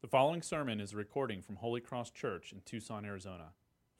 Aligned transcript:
The 0.00 0.06
following 0.06 0.42
sermon 0.42 0.80
is 0.80 0.92
a 0.92 0.96
recording 0.96 1.42
from 1.42 1.56
Holy 1.56 1.80
Cross 1.80 2.10
Church 2.10 2.52
in 2.52 2.60
Tucson, 2.64 3.04
Arizona. 3.04 3.46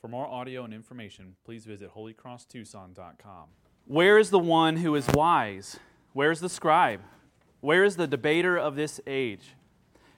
For 0.01 0.07
more 0.07 0.29
audio 0.29 0.63
and 0.63 0.73
information, 0.73 1.35
please 1.45 1.65
visit 1.65 1.93
holycrosstucson.com. 1.93 3.49
Where 3.85 4.17
is 4.17 4.31
the 4.31 4.39
one 4.39 4.77
who 4.77 4.95
is 4.95 5.09
wise? 5.09 5.81
Where 6.13 6.31
is 6.31 6.39
the 6.39 6.49
scribe? 6.49 7.01
Where 7.59 7.83
is 7.83 7.97
the 7.97 8.07
debater 8.07 8.57
of 8.57 8.77
this 8.77 9.01
age? 9.09 9.57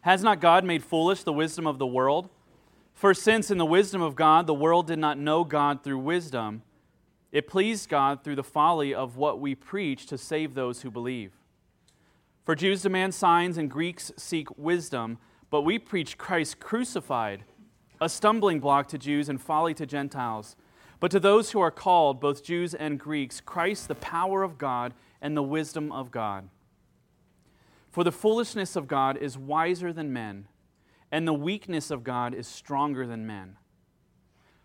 Has 0.03 0.23
not 0.23 0.39
God 0.39 0.67
made 0.67 0.85
foolish 0.85 1.23
the 1.23 1.33
wisdom 1.33 1.67
of 1.67 1.79
the 1.79 1.87
world? 1.87 2.29
For 2.93 3.15
since 3.15 3.51
in 3.51 3.57
the 3.57 3.65
wisdom 3.65 4.03
of 4.03 4.15
God 4.15 4.47
the 4.47 4.53
world 4.53 4.87
did 4.87 4.99
not 4.99 5.17
know 5.17 5.45
God 5.45 5.83
through 5.83 6.01
wisdom, 6.01 6.63
it 7.33 7.49
pleased 7.49 7.89
God 7.89 8.23
through 8.23 8.37
the 8.37 8.45
folly 8.45 8.93
of 8.93 9.17
what 9.17 9.41
we 9.41 9.55
preach 9.55 10.05
to 10.09 10.19
save 10.19 10.53
those 10.53 10.83
who 10.83 10.91
believe. 10.91 11.33
For 12.45 12.55
Jews 12.55 12.83
demand 12.83 13.15
signs 13.15 13.57
and 13.57 13.71
Greeks 13.71 14.13
seek 14.19 14.59
wisdom, 14.59 15.17
but 15.51 15.63
we 15.63 15.79
preach 15.79 16.17
Christ 16.17 16.61
crucified, 16.61 17.45
a 18.01 18.09
stumbling 18.09 18.61
block 18.61 18.89
to 18.89 18.99
Jews 18.99 19.29
and 19.29 19.41
folly 19.41 19.75
to 19.75 19.85
Gentiles. 19.85 20.57
But 21.01 21.11
to 21.11 21.21
those 21.21 21.51
who 21.51 21.61
are 21.61 21.71
called, 21.71 22.21
both 22.21 22.45
Jews 22.45 22.75
and 22.75 22.99
Greeks, 22.99 23.41
Christ 23.41 23.89
the 23.89 23.95
power 23.95 24.43
of 24.43 24.59
God 24.59 24.95
and 25.21 25.37
the 25.37 25.43
wisdom 25.43 25.91
of 25.93 26.11
God. 26.11 26.49
For 27.91 28.05
the 28.05 28.13
foolishness 28.13 28.77
of 28.77 28.87
God 28.87 29.17
is 29.17 29.37
wiser 29.37 29.93
than 29.93 30.13
men, 30.13 30.47
and 31.11 31.27
the 31.27 31.35
weakness 31.35 31.91
of 31.91 32.05
God 32.05 32.35
is 32.35 32.47
stronger 32.47 33.07
than 33.07 33.27
men. 33.27 33.57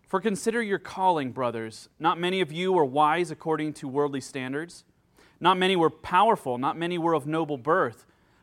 For 0.08 0.22
consider 0.22 0.62
your 0.62 0.78
calling, 0.78 1.32
brothers. 1.32 1.90
Not 2.00 2.20
many 2.20 2.40
of 2.40 2.52
you 2.52 2.72
were 2.72 2.86
wise 2.86 3.32
according 3.32 3.74
to 3.74 3.88
worldly 3.88 4.22
standards. 4.22 4.84
Not 5.40 5.58
many 5.58 5.76
were 5.76 5.90
powerful. 5.90 6.58
Not 6.58 6.78
many 6.78 6.98
were 6.98 7.14
of 7.14 7.26
noble 7.26 7.58
birth. 7.58 8.06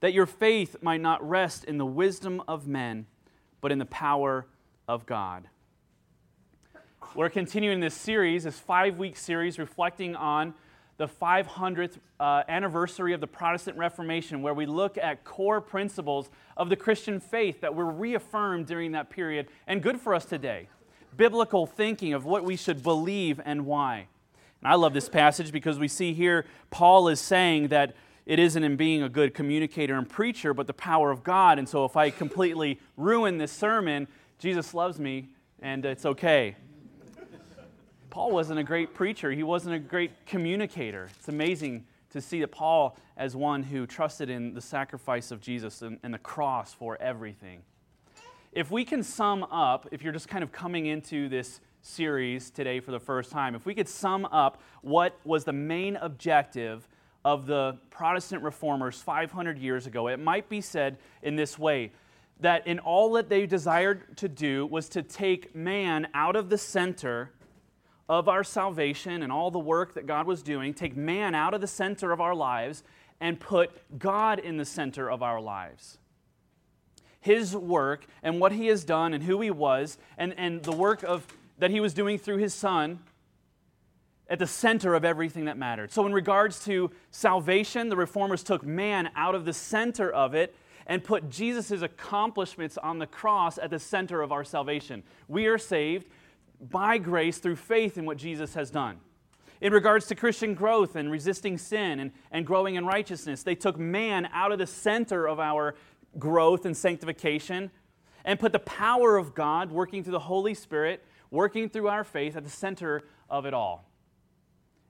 that 0.00 0.12
your 0.12 0.26
faith 0.26 0.76
might 0.80 1.00
not 1.00 1.26
rest 1.26 1.64
in 1.64 1.78
the 1.78 1.86
wisdom 1.86 2.42
of 2.46 2.66
men, 2.66 3.06
but 3.60 3.72
in 3.72 3.78
the 3.78 3.86
power 3.86 4.46
of 4.86 5.06
God. 5.06 5.48
We're 7.14 7.30
continuing 7.30 7.80
this 7.80 7.94
series, 7.94 8.44
this 8.44 8.58
five 8.58 8.98
week 8.98 9.16
series, 9.16 9.58
reflecting 9.58 10.14
on 10.14 10.54
the 10.98 11.08
500th 11.08 11.98
uh, 12.18 12.42
anniversary 12.48 13.12
of 13.12 13.20
the 13.20 13.26
Protestant 13.26 13.78
Reformation, 13.78 14.42
where 14.42 14.54
we 14.54 14.66
look 14.66 14.98
at 14.98 15.24
core 15.24 15.60
principles 15.60 16.28
of 16.56 16.68
the 16.68 16.76
Christian 16.76 17.20
faith 17.20 17.60
that 17.60 17.74
were 17.74 17.86
reaffirmed 17.86 18.66
during 18.66 18.92
that 18.92 19.08
period 19.08 19.46
and 19.66 19.82
good 19.82 20.00
for 20.00 20.14
us 20.14 20.24
today 20.24 20.68
biblical 21.16 21.66
thinking 21.66 22.14
of 22.14 22.24
what 22.24 22.44
we 22.44 22.56
should 22.56 22.82
believe 22.82 23.40
and 23.44 23.66
why. 23.66 24.06
And 24.62 24.72
I 24.72 24.74
love 24.74 24.94
this 24.94 25.08
passage 25.08 25.52
because 25.52 25.78
we 25.78 25.88
see 25.88 26.14
here 26.14 26.46
Paul 26.70 27.08
is 27.08 27.20
saying 27.20 27.68
that 27.68 27.94
it 28.28 28.38
isn't 28.38 28.62
in 28.62 28.76
being 28.76 29.02
a 29.02 29.08
good 29.08 29.34
communicator 29.34 29.96
and 29.96 30.08
preacher, 30.08 30.54
but 30.54 30.68
the 30.68 30.72
power 30.72 31.10
of 31.10 31.24
God. 31.24 31.58
And 31.58 31.68
so 31.68 31.84
if 31.84 31.96
I 31.96 32.10
completely 32.10 32.78
ruin 32.96 33.38
this 33.38 33.50
sermon, 33.50 34.06
Jesus 34.38 34.72
loves 34.72 35.00
me 35.00 35.30
and 35.60 35.84
it's 35.84 36.06
okay. 36.06 36.54
Paul 38.10 38.30
wasn't 38.30 38.60
a 38.60 38.64
great 38.64 38.94
preacher, 38.94 39.32
he 39.32 39.42
wasn't 39.42 39.74
a 39.74 39.80
great 39.80 40.12
communicator. 40.26 41.08
It's 41.18 41.28
amazing 41.28 41.84
to 42.10 42.20
see 42.20 42.40
that 42.40 42.52
Paul, 42.52 42.96
as 43.16 43.34
one 43.34 43.64
who 43.64 43.86
trusted 43.86 44.30
in 44.30 44.54
the 44.54 44.60
sacrifice 44.60 45.32
of 45.32 45.40
Jesus 45.40 45.82
and, 45.82 45.98
and 46.04 46.14
the 46.14 46.18
cross 46.18 46.72
for 46.72 46.96
everything 47.02 47.62
if 48.52 48.70
we 48.70 48.84
can 48.84 49.02
sum 49.02 49.44
up, 49.44 49.88
if 49.92 50.02
you're 50.02 50.12
just 50.12 50.28
kind 50.28 50.42
of 50.42 50.52
coming 50.52 50.86
into 50.86 51.28
this 51.28 51.60
series 51.82 52.50
today 52.50 52.80
for 52.80 52.90
the 52.90 53.00
first 53.00 53.30
time, 53.30 53.54
if 53.54 53.64
we 53.66 53.74
could 53.74 53.88
sum 53.88 54.24
up 54.26 54.60
what 54.82 55.18
was 55.24 55.44
the 55.44 55.52
main 55.52 55.96
objective 55.96 56.88
of 57.28 57.44
the 57.44 57.76
Protestant 57.90 58.42
reformers 58.42 59.02
500 59.02 59.58
years 59.58 59.86
ago, 59.86 60.08
it 60.08 60.18
might 60.18 60.48
be 60.48 60.62
said 60.62 60.96
in 61.22 61.36
this 61.36 61.58
way 61.58 61.92
that 62.40 62.66
in 62.66 62.78
all 62.78 63.12
that 63.12 63.28
they 63.28 63.44
desired 63.44 64.16
to 64.16 64.30
do 64.30 64.64
was 64.64 64.88
to 64.88 65.02
take 65.02 65.54
man 65.54 66.08
out 66.14 66.36
of 66.36 66.48
the 66.48 66.56
center 66.56 67.30
of 68.08 68.30
our 68.30 68.42
salvation 68.42 69.22
and 69.22 69.30
all 69.30 69.50
the 69.50 69.58
work 69.58 69.92
that 69.92 70.06
God 70.06 70.26
was 70.26 70.42
doing, 70.42 70.72
take 70.72 70.96
man 70.96 71.34
out 71.34 71.52
of 71.52 71.60
the 71.60 71.66
center 71.66 72.12
of 72.12 72.20
our 72.22 72.34
lives, 72.34 72.82
and 73.20 73.38
put 73.38 73.98
God 73.98 74.38
in 74.38 74.56
the 74.56 74.64
center 74.64 75.10
of 75.10 75.22
our 75.22 75.38
lives. 75.38 75.98
His 77.20 77.54
work 77.54 78.06
and 78.22 78.40
what 78.40 78.52
he 78.52 78.68
has 78.68 78.84
done 78.84 79.12
and 79.12 79.22
who 79.22 79.42
he 79.42 79.50
was 79.50 79.98
and, 80.16 80.32
and 80.38 80.62
the 80.62 80.72
work 80.72 81.02
of, 81.02 81.26
that 81.58 81.70
he 81.70 81.80
was 81.80 81.92
doing 81.92 82.16
through 82.16 82.38
his 82.38 82.54
son 82.54 83.00
at 84.28 84.38
the 84.38 84.46
center 84.46 84.94
of 84.94 85.04
everything 85.04 85.46
that 85.46 85.56
mattered. 85.56 85.90
So, 85.90 86.04
in 86.06 86.12
regards 86.12 86.64
to 86.66 86.90
salvation, 87.10 87.88
the 87.88 87.96
reformers 87.96 88.42
took 88.42 88.64
man 88.64 89.10
out 89.16 89.34
of 89.34 89.44
the 89.44 89.52
center 89.52 90.10
of 90.10 90.34
it 90.34 90.54
and 90.86 91.04
put 91.04 91.28
Jesus' 91.28 91.82
accomplishments 91.82 92.78
on 92.78 92.98
the 92.98 93.06
cross 93.06 93.58
at 93.58 93.70
the 93.70 93.78
center 93.78 94.22
of 94.22 94.32
our 94.32 94.44
salvation. 94.44 95.02
We 95.28 95.46
are 95.46 95.58
saved 95.58 96.06
by 96.60 96.98
grace 96.98 97.38
through 97.38 97.56
faith 97.56 97.98
in 97.98 98.04
what 98.04 98.16
Jesus 98.16 98.54
has 98.54 98.70
done. 98.70 98.98
In 99.60 99.72
regards 99.72 100.06
to 100.06 100.14
Christian 100.14 100.54
growth 100.54 100.96
and 100.96 101.10
resisting 101.10 101.58
sin 101.58 102.00
and, 102.00 102.12
and 102.30 102.46
growing 102.46 102.76
in 102.76 102.86
righteousness, 102.86 103.42
they 103.42 103.54
took 103.54 103.78
man 103.78 104.28
out 104.32 104.52
of 104.52 104.58
the 104.58 104.66
center 104.66 105.26
of 105.26 105.40
our 105.40 105.74
growth 106.18 106.64
and 106.64 106.76
sanctification 106.76 107.70
and 108.24 108.38
put 108.38 108.52
the 108.52 108.58
power 108.60 109.16
of 109.16 109.34
God 109.34 109.70
working 109.70 110.02
through 110.02 110.12
the 110.12 110.18
Holy 110.20 110.54
Spirit, 110.54 111.04
working 111.30 111.68
through 111.68 111.88
our 111.88 112.04
faith 112.04 112.36
at 112.36 112.44
the 112.44 112.50
center 112.50 113.02
of 113.28 113.46
it 113.46 113.54
all. 113.54 113.87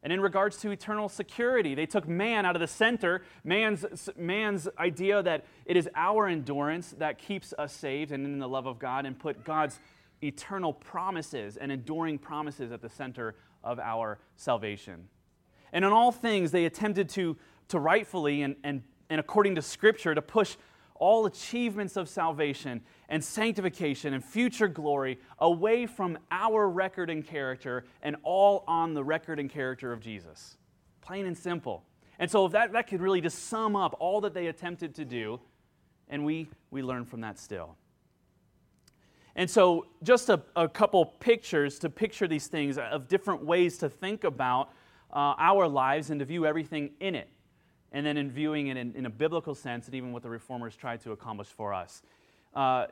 And 0.03 0.13
in 0.13 0.21
regards 0.21 0.59
to 0.59 0.71
eternal 0.71 1.09
security, 1.09 1.75
they 1.75 1.87
took 1.87 2.07
man 2.07 2.47
out 2.47 2.55
of 2.55 2.61
the 2.61 2.69
center, 2.69 3.23
man's, 3.43 4.09
man's 4.17 4.69
idea 4.79 5.23
that 5.23 5.45
it 5.67 5.77
is 5.77 5.89
our 5.95 6.29
endurance 6.29 6.95
that 6.99 7.19
keeps 7.19 7.53
us 7.59 7.73
saved 7.73 8.13
and 8.13 8.25
in 8.25 8.39
the 8.39 8.49
love 8.49 8.67
of 8.67 8.79
God, 8.79 9.07
and 9.07 9.19
put 9.19 9.45
God's 9.45 9.81
eternal 10.23 10.73
promises 10.73 11.57
and 11.57 11.73
enduring 11.73 12.19
promises 12.19 12.71
at 12.71 12.81
the 12.81 12.89
center 12.89 13.35
of 13.65 13.79
our 13.81 14.19
salvation. 14.37 15.09
And 15.73 15.85
in 15.85 15.93
all 15.93 16.13
things, 16.13 16.51
they 16.53 16.65
attempted 16.65 17.09
to, 17.11 17.37
to 17.69 17.79
rightfully 17.79 18.43
and, 18.43 18.57
and, 18.63 18.83
and 19.11 19.21
according 19.21 19.57
to 19.57 19.63
Scripture 19.63 20.15
to 20.15 20.23
push 20.23 20.57
all 20.99 21.27
achievements 21.27 21.97
of 21.97 22.09
salvation 22.09 22.81
and 23.09 23.25
sanctification 23.25 24.15
and 24.15 24.25
future 24.25 24.69
glory 24.69 25.19
away 25.39 25.87
from 25.87 26.19
our 26.31 26.69
record 26.69 27.11
and 27.11 27.27
character 27.27 27.85
and 28.03 28.17
all 28.23 28.65
on 28.67 28.95
the 28.95 29.03
record 29.03 29.39
and 29.39 29.51
character 29.51 29.93
of 29.93 30.01
Jesus. 30.01 30.57
Plain 31.01 31.27
and 31.27 31.37
simple. 31.37 31.85
And 32.19 32.31
so 32.31 32.49
that, 32.49 32.73
that 32.73 32.89
could 32.89 33.01
really 33.01 33.21
just 33.21 33.47
sum 33.49 33.77
up 33.77 33.97
all 33.99 34.21
that 34.23 34.35
they 34.35 34.49
attempted 34.49 34.95
to 34.97 35.05
do, 35.05 35.41
and 36.09 36.25
we, 36.25 36.49
we 36.71 36.83
learn 36.83 37.05
from 37.05 37.21
that 37.21 37.39
still. 37.39 37.77
And 39.37 39.49
so, 39.49 39.87
just 40.03 40.31
a, 40.31 40.43
a 40.57 40.69
couple 40.69 41.05
pictures 41.07 41.79
to 41.79 41.89
picture 41.89 42.27
these 42.27 42.49
things 42.49 42.77
of 42.77 43.07
different 43.07 43.45
ways 43.45 43.79
to 43.79 43.89
think 43.89 44.25
about 44.25 44.71
uh, 45.13 45.35
our 45.39 45.69
lives 45.69 46.11
and 46.11 46.19
to 46.19 46.27
view 46.27 46.45
everything 46.45 46.91
in 46.99 47.15
it 47.15 47.29
and 47.93 48.05
then 48.05 48.17
in 48.17 48.31
viewing 48.31 48.69
it 48.69 48.77
in, 48.77 48.95
in, 48.95 49.07
a 49.07 49.11
biblical 49.11 49.55
sense, 49.55 49.87
and 49.87 49.95
even 49.95 50.13
what 50.13 50.23
the 50.23 50.29
reformers 50.29 50.77
tried 50.77 51.01
to 51.03 51.13
accomplish 51.13 51.49
for 51.49 51.73
us. 51.73 52.03
Uh, 52.55 52.87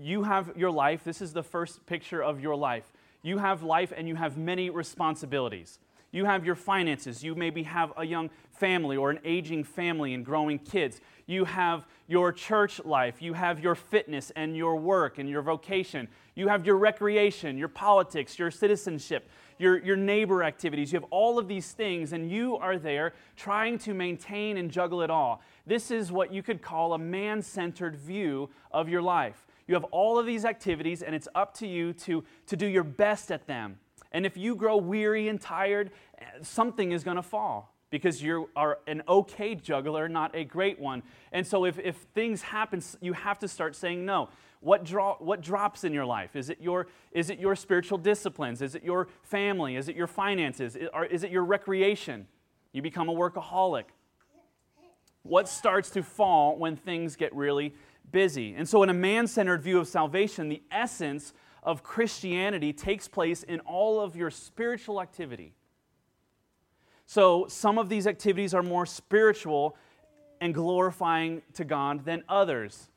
you 0.00 0.22
have 0.22 0.52
your 0.56 0.70
life. 0.70 1.02
This 1.04 1.20
is 1.20 1.32
the 1.32 1.42
first 1.42 1.84
picture 1.86 2.22
of 2.22 2.40
your 2.40 2.56
life. 2.56 2.92
You 3.22 3.38
have 3.38 3.62
life 3.62 3.92
and 3.96 4.06
you 4.06 4.14
have 4.14 4.36
many 4.36 4.70
responsibilities. 4.70 5.78
You 6.12 6.24
have 6.24 6.46
your 6.46 6.54
finances. 6.54 7.22
You 7.22 7.34
maybe 7.34 7.64
have 7.64 7.92
a 7.96 8.04
young 8.04 8.30
family 8.52 8.96
or 8.96 9.10
an 9.10 9.18
aging 9.24 9.64
family 9.64 10.14
and 10.14 10.24
growing 10.24 10.58
kids. 10.58 11.00
You 11.26 11.44
have 11.44 11.86
your 12.06 12.32
church 12.32 12.82
life. 12.84 13.20
You 13.20 13.32
have 13.34 13.60
your 13.60 13.74
fitness 13.74 14.30
and 14.36 14.56
your 14.56 14.76
work 14.76 15.18
and 15.18 15.28
your 15.28 15.42
vocation. 15.42 16.08
You 16.34 16.48
have 16.48 16.64
your 16.64 16.76
recreation, 16.76 17.58
your 17.58 17.68
politics, 17.68 18.38
your 18.38 18.50
citizenship, 18.50 19.28
your, 19.58 19.78
your 19.78 19.96
neighbor 19.96 20.42
activities. 20.42 20.92
You 20.92 21.00
have 21.00 21.08
all 21.10 21.38
of 21.38 21.48
these 21.48 21.72
things, 21.72 22.12
and 22.12 22.30
you 22.30 22.56
are 22.56 22.78
there 22.78 23.14
trying 23.36 23.78
to 23.80 23.94
maintain 23.94 24.56
and 24.56 24.70
juggle 24.70 25.02
it 25.02 25.10
all. 25.10 25.42
This 25.66 25.90
is 25.90 26.12
what 26.12 26.32
you 26.32 26.42
could 26.42 26.62
call 26.62 26.92
a 26.94 26.98
man 26.98 27.42
centered 27.42 27.96
view 27.96 28.50
of 28.70 28.88
your 28.88 29.02
life. 29.02 29.46
You 29.66 29.74
have 29.74 29.84
all 29.84 30.18
of 30.18 30.26
these 30.26 30.44
activities, 30.44 31.02
and 31.02 31.14
it's 31.14 31.28
up 31.34 31.54
to 31.54 31.66
you 31.66 31.92
to, 31.94 32.24
to 32.46 32.56
do 32.56 32.66
your 32.66 32.84
best 32.84 33.32
at 33.32 33.46
them. 33.46 33.78
And 34.12 34.24
if 34.24 34.36
you 34.36 34.54
grow 34.54 34.76
weary 34.76 35.28
and 35.28 35.40
tired, 35.40 35.90
something 36.42 36.92
is 36.92 37.02
going 37.04 37.16
to 37.16 37.22
fall 37.22 37.74
because 37.90 38.22
you 38.22 38.48
are 38.56 38.78
an 38.86 39.02
okay 39.08 39.54
juggler, 39.54 40.08
not 40.08 40.34
a 40.34 40.44
great 40.44 40.78
one. 40.78 41.02
And 41.32 41.46
so 41.46 41.64
if, 41.64 41.78
if 41.78 41.96
things 42.14 42.42
happen, 42.42 42.82
you 43.00 43.12
have 43.12 43.38
to 43.40 43.48
start 43.48 43.76
saying 43.76 44.04
no. 44.04 44.28
What, 44.60 44.84
draw, 44.84 45.16
what 45.18 45.42
drops 45.42 45.84
in 45.84 45.92
your 45.92 46.06
life? 46.06 46.34
Is 46.34 46.50
it 46.50 46.58
your, 46.60 46.88
is 47.12 47.30
it 47.30 47.38
your 47.38 47.54
spiritual 47.54 47.98
disciplines? 47.98 48.62
Is 48.62 48.74
it 48.74 48.82
your 48.82 49.08
family? 49.22 49.76
Is 49.76 49.88
it 49.88 49.96
your 49.96 50.06
finances? 50.06 50.76
Is, 50.76 50.88
is 51.10 51.24
it 51.24 51.30
your 51.30 51.44
recreation? 51.44 52.26
You 52.72 52.82
become 52.82 53.08
a 53.08 53.14
workaholic. 53.14 53.84
What 55.22 55.48
starts 55.48 55.90
to 55.90 56.02
fall 56.02 56.56
when 56.56 56.76
things 56.76 57.16
get 57.16 57.34
really 57.34 57.74
busy? 58.12 58.54
And 58.54 58.68
so, 58.68 58.82
in 58.82 58.90
a 58.90 58.94
man 58.94 59.26
centered 59.26 59.62
view 59.62 59.78
of 59.78 59.88
salvation, 59.88 60.48
the 60.48 60.62
essence 60.70 61.32
of 61.62 61.82
Christianity 61.82 62.72
takes 62.72 63.08
place 63.08 63.42
in 63.42 63.60
all 63.60 64.00
of 64.00 64.14
your 64.14 64.30
spiritual 64.30 65.02
activity. 65.02 65.52
So, 67.06 67.46
some 67.48 67.78
of 67.78 67.88
these 67.88 68.06
activities 68.06 68.54
are 68.54 68.62
more 68.62 68.86
spiritual 68.86 69.76
and 70.40 70.54
glorifying 70.54 71.42
to 71.54 71.64
God 71.64 72.04
than 72.04 72.22
others. 72.28 72.90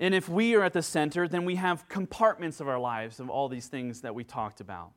And 0.00 0.14
if 0.14 0.28
we 0.28 0.54
are 0.54 0.62
at 0.62 0.72
the 0.72 0.82
center, 0.82 1.26
then 1.26 1.44
we 1.44 1.56
have 1.56 1.88
compartments 1.88 2.60
of 2.60 2.68
our 2.68 2.78
lives 2.78 3.18
of 3.18 3.28
all 3.28 3.48
these 3.48 3.66
things 3.66 4.00
that 4.02 4.14
we 4.14 4.22
talked 4.22 4.60
about. 4.60 4.92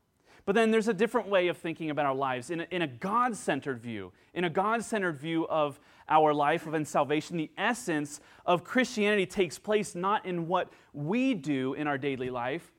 But 0.45 0.56
then 0.56 0.71
there's 0.71 0.88
a 0.88 0.94
different 0.94 1.27
way 1.27 1.48
of 1.48 1.57
thinking 1.57 1.89
about 1.89 2.06
our 2.06 2.15
lives. 2.15 2.50
In 2.50 2.62
a, 2.62 2.68
a 2.71 2.88
God 2.88 3.36
centered 3.36 3.80
view, 3.80 4.12
in 4.33 4.44
a 4.44 4.50
God 4.50 4.83
centered 4.83 5.18
view 5.18 5.48
of 5.48 5.80
our 6.09 6.33
life 6.33 6.68
of 6.68 6.74
in 6.74 6.86
salvation, 6.86 7.38
the 7.38 7.51
essence 7.57 8.19
of 8.45 8.63
Christianity 8.63 9.25
takes 9.25 9.57
place 9.59 9.95
not 9.95 10.25
in 10.25 10.48
what 10.48 10.71
we 10.94 11.33
do 11.33 11.74
in 11.74 11.88
our 11.88 11.98
daily 11.98 12.30
life, 12.30 12.71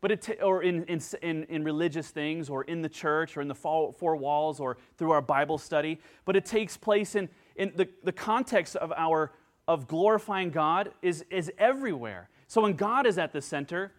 but 0.00 0.10
it 0.10 0.22
t- 0.22 0.34
or 0.34 0.62
in, 0.62 0.84
in, 0.84 1.00
in, 1.22 1.44
in, 1.44 1.64
religious 1.64 2.10
things, 2.10 2.50
or 2.50 2.64
in 2.64 2.82
the 2.82 2.88
church, 2.88 3.36
or 3.36 3.40
in 3.40 3.48
the 3.48 3.54
four 3.54 4.16
walls, 4.16 4.60
or 4.60 4.76
through 4.98 5.12
our 5.12 5.22
Bible 5.22 5.58
study, 5.58 5.98
but 6.24 6.36
it 6.36 6.44
takes 6.44 6.76
place 6.76 7.14
in, 7.14 7.28
in 7.56 7.72
the, 7.76 7.88
the 8.02 8.12
context 8.12 8.76
of 8.76 8.92
our 8.96 9.32
of 9.68 9.86
glorifying 9.86 10.50
God 10.50 10.92
is, 11.02 11.24
is 11.30 11.50
everywhere. 11.58 12.28
So 12.48 12.62
when 12.62 12.74
God 12.74 13.06
is 13.06 13.18
at 13.18 13.32
the 13.32 13.40
center, 13.40 13.92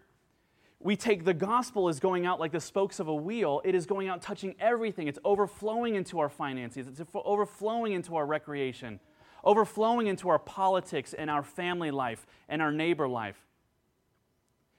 we 0.78 0.96
take 0.96 1.24
the 1.24 1.34
gospel 1.34 1.88
as 1.88 1.98
going 1.98 2.26
out 2.26 2.38
like 2.38 2.52
the 2.52 2.60
spokes 2.60 3.00
of 3.00 3.08
a 3.08 3.14
wheel. 3.14 3.62
It 3.64 3.74
is 3.74 3.86
going 3.86 4.08
out 4.08 4.20
touching 4.20 4.54
everything. 4.60 5.08
It's 5.08 5.18
overflowing 5.24 5.94
into 5.94 6.20
our 6.20 6.28
finances, 6.28 6.86
it's 6.86 7.00
overflowing 7.14 7.92
into 7.92 8.16
our 8.16 8.26
recreation, 8.26 9.00
overflowing 9.42 10.06
into 10.06 10.28
our 10.28 10.38
politics 10.38 11.14
and 11.14 11.30
our 11.30 11.42
family 11.42 11.90
life 11.90 12.26
and 12.48 12.60
our 12.60 12.70
neighbor 12.70 13.08
life. 13.08 13.46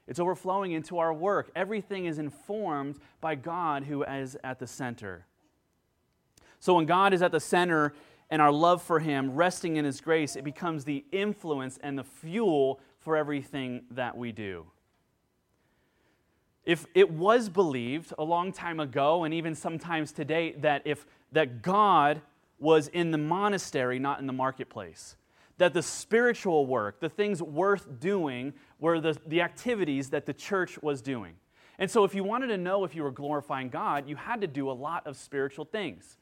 It's 0.06 0.20
overflowing 0.20 0.70
into 0.70 0.98
our 0.98 1.12
work. 1.12 1.50
Everything 1.56 2.06
is 2.06 2.20
informed 2.20 3.00
by 3.20 3.34
God 3.34 3.84
who 3.84 4.04
is 4.04 4.36
at 4.44 4.60
the 4.60 4.66
center. 4.66 5.26
So 6.60 6.74
when 6.74 6.86
God 6.86 7.12
is 7.12 7.22
at 7.22 7.32
the 7.32 7.40
center 7.40 7.92
and 8.30 8.42
our 8.42 8.52
love 8.52 8.82
for 8.82 8.98
Him, 9.00 9.34
resting 9.34 9.76
in 9.76 9.84
His 9.84 10.00
grace, 10.00 10.36
it 10.36 10.44
becomes 10.44 10.84
the 10.84 11.04
influence 11.12 11.78
and 11.82 11.98
the 11.98 12.04
fuel 12.04 12.80
for 12.98 13.16
everything 13.16 13.82
that 13.90 14.16
we 14.16 14.32
do. 14.32 14.66
If 16.64 16.86
it 16.94 17.10
was 17.10 17.48
believed 17.48 18.12
a 18.18 18.24
long 18.24 18.52
time 18.52 18.80
ago, 18.80 19.22
and 19.22 19.32
even 19.32 19.54
sometimes 19.54 20.10
today, 20.10 20.52
that 20.58 20.82
if 20.84 21.06
that 21.30 21.62
God 21.62 22.20
was 22.58 22.88
in 22.88 23.12
the 23.12 23.18
monastery, 23.18 23.98
not 24.00 24.18
in 24.18 24.26
the 24.26 24.32
marketplace, 24.32 25.16
that 25.58 25.72
the 25.72 25.82
spiritual 25.82 26.66
work, 26.66 27.00
the 27.00 27.08
things 27.08 27.40
worth 27.40 28.00
doing, 28.00 28.52
were 28.80 29.00
the, 29.00 29.16
the 29.26 29.40
activities 29.40 30.10
that 30.10 30.26
the 30.26 30.34
church 30.34 30.82
was 30.82 31.00
doing. 31.00 31.34
And 31.78 31.90
so, 31.90 32.04
if 32.04 32.14
you 32.14 32.24
wanted 32.24 32.48
to 32.48 32.58
know 32.58 32.84
if 32.84 32.94
you 32.94 33.02
were 33.02 33.10
glorifying 33.10 33.68
God, 33.68 34.08
you 34.08 34.16
had 34.16 34.40
to 34.40 34.46
do 34.46 34.70
a 34.70 34.72
lot 34.72 35.06
of 35.06 35.16
spiritual 35.16 35.66
things. 35.66 36.16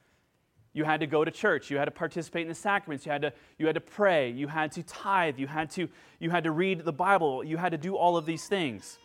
You 0.75 0.85
had 0.85 1.01
to 1.01 1.07
go 1.07 1.25
to 1.25 1.31
church. 1.31 1.71
You 1.71 1.79
had 1.79 1.87
to 1.87 1.93
participate 1.93 2.43
in 2.43 2.49
the 2.49 2.55
sacraments. 2.55 3.07
You 3.07 3.13
had 3.13 3.23
to, 3.23 3.33
you 3.59 3.67
had 3.67 3.77
to 3.77 3.81
pray. 3.81 4.31
You 4.31 4.49
had 4.49 4.73
to 4.73 4.83
tithe. 4.83 5.39
You 5.39 5.47
had 5.47 5.71
to, 5.71 5.89
you 6.19 6.31
had 6.31 6.45
to 6.45 6.51
read 6.51 6.85
the 6.85 6.93
Bible. 6.93 7.45
You 7.45 7.57
had 7.57 7.71
to 7.71 7.79
do 7.79 7.97
all 7.97 8.17
of 8.17 8.27
these 8.27 8.47
things. 8.47 8.99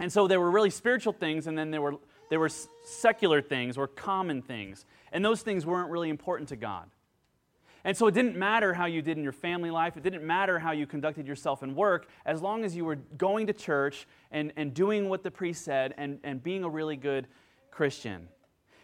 And 0.00 0.10
so 0.10 0.26
there 0.26 0.40
were 0.40 0.50
really 0.50 0.70
spiritual 0.70 1.12
things, 1.12 1.46
and 1.46 1.58
then 1.58 1.70
there 1.70 1.82
were, 1.82 1.96
there 2.30 2.40
were 2.40 2.48
secular 2.48 3.42
things 3.42 3.76
or 3.76 3.86
common 3.86 4.42
things. 4.42 4.86
And 5.12 5.24
those 5.24 5.42
things 5.42 5.66
weren't 5.66 5.90
really 5.90 6.08
important 6.08 6.48
to 6.50 6.56
God. 6.56 6.88
And 7.84 7.96
so 7.96 8.06
it 8.06 8.14
didn't 8.14 8.36
matter 8.36 8.74
how 8.74 8.86
you 8.86 9.02
did 9.02 9.18
in 9.18 9.22
your 9.22 9.32
family 9.32 9.70
life, 9.70 9.96
it 9.96 10.02
didn't 10.02 10.26
matter 10.26 10.58
how 10.58 10.72
you 10.72 10.86
conducted 10.86 11.26
yourself 11.26 11.62
in 11.62 11.74
work, 11.74 12.08
as 12.24 12.40
long 12.40 12.64
as 12.64 12.74
you 12.74 12.84
were 12.84 12.96
going 12.96 13.46
to 13.46 13.52
church 13.52 14.06
and, 14.30 14.52
and 14.56 14.72
doing 14.72 15.08
what 15.08 15.22
the 15.22 15.30
priest 15.30 15.64
said 15.64 15.94
and, 15.96 16.18
and 16.24 16.42
being 16.42 16.64
a 16.64 16.68
really 16.68 16.96
good 16.96 17.26
Christian. 17.70 18.28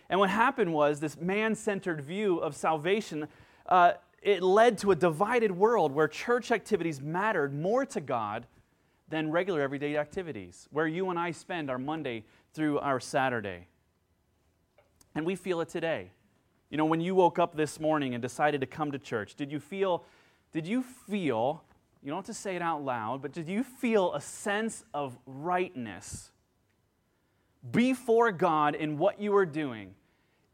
And 0.09 0.21
what 0.21 0.31
happened 0.31 0.73
was 0.73 1.01
this 1.01 1.19
man 1.19 1.55
centered 1.55 2.01
view 2.01 2.39
of 2.39 2.55
salvation. 2.55 3.29
Uh, 3.67 3.93
it 4.23 4.43
led 4.43 4.79
to 4.79 4.91
a 4.91 4.97
divided 4.97 5.53
world 5.53 5.93
where 5.93 6.09
church 6.09 6.51
activities 6.51 7.01
mattered 7.01 7.55
more 7.55 7.85
to 7.87 8.01
God 8.01 8.47
than 9.09 9.31
regular 9.31 9.61
everyday 9.61 9.97
activities, 9.97 10.67
where 10.71 10.87
you 10.87 11.11
and 11.11 11.19
I 11.19 11.31
spend 11.31 11.71
our 11.71 11.79
Monday 11.79 12.25
through 12.53 12.79
our 12.79 13.01
Saturday. 13.01 13.67
And 15.15 15.27
we 15.27 15.37
feel 15.37 15.61
it 15.61 15.69
today. 15.69 16.11
You 16.71 16.79
know, 16.79 16.87
when 16.87 17.01
you 17.01 17.15
woke 17.15 17.39
up 17.39 17.55
this 17.55 17.79
morning 17.79 18.15
and 18.15 18.23
decided 18.23 18.61
to 18.63 18.67
come 18.67 18.91
to 18.93 18.99
church, 18.99 19.35
did 19.37 19.53
you 19.53 19.61
feel, 19.61 20.05
did 20.53 20.67
you 20.67 20.83
feel, 20.83 21.63
you 22.03 22.09
don't 22.09 22.19
have 22.19 22.27
to 22.27 22.35
say 22.35 22.57
it 22.57 22.63
out 22.63 22.83
loud, 22.83 23.23
but 23.23 23.33
did 23.33 23.49
you 23.49 23.63
feel 23.63 24.15
a 24.15 24.21
sense 24.21 24.85
of 24.93 25.17
rightness 25.27 26.33
before 27.71 28.33
God 28.33 28.75
in 28.75 28.99
what 28.99 29.21
you 29.21 29.33
were 29.33 29.47
doing? 29.47 29.95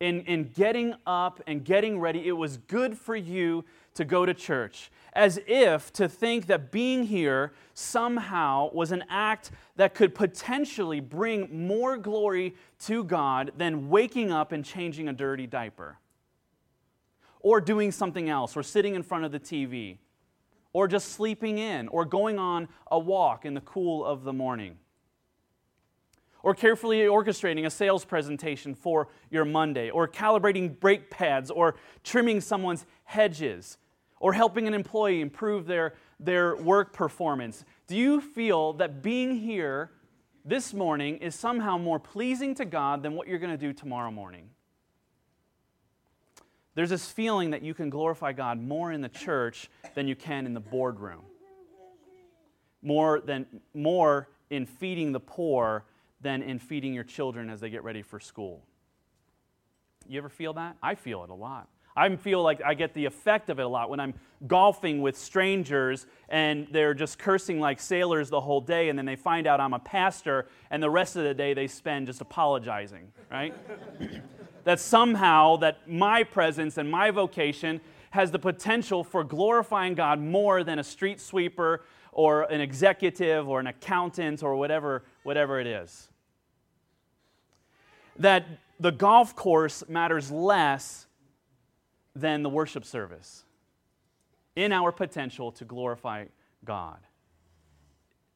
In, 0.01 0.23
in 0.23 0.45
getting 0.45 0.95
up 1.07 1.43
and 1.47 1.63
getting 1.63 2.01
ready, 2.01 2.27
it 2.27 2.33
was 2.33 2.57
good 2.57 2.97
for 2.97 3.15
you 3.15 3.65
to 3.95 4.05
go 4.05 4.25
to 4.25 4.33
church 4.33 4.91
as 5.13 5.41
if 5.47 5.93
to 5.95 6.09
think 6.09 6.47
that 6.47 6.71
being 6.71 7.05
here 7.05 7.53
somehow 7.75 8.71
was 8.73 8.93
an 8.93 9.05
act 9.09 9.51
that 9.77 9.95
could 9.95 10.15
potentially 10.15 11.01
bring 11.01 11.67
more 11.67 11.97
glory 11.97 12.55
to 12.79 13.05
God 13.05 13.53
than 13.57 13.89
waking 13.89 14.31
up 14.31 14.53
and 14.53 14.65
changing 14.65 15.09
a 15.09 15.13
dirty 15.13 15.47
diaper, 15.47 15.99
or 17.41 17.61
doing 17.61 17.91
something 17.91 18.29
else, 18.29 18.57
or 18.57 18.63
sitting 18.63 18.95
in 18.95 19.03
front 19.03 19.25
of 19.25 19.33
the 19.33 19.41
TV, 19.41 19.99
or 20.73 20.87
just 20.87 21.13
sleeping 21.13 21.59
in, 21.59 21.89
or 21.89 22.05
going 22.05 22.39
on 22.39 22.69
a 22.91 22.99
walk 22.99 23.45
in 23.45 23.55
the 23.55 23.61
cool 23.63 24.05
of 24.05 24.25
the 24.25 24.33
morning. 24.33 24.77
Or 26.43 26.55
carefully 26.55 27.01
orchestrating 27.01 27.67
a 27.67 27.71
sales 27.71 28.05
presentation 28.05 28.75
for 28.75 29.09
your 29.31 29.45
Monday, 29.45 29.91
or 29.91 30.09
calibrating 30.09 30.79
brake 30.81 31.11
pads, 31.11 31.51
or 31.51 31.77
trimming 32.03 32.41
someone's 32.41 32.87
hedges 33.05 33.77
or 34.21 34.35
helping 34.35 34.69
an 34.69 34.75
employee 34.75 35.23
improve 35.23 35.67
their, 35.67 35.95
their 36.21 36.55
work 36.57 36.93
performance? 36.93 37.65
Do 37.89 37.97
you 37.97 38.21
feel 38.21 38.75
that 38.75 39.03
being 39.03 39.37
here 39.37 39.91
this 40.45 40.73
morning 40.73 41.17
is 41.17 41.35
somehow 41.35 41.79
more 41.79 41.99
pleasing 41.99 42.55
to 42.57 42.65
God 42.65 43.03
than 43.03 43.15
what 43.15 43.27
you're 43.27 43.39
going 43.39 43.51
to 43.51 43.57
do 43.57 43.73
tomorrow 43.73 44.11
morning? 44.11 44.51
There's 46.75 46.91
this 46.91 47.11
feeling 47.11 47.51
that 47.51 47.63
you 47.63 47.75
can 47.75 47.91
glorify 47.91 48.33
God 48.33 48.61
more 48.61 48.93
in 48.93 49.01
the 49.01 49.09
church 49.09 49.69
than 49.95 50.07
you 50.07 50.15
can 50.15 50.47
in 50.47 50.55
the 50.55 50.61
boardroom. 50.61 51.23
More 52.83 53.21
than 53.21 53.47
more 53.75 54.29
in 54.51 54.67
feeding 54.67 55.13
the 55.13 55.21
poor 55.21 55.85
than 56.21 56.43
in 56.43 56.59
feeding 56.59 56.95
your 56.95 57.05
children 57.05 57.51
as 57.51 57.61
they 57.61 57.71
get 57.71 57.85
ready 57.85 58.03
for 58.03 58.21
school. 58.21 58.63
You 60.09 60.19
ever 60.19 60.29
feel 60.29 60.53
that? 60.55 60.77
I 60.83 60.95
feel 60.95 61.25
it 61.25 61.31
a 61.31 61.35
lot. 61.35 61.69
I 61.97 62.15
feel 62.17 62.43
like 62.43 62.63
I 62.65 62.75
get 62.75 62.95
the 62.95 63.05
effect 63.05 63.51
of 63.51 63.59
it 63.59 63.63
a 63.63 63.69
lot 63.69 63.91
when 63.91 64.01
I'm 64.01 64.15
golfing 64.47 65.03
with 65.03 65.17
strangers 65.17 66.07
and 66.29 66.67
they're 66.71 66.95
just 66.95 67.19
cursing 67.19 67.59
like 67.61 67.81
sailors 67.81 68.31
the 68.31 68.41
whole 68.41 68.61
day, 68.61 68.89
and 68.89 68.99
then 68.99 69.07
they 69.07 69.17
find 69.17 69.47
out 69.47 69.61
I'm 69.61 69.75
a 69.75 69.79
pastor, 69.79 70.47
and 70.71 70.83
the 70.83 70.91
rest 70.91 71.17
of 71.17 71.25
the 71.25 71.35
day 71.35 71.53
they 71.53 71.67
spend 71.67 72.07
just 72.07 72.21
apologizing, 72.21 73.13
right? 73.31 73.55
that 74.65 74.79
somehow 74.79 75.57
that 75.57 75.89
my 75.89 76.23
presence 76.23 76.79
and 76.79 76.91
my 76.91 77.11
vocation 77.11 77.81
has 78.11 78.31
the 78.31 78.39
potential 78.39 79.05
for 79.05 79.25
glorifying 79.25 79.95
God 79.95 80.21
more 80.21 80.65
than 80.65 80.79
a 80.79 80.85
street 80.85 81.21
sweeper 81.21 81.83
or 82.13 82.43
an 82.45 82.61
executive 82.61 83.49
or 83.49 83.61
an 83.61 83.69
accountant 83.69 84.43
or 84.43 84.57
whatever, 84.57 85.05
whatever 85.23 85.61
it 85.61 85.67
is. 85.67 86.10
That 88.21 88.47
the 88.79 88.93
golf 88.93 89.35
course 89.35 89.83
matters 89.89 90.31
less 90.31 91.07
than 92.15 92.43
the 92.43 92.49
worship 92.49 92.85
service 92.85 93.45
in 94.55 94.73
our 94.73 94.93
potential 94.93 95.51
to 95.53 95.65
glorify 95.65 96.27
God. 96.65 96.99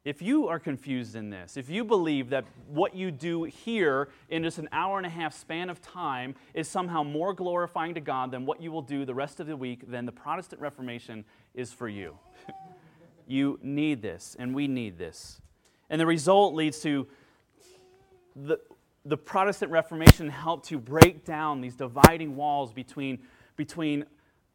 If 0.05 0.21
you 0.21 0.49
are 0.49 0.59
confused 0.59 1.17
in 1.17 1.31
this, 1.31 1.57
if 1.57 1.71
you 1.71 1.83
believe 1.83 2.31
that 2.31 2.45
what 2.69 2.95
you 2.95 3.11
do 3.11 3.45
here 3.45 4.09
in 4.29 4.43
just 4.43 4.59
an 4.59 4.69
hour 4.71 4.99
and 4.99 5.07
a 5.07 5.11
half 5.11 5.35
span 5.35 5.71
of 5.71 5.81
time 5.81 6.35
is 6.53 6.69
somehow 6.69 7.03
more 7.03 7.33
glorifying 7.33 7.95
to 7.95 8.01
God 8.01 8.31
than 8.31 8.45
what 8.45 8.61
you 8.61 8.71
will 8.71 8.83
do 8.83 9.07
the 9.07 9.15
rest 9.15 9.41
of 9.41 9.47
the 9.47 9.57
week, 9.57 9.85
then 9.87 10.05
the 10.05 10.13
Protestant 10.13 10.61
Reformation 10.61 11.25
is 11.55 11.73
for 11.73 11.89
you. 11.89 12.19
you 13.27 13.59
need 13.63 14.03
this, 14.03 14.37
and 14.39 14.55
we 14.55 14.69
need 14.69 14.99
this. 14.99 15.41
And 15.89 15.99
the 15.99 16.07
result 16.07 16.55
leads 16.55 16.81
to 16.81 17.07
the, 18.37 18.59
the 19.05 19.17
Protestant 19.17 19.71
Reformation 19.71 20.29
helped 20.29 20.67
to 20.69 20.79
break 20.79 21.25
down 21.25 21.61
these 21.61 21.77
dividing 21.77 22.37
walls 22.37 22.73
between, 22.73 23.19
between 23.57 24.07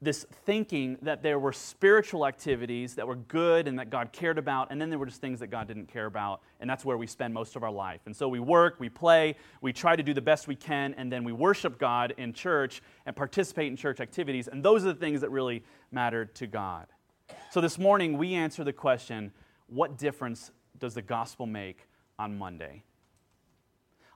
this 0.01 0.25
thinking 0.45 0.97
that 1.01 1.21
there 1.21 1.37
were 1.37 1.51
spiritual 1.51 2.25
activities 2.25 2.95
that 2.95 3.05
were 3.05 3.17
good 3.17 3.67
and 3.67 3.77
that 3.77 3.89
God 3.89 4.11
cared 4.13 4.37
about, 4.37 4.71
and 4.71 4.81
then 4.81 4.89
there 4.89 4.97
were 4.97 5.05
just 5.05 5.19
things 5.19 5.41
that 5.41 5.47
God 5.47 5.67
didn't 5.67 5.87
care 5.87 6.05
about, 6.05 6.41
and 6.61 6.69
that's 6.69 6.85
where 6.85 6.97
we 6.97 7.05
spend 7.05 7.33
most 7.33 7.55
of 7.57 7.63
our 7.63 7.71
life. 7.71 8.01
And 8.05 8.15
so 8.15 8.29
we 8.29 8.39
work, 8.39 8.77
we 8.79 8.87
play, 8.87 9.35
we 9.61 9.73
try 9.73 9.95
to 9.95 10.01
do 10.01 10.13
the 10.13 10.21
best 10.21 10.47
we 10.47 10.55
can, 10.55 10.93
and 10.95 11.11
then 11.11 11.23
we 11.23 11.33
worship 11.33 11.77
God 11.77 12.13
in 12.17 12.31
church 12.31 12.81
and 13.05 13.15
participate 13.15 13.67
in 13.67 13.75
church 13.75 13.99
activities, 13.99 14.47
and 14.47 14.63
those 14.63 14.83
are 14.83 14.93
the 14.93 14.99
things 14.99 15.21
that 15.21 15.31
really 15.31 15.63
matter 15.91 16.25
to 16.25 16.47
God. 16.47 16.87
So 17.51 17.59
this 17.59 17.77
morning, 17.77 18.17
we 18.17 18.33
answer 18.33 18.63
the 18.63 18.73
question 18.73 19.33
what 19.67 19.97
difference 19.97 20.51
does 20.79 20.95
the 20.95 21.01
gospel 21.01 21.45
make 21.45 21.87
on 22.17 22.37
Monday? 22.37 22.83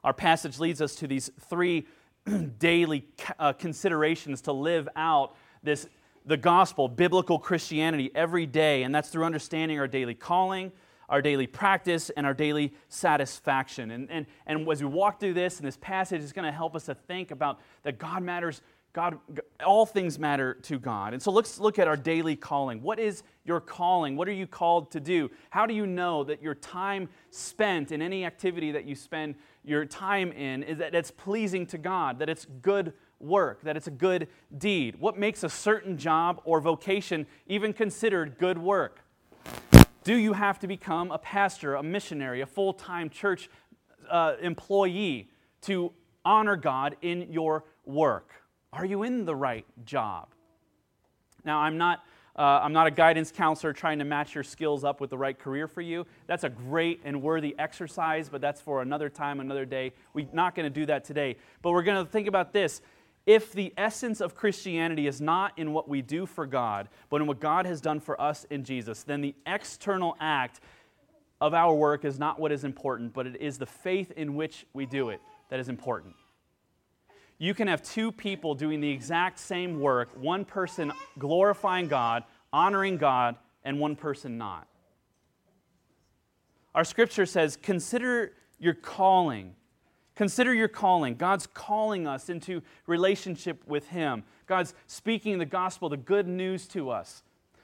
Our 0.03 0.13
passage 0.13 0.59
leads 0.59 0.81
us 0.81 0.95
to 0.95 1.07
these 1.07 1.31
three 1.49 1.87
daily 2.59 3.07
uh, 3.39 3.53
considerations 3.53 4.41
to 4.41 4.53
live 4.53 4.87
out 4.95 5.35
this 5.63 5.87
the 6.25 6.37
gospel, 6.37 6.87
biblical 6.87 7.37
Christianity 7.37 8.11
every 8.15 8.45
day, 8.45 8.83
and 8.83 8.93
that's 8.93 9.09
through 9.09 9.25
understanding 9.25 9.79
our 9.79 9.87
daily 9.87 10.13
calling, 10.13 10.71
our 11.09 11.21
daily 11.21 11.47
practice, 11.47 12.09
and 12.11 12.25
our 12.25 12.33
daily 12.33 12.73
satisfaction. 12.87 13.91
And, 13.91 14.09
and, 14.09 14.25
and 14.45 14.69
as 14.69 14.81
we 14.81 14.87
walk 14.87 15.19
through 15.19 15.33
this, 15.33 15.57
and 15.57 15.67
this 15.67 15.77
passage 15.77 16.21
is 16.21 16.31
going 16.31 16.45
to 16.45 16.51
help 16.51 16.75
us 16.75 16.85
to 16.85 16.95
think 16.95 17.31
about 17.31 17.59
that 17.83 17.97
God 17.97 18.23
matters, 18.23 18.61
God, 18.93 19.17
all 19.65 19.85
things 19.85 20.17
matter 20.17 20.53
to 20.63 20.79
God. 20.79 21.13
And 21.13 21.21
so 21.21 21.31
let's 21.31 21.59
look 21.59 21.79
at 21.79 21.87
our 21.87 21.97
daily 21.97 22.35
calling. 22.35 22.81
What 22.81 22.99
is 22.99 23.23
your 23.43 23.59
calling? 23.59 24.15
What 24.15 24.27
are 24.27 24.33
you 24.33 24.47
called 24.47 24.91
to 24.91 24.99
do? 24.99 25.29
How 25.49 25.65
do 25.65 25.73
you 25.73 25.85
know 25.85 26.23
that 26.23 26.41
your 26.41 26.55
time 26.55 27.09
spent 27.31 27.91
in 27.91 28.01
any 28.01 28.23
activity 28.23 28.71
that 28.71 28.85
you 28.85 28.95
spend 28.95 29.35
your 29.63 29.85
time 29.85 30.31
in 30.31 30.63
is 30.63 30.77
that 30.79 30.93
it's 30.93 31.11
pleasing 31.11 31.65
to 31.67 31.77
God, 31.77 32.19
that 32.19 32.29
it's 32.29 32.45
good 32.61 32.93
work, 33.19 33.63
that 33.63 33.77
it's 33.77 33.87
a 33.87 33.91
good 33.91 34.27
deed? 34.57 34.99
What 34.99 35.17
makes 35.17 35.43
a 35.43 35.49
certain 35.49 35.97
job 35.97 36.41
or 36.43 36.59
vocation 36.61 37.25
even 37.47 37.73
considered 37.73 38.37
good 38.37 38.57
work? 38.57 38.99
Do 40.03 40.15
you 40.15 40.33
have 40.33 40.59
to 40.59 40.67
become 40.67 41.11
a 41.11 41.17
pastor, 41.17 41.75
a 41.75 41.83
missionary, 41.83 42.41
a 42.41 42.45
full 42.45 42.73
time 42.73 43.09
church 43.09 43.49
uh, 44.09 44.35
employee 44.41 45.29
to 45.61 45.93
honor 46.25 46.57
God 46.57 46.97
in 47.01 47.31
your 47.31 47.63
work? 47.85 48.31
Are 48.73 48.85
you 48.85 49.03
in 49.03 49.23
the 49.25 49.35
right 49.35 49.65
job? 49.85 50.29
Now, 51.45 51.59
I'm 51.59 51.77
not. 51.77 52.03
Uh, 52.35 52.61
I'm 52.63 52.73
not 52.73 52.87
a 52.87 52.91
guidance 52.91 53.31
counselor 53.31 53.73
trying 53.73 53.99
to 53.99 54.05
match 54.05 54.33
your 54.33 54.43
skills 54.43 54.83
up 54.83 54.99
with 54.99 55.11
the 55.11 55.17
right 55.17 55.37
career 55.37 55.67
for 55.67 55.81
you. 55.81 56.07
That's 56.25 56.43
a 56.43 56.49
great 56.49 57.01
and 57.03 57.21
worthy 57.21 57.55
exercise, 57.59 58.27
but 58.27 58.41
that's 58.41 58.59
for 58.59 58.81
another 58.81 59.09
time, 59.09 59.39
another 59.39 59.65
day. 59.65 59.93
We're 60.13 60.27
not 60.33 60.55
going 60.55 60.65
to 60.65 60.79
do 60.79 60.87
that 60.87 61.05
today. 61.05 61.37
But 61.61 61.71
we're 61.71 61.83
going 61.83 62.03
to 62.03 62.11
think 62.11 62.27
about 62.27 62.51
this 62.51 62.81
if 63.25 63.53
the 63.53 63.73
essence 63.77 64.19
of 64.19 64.35
Christianity 64.35 65.07
is 65.07 65.21
not 65.21 65.57
in 65.57 65.71
what 65.71 65.87
we 65.87 66.01
do 66.01 66.25
for 66.25 66.45
God, 66.45 66.89
but 67.09 67.21
in 67.21 67.27
what 67.27 67.39
God 67.39 67.65
has 67.65 67.79
done 67.79 67.99
for 67.99 68.19
us 68.19 68.45
in 68.49 68.63
Jesus, 68.63 69.03
then 69.03 69.21
the 69.21 69.35
external 69.45 70.17
act 70.19 70.59
of 71.39 71.53
our 71.53 71.73
work 71.73 72.03
is 72.03 72.19
not 72.19 72.39
what 72.39 72.51
is 72.51 72.63
important, 72.63 73.13
but 73.13 73.27
it 73.27 73.41
is 73.41 73.57
the 73.57 73.65
faith 73.65 74.11
in 74.11 74.35
which 74.35 74.65
we 74.73 74.85
do 74.85 75.09
it 75.09 75.21
that 75.49 75.59
is 75.59 75.69
important. 75.69 76.15
You 77.37 77.53
can 77.53 77.67
have 77.67 77.81
two 77.81 78.11
people 78.11 78.55
doing 78.55 78.79
the 78.79 78.89
exact 78.89 79.39
same 79.39 79.79
work, 79.79 80.09
one 80.15 80.45
person 80.45 80.91
glorifying 81.17 81.87
God, 81.87 82.23
honoring 82.51 82.97
God, 82.97 83.35
and 83.63 83.79
one 83.79 83.95
person 83.95 84.37
not. 84.37 84.67
Our 86.75 86.83
scripture 86.83 87.25
says, 87.25 87.57
Consider 87.57 88.33
your 88.59 88.73
calling. 88.73 89.55
Consider 90.15 90.53
your 90.53 90.67
calling. 90.67 91.15
God's 91.15 91.47
calling 91.47 92.07
us 92.07 92.29
into 92.29 92.61
relationship 92.85 93.67
with 93.67 93.87
Him. 93.89 94.23
God's 94.45 94.73
speaking 94.87 95.37
the 95.37 95.45
gospel, 95.45 95.89
the 95.89 95.97
good 95.97 96.27
news 96.27 96.67
to 96.69 96.89
us 96.89 97.23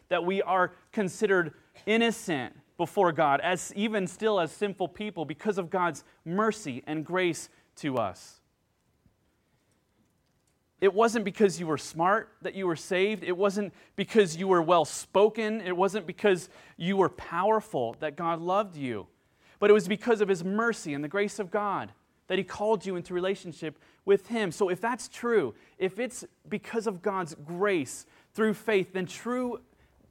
that 0.09 0.25
we 0.25 0.41
are 0.41 0.73
considered 0.91 1.53
innocent 1.85 2.53
before 2.77 3.11
God, 3.11 3.39
as 3.41 3.71
even 3.75 4.07
still 4.07 4.39
as 4.39 4.51
sinful 4.51 4.89
people, 4.89 5.25
because 5.25 5.57
of 5.57 5.69
God's 5.69 6.03
mercy 6.25 6.83
and 6.87 7.05
grace 7.05 7.49
to 7.77 7.97
us. 7.97 8.38
It 10.81 10.93
wasn't 10.93 11.25
because 11.25 11.59
you 11.59 11.67
were 11.67 11.77
smart 11.77 12.29
that 12.41 12.55
you 12.55 12.65
were 12.65 12.75
saved. 12.75 13.23
It 13.23 13.35
wasn't 13.35 13.73
because 13.95 14.37
you 14.37 14.47
were 14.47 14.61
well 14.61 14.85
spoken. 14.85 15.61
It 15.61 15.75
wasn't 15.75 16.07
because 16.07 16.49
you 16.77 16.95
were 16.95 17.09
powerful 17.09 17.95
that 17.99 18.15
God 18.15 18.39
loved 18.39 18.77
you. 18.77 19.07
But 19.59 19.69
it 19.69 19.73
was 19.73 19.87
because 19.89 20.21
of 20.21 20.29
His 20.29 20.43
mercy 20.43 20.93
and 20.93 21.03
the 21.03 21.09
grace 21.09 21.37
of 21.37 21.51
God 21.51 21.91
that 22.27 22.37
He 22.37 22.45
called 22.45 22.85
you 22.85 22.95
into 22.95 23.13
relationship 23.13 23.77
with 24.05 24.27
Him. 24.27 24.51
So, 24.51 24.69
if 24.69 24.79
that's 24.79 25.09
true, 25.09 25.53
if 25.77 25.99
it's 25.99 26.23
because 26.47 26.87
of 26.87 27.01
God's 27.01 27.35
grace 27.35 28.05
through 28.33 28.53
faith, 28.53 28.93
then 28.93 29.05
true 29.05 29.59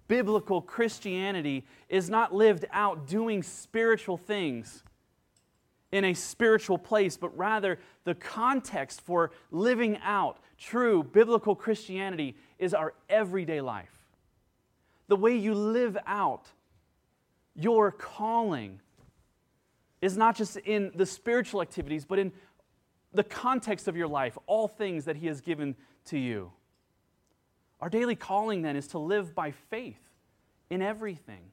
biblical 0.07 0.61
Christianity 0.61 1.65
is 1.89 2.11
not 2.11 2.35
lived 2.35 2.67
out 2.73 3.07
doing 3.07 3.43
spiritual 3.43 4.17
things 4.17 4.83
in 5.93 6.05
a 6.05 6.15
spiritual 6.15 6.77
place, 6.79 7.17
but 7.17 7.37
rather 7.37 7.79
the 8.05 8.15
context 8.15 9.01
for 9.01 9.31
living 9.51 9.99
out 10.03 10.39
true 10.59 11.03
biblical 11.03 11.55
Christianity 11.55 12.37
is 12.59 12.75
our 12.75 12.95
everyday 13.09 13.61
life. 13.61 13.93
The 15.07 15.17
way 15.17 15.37
you 15.37 15.55
live 15.55 15.97
out 16.07 16.47
your 17.55 17.91
calling 17.91 18.81
is 20.01 20.17
not 20.17 20.37
just 20.37 20.57
in 20.59 20.93
the 20.95 21.07
spiritual 21.07 21.63
activities, 21.63 22.05
but 22.05 22.19
in 22.19 22.33
the 23.13 23.25
context 23.25 23.89
of 23.89 23.97
your 23.97 24.07
life, 24.07 24.37
all 24.47 24.69
things 24.69 25.07
that 25.07 25.17
He 25.17 25.27
has 25.27 25.41
given 25.41 25.75
to 26.07 26.19
you. 26.19 26.53
Our 27.81 27.89
daily 27.89 28.17
calling 28.17 28.63
then 28.63 28.77
is 28.77 28.89
to 28.89 28.99
live 28.99 29.35
by 29.35 29.51
faith 29.51 30.01
in 30.71 30.83
everything. 30.83 31.51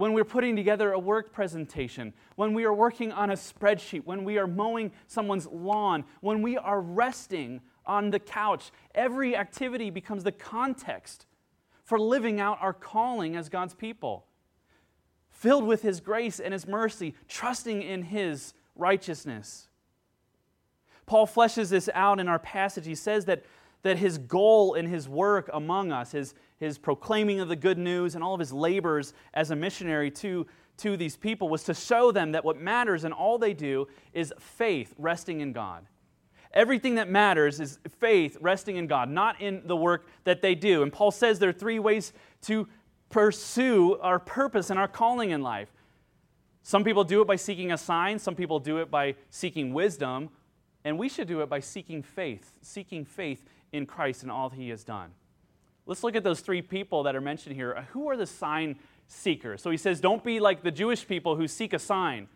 When 0.00 0.14
we're 0.14 0.24
putting 0.24 0.56
together 0.56 0.92
a 0.92 0.98
work 0.98 1.30
presentation, 1.30 2.14
when 2.36 2.54
we 2.54 2.64
are 2.64 2.72
working 2.72 3.12
on 3.12 3.28
a 3.28 3.34
spreadsheet, 3.34 4.06
when 4.06 4.24
we 4.24 4.38
are 4.38 4.46
mowing 4.46 4.92
someone's 5.06 5.46
lawn, 5.46 6.04
when 6.22 6.40
we 6.40 6.56
are 6.56 6.80
resting 6.80 7.60
on 7.84 8.08
the 8.08 8.18
couch, 8.18 8.70
every 8.94 9.36
activity 9.36 9.90
becomes 9.90 10.24
the 10.24 10.32
context 10.32 11.26
for 11.84 12.00
living 12.00 12.40
out 12.40 12.56
our 12.62 12.72
calling 12.72 13.36
as 13.36 13.50
God's 13.50 13.74
people 13.74 14.24
filled 15.28 15.66
with 15.66 15.82
His 15.82 16.00
grace 16.00 16.40
and 16.40 16.54
His 16.54 16.66
mercy, 16.66 17.14
trusting 17.28 17.82
in 17.82 18.04
His 18.04 18.54
righteousness. 18.76 19.68
Paul 21.04 21.26
fleshes 21.26 21.68
this 21.68 21.90
out 21.92 22.18
in 22.18 22.26
our 22.26 22.38
passage. 22.38 22.86
He 22.86 22.94
says 22.94 23.26
that, 23.26 23.44
that 23.82 23.98
his 23.98 24.16
goal 24.16 24.72
in 24.72 24.86
his 24.86 25.10
work 25.10 25.50
among 25.52 25.92
us, 25.92 26.12
his, 26.12 26.32
his 26.60 26.78
proclaiming 26.78 27.40
of 27.40 27.48
the 27.48 27.56
good 27.56 27.78
news, 27.78 28.14
and 28.14 28.22
all 28.22 28.34
of 28.34 28.40
his 28.40 28.52
labors 28.52 29.14
as 29.34 29.50
a 29.50 29.56
missionary 29.56 30.10
to, 30.10 30.46
to 30.76 30.96
these 30.96 31.16
people 31.16 31.48
was 31.48 31.64
to 31.64 31.74
show 31.74 32.12
them 32.12 32.32
that 32.32 32.44
what 32.44 32.60
matters 32.60 33.04
in 33.04 33.12
all 33.12 33.38
they 33.38 33.54
do 33.54 33.88
is 34.12 34.32
faith 34.38 34.94
resting 34.98 35.40
in 35.40 35.52
God. 35.52 35.86
Everything 36.52 36.96
that 36.96 37.08
matters 37.08 37.60
is 37.60 37.78
faith 37.98 38.36
resting 38.40 38.76
in 38.76 38.86
God, 38.86 39.08
not 39.08 39.40
in 39.40 39.62
the 39.64 39.76
work 39.76 40.06
that 40.24 40.42
they 40.42 40.54
do. 40.54 40.82
And 40.82 40.92
Paul 40.92 41.10
says 41.10 41.38
there 41.38 41.48
are 41.48 41.52
three 41.52 41.78
ways 41.78 42.12
to 42.42 42.68
pursue 43.08 43.98
our 44.00 44.18
purpose 44.18 44.68
and 44.68 44.78
our 44.78 44.88
calling 44.88 45.30
in 45.30 45.42
life. 45.42 45.72
Some 46.62 46.84
people 46.84 47.04
do 47.04 47.22
it 47.22 47.26
by 47.26 47.36
seeking 47.36 47.72
a 47.72 47.78
sign, 47.78 48.18
some 48.18 48.34
people 48.34 48.58
do 48.58 48.78
it 48.78 48.90
by 48.90 49.14
seeking 49.30 49.72
wisdom, 49.72 50.28
and 50.84 50.98
we 50.98 51.08
should 51.08 51.26
do 51.26 51.40
it 51.40 51.48
by 51.48 51.60
seeking 51.60 52.02
faith, 52.02 52.52
seeking 52.60 53.04
faith 53.04 53.44
in 53.72 53.86
Christ 53.86 54.22
and 54.22 54.30
all 54.30 54.50
He 54.50 54.68
has 54.68 54.84
done. 54.84 55.12
Let's 55.90 56.04
look 56.04 56.14
at 56.14 56.22
those 56.22 56.38
three 56.38 56.62
people 56.62 57.02
that 57.02 57.16
are 57.16 57.20
mentioned 57.20 57.56
here. 57.56 57.74
Uh, 57.76 57.82
who 57.90 58.08
are 58.08 58.16
the 58.16 58.24
sign 58.24 58.76
seekers? 59.08 59.60
So 59.60 59.72
he 59.72 59.76
says, 59.76 60.00
Don't 60.00 60.22
be 60.22 60.38
like 60.38 60.62
the 60.62 60.70
Jewish 60.70 61.04
people 61.04 61.34
who 61.34 61.48
seek 61.48 61.72
a 61.72 61.80
sign. 61.80 62.28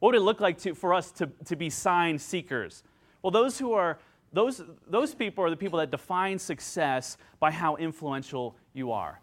What 0.00 0.08
would 0.08 0.16
it 0.16 0.24
look 0.24 0.40
like 0.40 0.58
to, 0.62 0.74
for 0.74 0.92
us 0.92 1.12
to, 1.12 1.28
to 1.44 1.54
be 1.54 1.70
sign 1.70 2.18
seekers? 2.18 2.82
Well, 3.22 3.30
those 3.30 3.56
who 3.56 3.72
are 3.72 4.00
those, 4.32 4.60
those 4.88 5.14
people 5.14 5.44
are 5.44 5.50
the 5.50 5.56
people 5.56 5.78
that 5.78 5.92
define 5.92 6.40
success 6.40 7.16
by 7.38 7.52
how 7.52 7.76
influential 7.76 8.56
you 8.74 8.90
are 8.90 9.20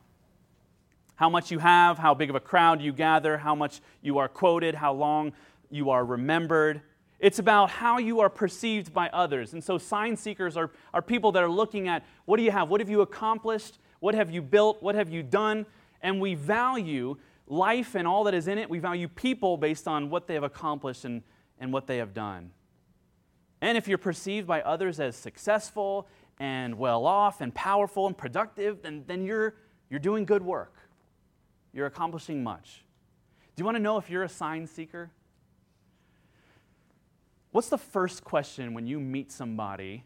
how 1.16 1.30
much 1.30 1.50
you 1.50 1.60
have, 1.60 1.98
how 1.98 2.14
big 2.14 2.30
of 2.30 2.36
a 2.36 2.42
crowd 2.42 2.82
you 2.82 2.92
gather, 2.92 3.38
how 3.38 3.56
much 3.56 3.82
you 4.02 4.18
are 4.18 4.28
quoted, 4.28 4.76
how 4.76 4.94
long 4.94 5.32
you 5.72 5.90
are 5.90 6.04
remembered. 6.04 6.82
It's 7.20 7.40
about 7.40 7.70
how 7.70 7.98
you 7.98 8.20
are 8.20 8.30
perceived 8.30 8.94
by 8.94 9.10
others. 9.10 9.54
And 9.54 9.64
so, 9.64 9.78
sign 9.78 10.18
seekers 10.18 10.58
are, 10.58 10.72
are 10.94 11.02
people 11.02 11.32
that 11.34 11.44
are 11.44 11.50
looking 11.50 11.88
at 11.88 12.06
what 12.26 12.38
do 12.38 12.44
you 12.44 12.52
have? 12.52 12.70
What 12.70 12.82
have 12.82 12.90
you 12.90 13.02
accomplished? 13.02 13.80
What 14.00 14.16
have 14.16 14.30
you 14.30 14.42
built? 14.42 14.84
What 14.84 14.96
have 14.96 15.10
you 15.10 15.24
done? 15.24 15.66
And 16.02 16.20
we 16.20 16.36
value 16.36 17.18
life 17.48 17.96
and 17.96 18.08
all 18.08 18.26
that 18.26 18.34
is 18.34 18.48
in 18.48 18.58
it. 18.58 18.70
We 18.70 18.80
value 18.80 19.08
people 19.08 19.58
based 19.58 19.88
on 19.88 20.10
what 20.10 20.28
they 20.28 20.34
have 20.34 20.44
accomplished 20.44 21.06
and, 21.06 21.24
and 21.60 21.72
what 21.72 21.88
they 21.88 21.98
have 21.98 22.14
done. 22.14 22.52
And 23.62 23.78
if 23.78 23.88
you're 23.88 23.98
perceived 23.98 24.46
by 24.46 24.62
others 24.62 25.00
as 25.00 25.16
successful 25.16 26.08
and 26.40 26.78
well 26.78 27.06
off 27.06 27.42
and 27.42 27.54
powerful 27.54 28.08
and 28.08 28.18
productive, 28.18 28.82
then, 28.82 29.04
then 29.08 29.24
you're, 29.24 29.56
you're 29.90 30.00
doing 30.00 30.26
good 30.26 30.44
work. 30.44 30.76
You're 31.74 31.86
accomplishing 31.86 32.44
much. 32.44 32.84
Do 33.56 33.62
you 33.62 33.66
want 33.66 33.78
to 33.78 33.82
know 33.82 33.98
if 33.98 34.10
you're 34.10 34.24
a 34.24 34.30
sign 34.30 34.68
seeker? 34.68 35.12
What's 37.56 37.70
the 37.70 37.78
first 37.78 38.26
question 38.26 38.74
when 38.74 38.86
you 38.86 39.00
meet 39.00 39.32
somebody 39.32 40.04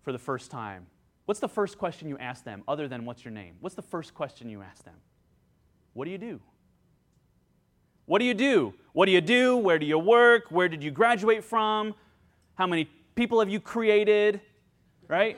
for 0.00 0.10
the 0.10 0.18
first 0.18 0.50
time? 0.50 0.86
What's 1.26 1.38
the 1.38 1.46
first 1.46 1.76
question 1.76 2.08
you 2.08 2.16
ask 2.16 2.44
them 2.44 2.62
other 2.66 2.88
than 2.88 3.04
what's 3.04 3.26
your 3.26 3.32
name? 3.34 3.56
What's 3.60 3.74
the 3.74 3.82
first 3.82 4.14
question 4.14 4.48
you 4.48 4.62
ask 4.62 4.82
them? 4.82 4.94
What 5.92 6.06
do 6.06 6.10
you 6.10 6.16
do? 6.16 6.40
What 8.06 8.20
do 8.20 8.24
you 8.24 8.32
do? 8.32 8.72
What 8.94 9.04
do 9.04 9.12
you 9.12 9.20
do? 9.20 9.58
Where 9.58 9.78
do 9.78 9.84
you 9.84 9.98
work? 9.98 10.44
Where 10.48 10.66
did 10.66 10.82
you 10.82 10.90
graduate 10.90 11.44
from? 11.44 11.94
How 12.54 12.66
many 12.66 12.88
people 13.16 13.40
have 13.40 13.50
you 13.50 13.60
created? 13.60 14.40
Right? 15.08 15.36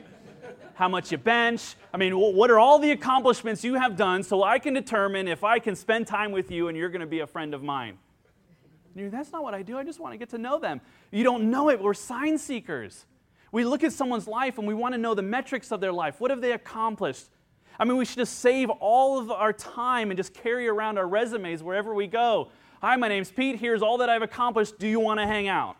How 0.74 0.88
much 0.88 1.10
you 1.10 1.18
bench? 1.18 1.74
I 1.92 1.96
mean, 1.96 2.16
what 2.16 2.48
are 2.48 2.60
all 2.60 2.78
the 2.78 2.92
accomplishments 2.92 3.64
you 3.64 3.74
have 3.74 3.96
done 3.96 4.22
so 4.22 4.44
I 4.44 4.60
can 4.60 4.72
determine 4.72 5.26
if 5.26 5.42
I 5.42 5.58
can 5.58 5.74
spend 5.74 6.06
time 6.06 6.30
with 6.30 6.52
you 6.52 6.68
and 6.68 6.78
you're 6.78 6.90
going 6.90 7.00
to 7.00 7.08
be 7.08 7.18
a 7.18 7.26
friend 7.26 7.54
of 7.54 7.62
mine? 7.64 7.98
That's 8.94 9.32
not 9.32 9.42
what 9.42 9.54
I 9.54 9.62
do. 9.62 9.76
I 9.76 9.84
just 9.84 10.00
want 10.00 10.12
to 10.12 10.18
get 10.18 10.30
to 10.30 10.38
know 10.38 10.58
them. 10.58 10.80
You 11.10 11.24
don't 11.24 11.50
know 11.50 11.70
it. 11.70 11.80
We're 11.80 11.94
sign 11.94 12.38
seekers. 12.38 13.06
We 13.50 13.64
look 13.64 13.84
at 13.84 13.92
someone's 13.92 14.26
life 14.26 14.58
and 14.58 14.66
we 14.66 14.74
want 14.74 14.94
to 14.94 14.98
know 14.98 15.14
the 15.14 15.22
metrics 15.22 15.72
of 15.72 15.80
their 15.80 15.92
life. 15.92 16.20
What 16.20 16.30
have 16.30 16.40
they 16.40 16.52
accomplished? 16.52 17.28
I 17.78 17.84
mean, 17.84 17.96
we 17.96 18.04
should 18.04 18.18
just 18.18 18.38
save 18.38 18.70
all 18.70 19.18
of 19.18 19.30
our 19.30 19.52
time 19.52 20.10
and 20.10 20.18
just 20.18 20.32
carry 20.32 20.68
around 20.68 20.98
our 20.98 21.08
resumes 21.08 21.62
wherever 21.62 21.94
we 21.94 22.06
go. 22.06 22.50
Hi, 22.80 22.96
my 22.96 23.08
name's 23.08 23.30
Pete. 23.30 23.58
Here's 23.58 23.82
all 23.82 23.98
that 23.98 24.08
I've 24.08 24.22
accomplished. 24.22 24.78
Do 24.78 24.86
you 24.86 25.00
want 25.00 25.18
to 25.18 25.26
hang 25.26 25.48
out? 25.48 25.76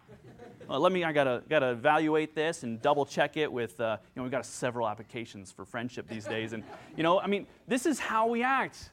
Well, 0.69 0.81
let 0.81 0.93
me, 0.93 1.05
I 1.05 1.13
gotta, 1.13 1.43
gotta 1.49 1.73
evaluate 1.73 2.35
this 2.35 2.63
and 2.63 2.81
double 2.81 3.05
check 3.05 3.37
it 3.37 3.53
with, 3.53 3.79
uh, 3.81 3.99
you 4.01 4.21
know, 4.21 4.23
we've 4.23 4.33
got 4.33 4.47
several 4.47 4.89
applications 4.89 5.53
for 5.53 5.65
friendship 5.65 6.09
these 6.09 6.25
days. 6.25 6.53
And, 6.53 6.65
you 6.97 7.03
know, 7.03 7.21
I 7.21 7.27
mean, 7.27 7.47
this 7.69 7.87
is 7.87 7.99
how 7.99 8.29
we 8.29 8.43
act. 8.43 8.91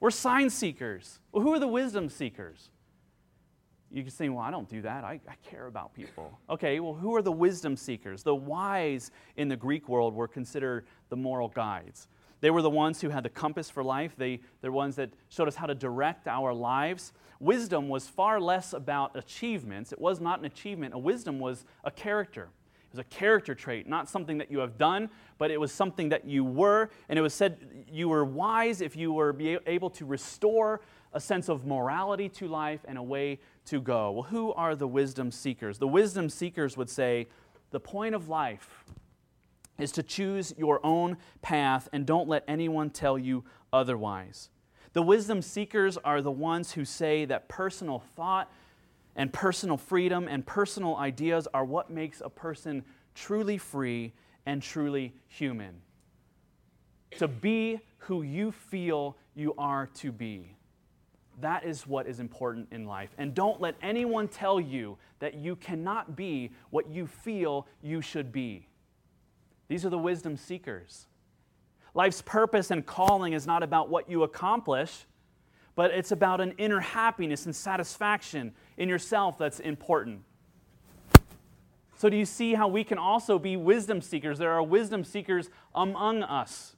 We're 0.00 0.10
sign 0.10 0.50
seekers. 0.50 1.20
Well, 1.30 1.42
who 1.42 1.52
are 1.54 1.58
the 1.58 1.68
wisdom 1.68 2.08
seekers? 2.08 2.68
You 3.94 4.02
can 4.02 4.10
say, 4.10 4.28
well, 4.28 4.40
I 4.40 4.50
don't 4.50 4.68
do 4.68 4.82
that. 4.82 5.04
I, 5.04 5.20
I, 5.28 5.36
care 5.48 5.66
about 5.68 5.94
people. 5.94 6.36
Okay, 6.50 6.80
well, 6.80 6.94
who 6.94 7.14
are 7.14 7.22
the 7.22 7.30
wisdom 7.30 7.76
seekers? 7.76 8.24
The 8.24 8.34
wise 8.34 9.12
in 9.36 9.46
the 9.46 9.56
Greek 9.56 9.88
world 9.88 10.14
were 10.14 10.26
considered 10.26 10.86
the 11.10 11.16
moral 11.16 11.46
guides. 11.46 12.08
They 12.40 12.50
were 12.50 12.60
the 12.60 12.70
ones 12.70 13.00
who 13.00 13.08
had 13.08 13.22
the 13.22 13.30
compass 13.30 13.70
for 13.70 13.84
life, 13.84 14.16
they, 14.18 14.40
they're 14.60 14.72
ones 14.72 14.96
that 14.96 15.10
showed 15.28 15.46
us 15.46 15.54
how 15.54 15.66
to 15.66 15.76
direct 15.76 16.26
our 16.26 16.52
lives. 16.52 17.12
Wisdom 17.38 17.88
was 17.88 18.08
far 18.08 18.40
less 18.40 18.72
about 18.72 19.16
achievements. 19.16 19.92
It 19.92 20.00
was 20.00 20.20
not 20.20 20.40
an 20.40 20.44
achievement, 20.44 20.92
a 20.92 20.98
wisdom 20.98 21.38
was 21.38 21.64
a 21.84 21.92
character. 21.92 22.48
It 22.88 22.98
was 22.98 22.98
a 22.98 23.04
character 23.04 23.54
trait, 23.54 23.88
not 23.88 24.08
something 24.08 24.38
that 24.38 24.50
you 24.50 24.58
have 24.58 24.76
done, 24.76 25.08
but 25.38 25.52
it 25.52 25.60
was 25.60 25.70
something 25.70 26.08
that 26.08 26.24
you 26.24 26.44
were. 26.44 26.90
And 27.08 27.16
it 27.16 27.22
was 27.22 27.32
said 27.32 27.86
you 27.88 28.08
were 28.08 28.24
wise 28.24 28.80
if 28.80 28.96
you 28.96 29.12
were 29.12 29.36
able 29.66 29.90
to 29.90 30.04
restore 30.04 30.80
a 31.14 31.20
sense 31.20 31.48
of 31.48 31.64
morality 31.64 32.28
to 32.28 32.48
life 32.48 32.80
and 32.86 32.98
a 32.98 33.02
way 33.02 33.38
to 33.66 33.80
go. 33.80 34.10
Well, 34.10 34.22
who 34.24 34.52
are 34.52 34.74
the 34.74 34.88
wisdom 34.88 35.30
seekers? 35.30 35.78
The 35.78 35.88
wisdom 35.88 36.28
seekers 36.28 36.76
would 36.76 36.90
say 36.90 37.28
the 37.70 37.80
point 37.80 38.14
of 38.14 38.28
life 38.28 38.84
is 39.78 39.92
to 39.92 40.02
choose 40.02 40.54
your 40.56 40.84
own 40.84 41.16
path 41.42 41.88
and 41.92 42.06
don't 42.06 42.28
let 42.28 42.44
anyone 42.46 42.90
tell 42.90 43.18
you 43.18 43.44
otherwise. 43.72 44.50
The 44.92 45.02
wisdom 45.02 45.42
seekers 45.42 45.98
are 45.98 46.22
the 46.22 46.30
ones 46.30 46.72
who 46.72 46.84
say 46.84 47.24
that 47.24 47.48
personal 47.48 48.04
thought 48.14 48.50
and 49.16 49.32
personal 49.32 49.76
freedom 49.76 50.28
and 50.28 50.46
personal 50.46 50.96
ideas 50.96 51.48
are 51.52 51.64
what 51.64 51.90
makes 51.90 52.20
a 52.20 52.30
person 52.30 52.84
truly 53.14 53.58
free 53.58 54.12
and 54.46 54.62
truly 54.62 55.14
human. 55.26 55.82
To 57.18 57.28
be 57.28 57.80
who 57.98 58.22
you 58.22 58.52
feel 58.52 59.16
you 59.34 59.54
are 59.58 59.88
to 59.94 60.12
be. 60.12 60.56
That 61.40 61.64
is 61.64 61.86
what 61.86 62.06
is 62.06 62.20
important 62.20 62.68
in 62.70 62.86
life. 62.86 63.10
And 63.18 63.34
don't 63.34 63.60
let 63.60 63.74
anyone 63.82 64.28
tell 64.28 64.60
you 64.60 64.98
that 65.18 65.34
you 65.34 65.56
cannot 65.56 66.16
be 66.16 66.52
what 66.70 66.88
you 66.88 67.06
feel 67.06 67.66
you 67.82 68.00
should 68.00 68.32
be. 68.32 68.68
These 69.68 69.84
are 69.84 69.90
the 69.90 69.98
wisdom 69.98 70.36
seekers. 70.36 71.06
Life's 71.94 72.22
purpose 72.22 72.70
and 72.70 72.84
calling 72.84 73.32
is 73.32 73.46
not 73.46 73.62
about 73.62 73.88
what 73.88 74.10
you 74.10 74.22
accomplish, 74.22 75.06
but 75.76 75.90
it's 75.90 76.12
about 76.12 76.40
an 76.40 76.52
inner 76.58 76.80
happiness 76.80 77.46
and 77.46 77.54
satisfaction 77.54 78.52
in 78.76 78.88
yourself 78.88 79.38
that's 79.38 79.60
important. 79.60 80.22
So, 81.96 82.08
do 82.08 82.16
you 82.16 82.26
see 82.26 82.54
how 82.54 82.68
we 82.68 82.84
can 82.84 82.98
also 82.98 83.38
be 83.38 83.56
wisdom 83.56 84.00
seekers? 84.00 84.38
There 84.38 84.52
are 84.52 84.62
wisdom 84.62 85.04
seekers 85.04 85.48
among 85.74 86.22
us. 86.22 86.73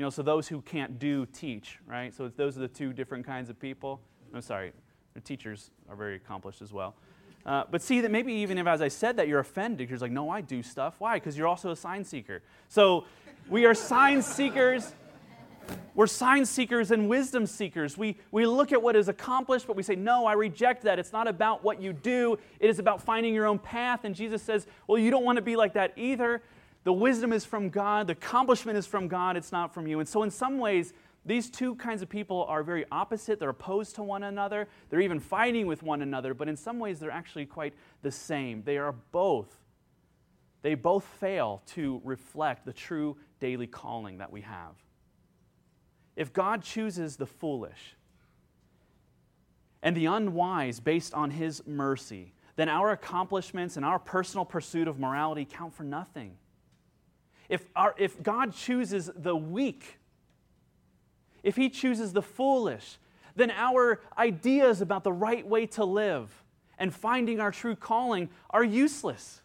You 0.00 0.06
know, 0.06 0.08
so 0.08 0.22
those 0.22 0.48
who 0.48 0.62
can't 0.62 0.98
do 0.98 1.26
teach, 1.26 1.78
right? 1.86 2.14
So 2.14 2.28
those 2.34 2.56
are 2.56 2.60
the 2.60 2.68
two 2.68 2.94
different 2.94 3.26
kinds 3.26 3.50
of 3.50 3.60
people. 3.60 4.00
I'm 4.34 4.40
sorry, 4.40 4.72
the 5.12 5.20
teachers 5.20 5.72
are 5.90 5.94
very 5.94 6.16
accomplished 6.16 6.62
as 6.62 6.72
well. 6.72 6.94
Uh, 7.44 7.64
but 7.70 7.82
see 7.82 8.00
that 8.00 8.10
maybe 8.10 8.32
even 8.32 8.56
if, 8.56 8.66
as 8.66 8.80
I 8.80 8.88
said 8.88 9.18
that, 9.18 9.28
you're 9.28 9.40
offended. 9.40 9.90
You're 9.90 9.98
like, 9.98 10.10
no, 10.10 10.30
I 10.30 10.40
do 10.40 10.62
stuff. 10.62 10.94
Why? 11.00 11.16
Because 11.18 11.36
you're 11.36 11.46
also 11.46 11.70
a 11.72 11.76
sign 11.76 12.02
seeker. 12.02 12.40
So 12.70 13.04
we 13.50 13.66
are 13.66 13.74
sign 13.74 14.22
seekers. 14.22 14.94
We're 15.94 16.06
sign 16.06 16.46
seekers 16.46 16.92
and 16.92 17.06
wisdom 17.06 17.44
seekers. 17.44 17.98
We, 17.98 18.16
we 18.30 18.46
look 18.46 18.72
at 18.72 18.80
what 18.80 18.96
is 18.96 19.08
accomplished, 19.08 19.66
but 19.66 19.76
we 19.76 19.82
say, 19.82 19.96
no, 19.96 20.24
I 20.24 20.32
reject 20.32 20.84
that. 20.84 20.98
It's 20.98 21.12
not 21.12 21.28
about 21.28 21.62
what 21.62 21.78
you 21.78 21.92
do, 21.92 22.38
it 22.58 22.70
is 22.70 22.78
about 22.78 23.02
finding 23.02 23.34
your 23.34 23.44
own 23.44 23.58
path. 23.58 24.04
And 24.04 24.14
Jesus 24.14 24.42
says, 24.42 24.66
well, 24.86 24.96
you 24.96 25.10
don't 25.10 25.24
want 25.24 25.36
to 25.36 25.42
be 25.42 25.56
like 25.56 25.74
that 25.74 25.92
either. 25.96 26.40
The 26.84 26.92
wisdom 26.92 27.32
is 27.32 27.44
from 27.44 27.68
God, 27.68 28.06
the 28.06 28.12
accomplishment 28.12 28.78
is 28.78 28.86
from 28.86 29.06
God, 29.08 29.36
it's 29.36 29.52
not 29.52 29.74
from 29.74 29.86
you. 29.86 30.00
And 30.00 30.08
so, 30.08 30.22
in 30.22 30.30
some 30.30 30.58
ways, 30.58 30.94
these 31.26 31.50
two 31.50 31.74
kinds 31.74 32.00
of 32.00 32.08
people 32.08 32.44
are 32.48 32.62
very 32.62 32.86
opposite. 32.90 33.38
They're 33.38 33.50
opposed 33.50 33.94
to 33.96 34.02
one 34.02 34.22
another. 34.22 34.68
They're 34.88 35.02
even 35.02 35.20
fighting 35.20 35.66
with 35.66 35.82
one 35.82 36.00
another, 36.00 36.32
but 36.32 36.48
in 36.48 36.56
some 36.56 36.78
ways, 36.78 36.98
they're 36.98 37.10
actually 37.10 37.44
quite 37.44 37.74
the 38.00 38.10
same. 38.10 38.62
They 38.64 38.78
are 38.78 38.92
both, 39.12 39.54
they 40.62 40.74
both 40.74 41.04
fail 41.04 41.62
to 41.68 42.00
reflect 42.04 42.64
the 42.64 42.72
true 42.72 43.18
daily 43.38 43.66
calling 43.66 44.18
that 44.18 44.32
we 44.32 44.40
have. 44.40 44.74
If 46.16 46.32
God 46.32 46.62
chooses 46.62 47.16
the 47.16 47.26
foolish 47.26 47.96
and 49.82 49.96
the 49.96 50.06
unwise 50.06 50.80
based 50.80 51.12
on 51.12 51.30
his 51.30 51.66
mercy, 51.66 52.32
then 52.56 52.68
our 52.68 52.90
accomplishments 52.90 53.76
and 53.76 53.84
our 53.84 53.98
personal 53.98 54.44
pursuit 54.44 54.88
of 54.88 54.98
morality 54.98 55.46
count 55.50 55.74
for 55.74 55.82
nothing. 55.82 56.36
If, 57.50 57.68
our, 57.76 57.94
if 57.98 58.22
God 58.22 58.54
chooses 58.54 59.10
the 59.14 59.36
weak, 59.36 59.98
if 61.42 61.56
He 61.56 61.68
chooses 61.68 62.14
the 62.14 62.22
foolish, 62.22 62.96
then 63.34 63.50
our 63.50 64.00
ideas 64.16 64.80
about 64.80 65.04
the 65.04 65.12
right 65.12 65.46
way 65.46 65.66
to 65.66 65.84
live 65.84 66.44
and 66.78 66.94
finding 66.94 67.40
our 67.40 67.50
true 67.50 67.74
calling 67.74 68.30
are 68.50 68.64
useless. 68.64 69.42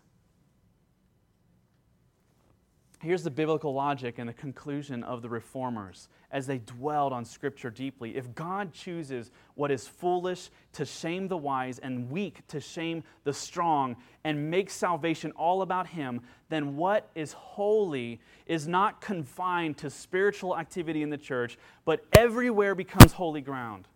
Here's 3.05 3.21
the 3.21 3.29
biblical 3.29 3.71
logic 3.71 4.17
and 4.17 4.27
the 4.27 4.33
conclusion 4.33 5.03
of 5.03 5.21
the 5.21 5.29
reformers 5.29 6.09
as 6.31 6.47
they 6.47 6.57
dwelled 6.57 7.13
on 7.13 7.23
Scripture 7.23 7.69
deeply. 7.69 8.17
If 8.17 8.33
God 8.33 8.73
chooses 8.73 9.29
what 9.53 9.69
is 9.69 9.87
foolish 9.87 10.49
to 10.73 10.85
shame 10.85 11.27
the 11.27 11.37
wise 11.37 11.77
and 11.77 12.09
weak 12.09 12.39
to 12.47 12.59
shame 12.59 13.03
the 13.23 13.31
strong 13.31 13.95
and 14.23 14.49
makes 14.49 14.73
salvation 14.73 15.31
all 15.33 15.61
about 15.61 15.85
Him, 15.85 16.21
then 16.49 16.77
what 16.77 17.11
is 17.13 17.33
holy 17.33 18.21
is 18.47 18.67
not 18.67 19.01
confined 19.01 19.77
to 19.77 19.91
spiritual 19.91 20.57
activity 20.57 21.03
in 21.03 21.11
the 21.11 21.17
church, 21.17 21.59
but 21.85 22.03
everywhere 22.11 22.73
becomes 22.73 23.11
holy 23.11 23.41
ground. 23.41 23.87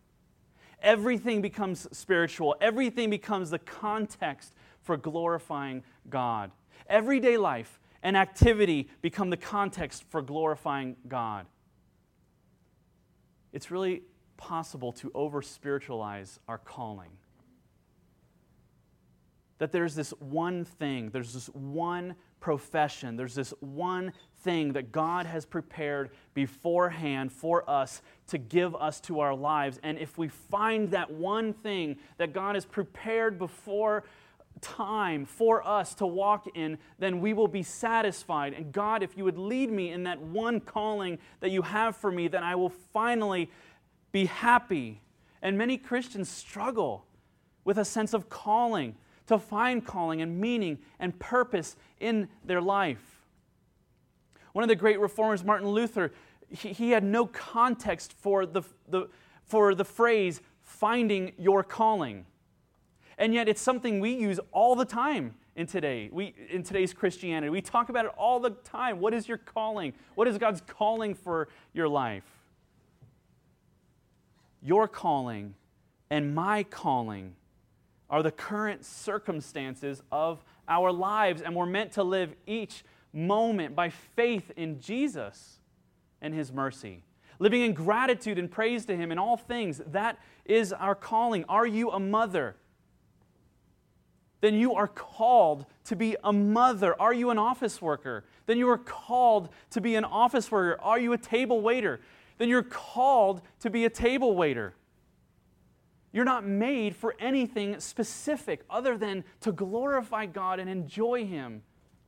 Everything 0.84 1.42
becomes 1.42 1.88
spiritual, 1.98 2.56
everything 2.62 3.10
becomes 3.10 3.50
the 3.50 3.58
context 3.58 4.54
for 4.84 4.98
glorifying 4.98 5.82
God. 6.12 6.52
Everyday 6.88 7.36
life 7.36 7.80
and 8.04 8.16
activity 8.18 8.90
become 9.02 9.30
the 9.30 9.38
context 9.38 10.04
for 10.10 10.22
glorifying 10.22 10.96
God. 11.08 11.46
It's 13.52 13.72
really 13.72 14.04
possible 14.38 14.92
to 14.94 15.12
over 15.14 15.42
spiritualize 15.42 16.40
our 16.48 16.58
calling. 16.58 17.12
that 19.60 19.74
there's 19.74 19.94
this 19.94 20.12
one 20.20 20.66
thing, 20.66 21.10
there's 21.12 21.34
this 21.34 21.48
one 21.48 22.16
profession, 22.40 23.18
there's 23.18 23.36
this 23.36 23.54
one 23.60 24.14
thing 24.42 24.74
that 24.74 24.92
God 24.92 25.26
has 25.26 25.46
prepared 25.46 26.10
beforehand 26.34 27.32
for 27.32 27.70
us 27.70 28.02
to 28.28 28.38
give 28.38 28.74
us 28.76 29.02
to 29.02 29.20
our 29.20 29.36
lives. 29.36 29.78
And 29.84 29.98
if 30.00 30.18
we 30.18 30.30
find 30.30 30.92
that 30.92 31.12
one 31.12 31.54
thing 31.54 31.98
that 32.18 32.34
God 32.34 32.56
has 32.56 32.66
prepared 32.66 33.38
before 33.38 34.06
time 34.62 35.26
for 35.26 35.66
us 35.68 35.94
to 35.96 36.06
walk 36.06 36.48
in, 36.56 36.78
then 36.98 37.22
we 37.22 37.34
will 37.34 37.48
be 37.48 37.64
satisfied. 37.64 38.54
And 38.54 38.72
God, 38.72 39.04
if 39.04 39.18
you 39.18 39.24
would 39.24 39.38
lead 39.38 39.72
me 39.72 39.92
in 39.92 40.04
that 40.04 40.22
one 40.22 40.60
calling 40.60 41.20
that 41.40 41.52
you 41.52 41.62
have 41.62 41.96
for 41.96 42.12
me, 42.12 42.28
then 42.28 42.44
I 42.44 42.56
will 42.56 42.70
finally 42.70 43.50
be 44.12 44.26
happy. 44.26 45.02
And 45.42 45.58
many 45.58 45.78
Christians 45.78 46.30
struggle 46.30 47.06
with 47.64 47.78
a 47.78 47.86
sense 47.86 48.14
of 48.14 48.30
calling, 48.30 48.96
to 49.28 49.38
find 49.38 49.86
calling 49.86 50.22
and 50.22 50.40
meaning 50.40 50.80
and 51.00 51.18
purpose 51.20 51.76
in 52.00 52.28
their 52.44 52.62
life. 52.62 53.20
One 54.54 54.64
of 54.64 54.70
the 54.70 54.76
great 54.76 55.00
reformers, 55.00 55.44
Martin 55.44 55.68
Luther, 55.68 56.12
he, 56.50 56.70
he 56.70 56.92
had 56.92 57.04
no 57.04 57.28
context 57.28 58.14
for 58.14 58.46
the, 58.46 58.64
the, 58.88 59.08
for 59.46 59.76
the 59.76 59.86
phrase 59.86 60.42
finding 60.62 61.34
your 61.38 61.64
calling. 61.64 62.26
And 63.20 63.34
yet 63.34 63.50
it's 63.50 63.62
something 63.62 64.00
we 64.00 64.12
use 64.12 64.40
all 64.54 64.76
the 64.76 64.86
time 64.86 65.36
in 65.58 65.68
today. 65.68 66.10
We 66.12 66.34
in 66.50 66.64
today's 66.64 66.94
Christianity. 66.94 67.50
We 67.50 67.62
talk 67.62 67.90
about 67.90 68.06
it 68.06 68.12
all 68.18 68.40
the 68.40 68.52
time. 68.52 69.02
What 69.02 69.14
is 69.14 69.28
your 69.28 69.38
calling? 69.38 69.94
What 70.16 70.28
is 70.28 70.38
God's 70.38 70.62
calling 70.66 71.14
for 71.14 71.50
your 71.74 71.90
life? 71.90 72.24
Your 74.64 74.88
calling 74.88 75.54
and 76.10 76.34
my 76.34 76.64
calling 76.64 77.36
are 78.10 78.24
the 78.24 78.32
current 78.32 78.86
circumstances 78.86 80.02
of 80.12 80.44
our 80.68 80.92
lives, 80.92 81.42
and 81.42 81.56
we're 81.56 81.66
meant 81.66 81.92
to 81.94 82.04
live 82.04 82.34
each 82.48 82.84
moment 83.12 83.76
by 83.76 83.90
faith 83.90 84.52
in 84.56 84.80
Jesus 84.80 85.60
and 86.22 86.34
His 86.34 86.54
mercy. 86.54 87.04
Living 87.38 87.62
in 87.62 87.74
gratitude 87.74 88.40
and 88.40 88.50
praise 88.50 88.86
to 88.86 88.96
Him 88.96 89.12
in 89.12 89.20
all 89.20 89.36
things, 89.36 89.82
that 89.88 90.18
is 90.46 90.72
our 90.72 90.96
calling. 90.96 91.44
Are 91.50 91.68
you 91.68 91.92
a 91.92 92.00
mother? 92.00 92.56
Then 94.42 94.56
you 94.56 94.74
are 94.76 94.88
called 94.88 95.66
to 95.86 95.96
be 95.96 96.16
a 96.24 96.32
mother. 96.32 97.00
Are 97.00 97.14
you 97.14 97.30
an 97.30 97.38
office 97.38 97.82
worker? 97.82 98.26
Then 98.46 98.58
you 98.58 98.70
are 98.70 98.78
called 98.78 99.50
to 99.72 99.82
be 99.82 99.96
an 99.96 100.06
office 100.06 100.52
worker. 100.52 100.82
Are 100.82 101.00
you 101.00 101.14
a 101.14 101.18
table 101.18 101.62
waiter? 101.62 102.00
Then 102.38 102.48
you're 102.48 102.64
called 102.64 103.42
to 103.60 103.70
be 103.70 103.86
a 103.86 103.90
table 103.90 104.36
waiter. 104.36 104.76
You're 106.12 106.26
not 106.26 106.46
made 106.46 106.96
for 106.96 107.16
anything 107.20 107.80
specific 107.80 108.64
other 108.70 108.98
than 108.98 109.24
to 109.42 109.52
glorify 109.52 110.26
God 110.26 110.60
and 110.60 110.70
enjoy 110.70 111.26
Him 111.26 111.62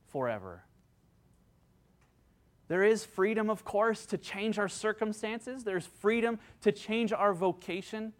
forever. 0.08 0.64
There 2.68 2.82
is 2.82 3.04
freedom, 3.04 3.50
of 3.50 3.64
course, 3.64 4.06
to 4.06 4.16
change 4.16 4.58
our 4.58 4.68
circumstances. 4.68 5.62
There's 5.62 5.86
freedom 5.86 6.38
to 6.62 6.72
change 6.72 7.12
our 7.12 7.34
vocation. 7.34 8.14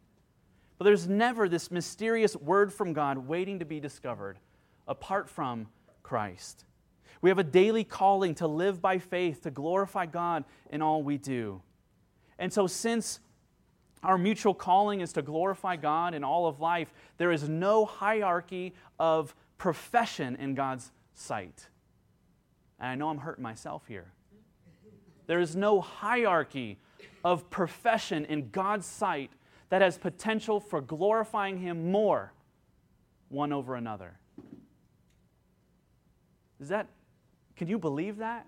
There's 0.83 1.09
never 1.09 1.49
this 1.49 1.71
mysterious 1.71 2.37
word 2.37 2.73
from 2.73 2.93
God 2.93 3.19
waiting 3.19 3.59
to 3.59 3.65
be 3.65 3.81
discovered 3.81 4.39
apart 4.89 5.29
from 5.29 5.69
Christ. 6.03 6.65
We 7.21 7.31
have 7.31 7.39
a 7.39 7.45
daily 7.45 7.85
calling 7.85 8.35
to 8.37 8.47
live 8.47 8.83
by 8.83 8.99
faith, 8.99 9.43
to 9.43 9.51
glorify 9.51 10.07
God 10.07 10.45
in 10.71 10.83
all 10.83 11.03
we 11.03 11.19
do. 11.19 11.63
And 12.39 12.53
so, 12.53 12.67
since 12.67 13.21
our 14.03 14.19
mutual 14.19 14.55
calling 14.55 15.01
is 15.01 15.13
to 15.13 15.23
glorify 15.23 15.77
God 15.77 16.15
in 16.15 16.25
all 16.25 16.47
of 16.47 16.59
life, 16.59 16.93
there 17.19 17.31
is 17.31 17.49
no 17.49 17.85
hierarchy 17.85 18.75
of 18.99 19.35
profession 19.59 20.35
in 20.37 20.55
God's 20.55 20.91
sight. 21.15 21.69
And 22.81 22.89
I 22.89 22.95
know 22.97 23.11
I'm 23.11 23.19
hurting 23.19 23.45
myself 23.45 23.87
here. 23.87 24.13
There 25.29 25.39
is 25.39 25.55
no 25.55 25.81
hierarchy 25.81 26.79
of 27.25 27.49
profession 27.49 28.25
in 28.25 28.51
God's 28.51 28.87
sight 28.87 29.31
that 29.73 29.81
has 29.81 29.97
potential 29.97 30.61
for 30.61 30.83
glorifying 30.83 31.57
Him 31.57 31.91
more 31.91 32.35
one 33.31 33.55
over 33.55 33.75
another. 33.75 34.19
Is 36.61 36.69
that, 36.69 36.89
can 37.57 37.69
you 37.69 37.79
believe 37.79 38.19
that? 38.19 38.45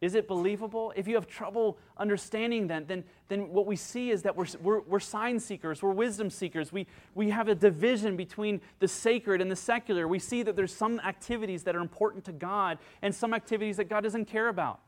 Is 0.00 0.16
it 0.16 0.26
believable? 0.26 0.92
If 0.96 1.06
you 1.06 1.14
have 1.14 1.28
trouble 1.28 1.78
understanding 1.96 2.66
that, 2.66 2.88
then, 2.88 3.04
then 3.28 3.48
what 3.50 3.66
we 3.66 3.76
see 3.76 4.10
is 4.10 4.22
that 4.22 4.34
we're, 4.34 4.46
we're, 4.60 4.80
we're 4.80 4.98
sign 4.98 5.38
seekers, 5.38 5.84
we're 5.84 5.92
wisdom 5.92 6.30
seekers. 6.30 6.72
We, 6.72 6.88
we 7.14 7.30
have 7.30 7.46
a 7.46 7.54
division 7.54 8.16
between 8.16 8.60
the 8.80 8.88
sacred 8.88 9.40
and 9.40 9.48
the 9.48 9.54
secular. 9.54 10.08
We 10.08 10.18
see 10.18 10.42
that 10.42 10.56
there's 10.56 10.74
some 10.74 10.98
activities 10.98 11.62
that 11.62 11.76
are 11.76 11.80
important 11.80 12.24
to 12.24 12.32
God 12.32 12.78
and 13.02 13.14
some 13.14 13.32
activities 13.32 13.76
that 13.76 13.88
God 13.88 14.00
doesn't 14.00 14.24
care 14.24 14.48
about. 14.48 14.80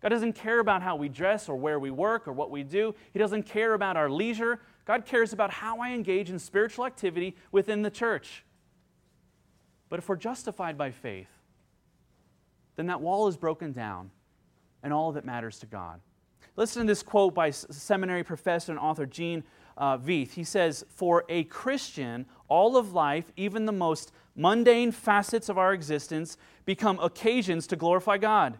God 0.00 0.10
doesn't 0.10 0.34
care 0.34 0.60
about 0.60 0.82
how 0.82 0.96
we 0.96 1.08
dress 1.08 1.48
or 1.48 1.56
where 1.56 1.80
we 1.80 1.90
work 1.90 2.28
or 2.28 2.32
what 2.32 2.50
we 2.50 2.62
do. 2.62 2.94
He 3.12 3.18
doesn't 3.18 3.44
care 3.44 3.74
about 3.74 3.96
our 3.96 4.08
leisure. 4.08 4.60
God 4.88 5.04
cares 5.04 5.34
about 5.34 5.50
how 5.50 5.80
I 5.80 5.90
engage 5.90 6.30
in 6.30 6.38
spiritual 6.38 6.86
activity 6.86 7.36
within 7.52 7.82
the 7.82 7.90
church. 7.90 8.42
But 9.90 9.98
if 9.98 10.08
we're 10.08 10.16
justified 10.16 10.78
by 10.78 10.92
faith, 10.92 11.28
then 12.76 12.86
that 12.86 13.02
wall 13.02 13.28
is 13.28 13.36
broken 13.36 13.72
down 13.72 14.10
and 14.82 14.90
all 14.90 15.12
that 15.12 15.26
matters 15.26 15.58
to 15.58 15.66
God. 15.66 16.00
Listen 16.56 16.86
to 16.86 16.90
this 16.90 17.02
quote 17.02 17.34
by 17.34 17.50
seminary 17.50 18.24
professor 18.24 18.72
and 18.72 18.78
author 18.78 19.04
Gene 19.04 19.44
uh, 19.76 19.98
Veith. 19.98 20.32
He 20.32 20.42
says, 20.42 20.86
For 20.88 21.26
a 21.28 21.44
Christian, 21.44 22.24
all 22.48 22.78
of 22.78 22.94
life, 22.94 23.30
even 23.36 23.66
the 23.66 23.72
most 23.72 24.10
mundane 24.34 24.90
facets 24.90 25.50
of 25.50 25.58
our 25.58 25.74
existence, 25.74 26.38
become 26.64 26.98
occasions 27.00 27.66
to 27.66 27.76
glorify 27.76 28.16
God. 28.16 28.58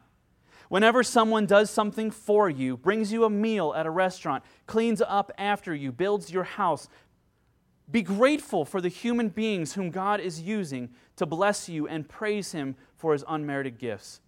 Whenever 0.69 1.03
someone 1.03 1.47
does 1.47 1.71
something 1.71 2.11
for 2.11 2.51
you, 2.51 2.77
brings 2.77 3.13
you 3.13 3.25
a 3.25 3.31
meal 3.31 3.73
at 3.75 3.87
a 3.87 3.91
restaurant, 3.91 4.45
cleans 4.67 5.01
up 5.01 5.33
after 5.39 5.75
you, 5.75 5.91
builds 5.91 6.31
your 6.31 6.45
house, 6.45 6.89
be 7.91 8.03
grateful 8.03 8.65
for 8.67 8.81
the 8.81 8.89
human 8.89 9.31
beings 9.31 9.73
whom 9.73 9.91
God 9.91 10.21
is 10.21 10.43
using 10.43 10.91
to 11.17 11.25
bless 11.25 11.69
you 11.69 11.89
and 11.89 12.07
praise 12.07 12.53
Him 12.53 12.77
for 12.97 13.15
His 13.15 13.25
unmerited 13.27 13.79
gifts. 13.79 14.21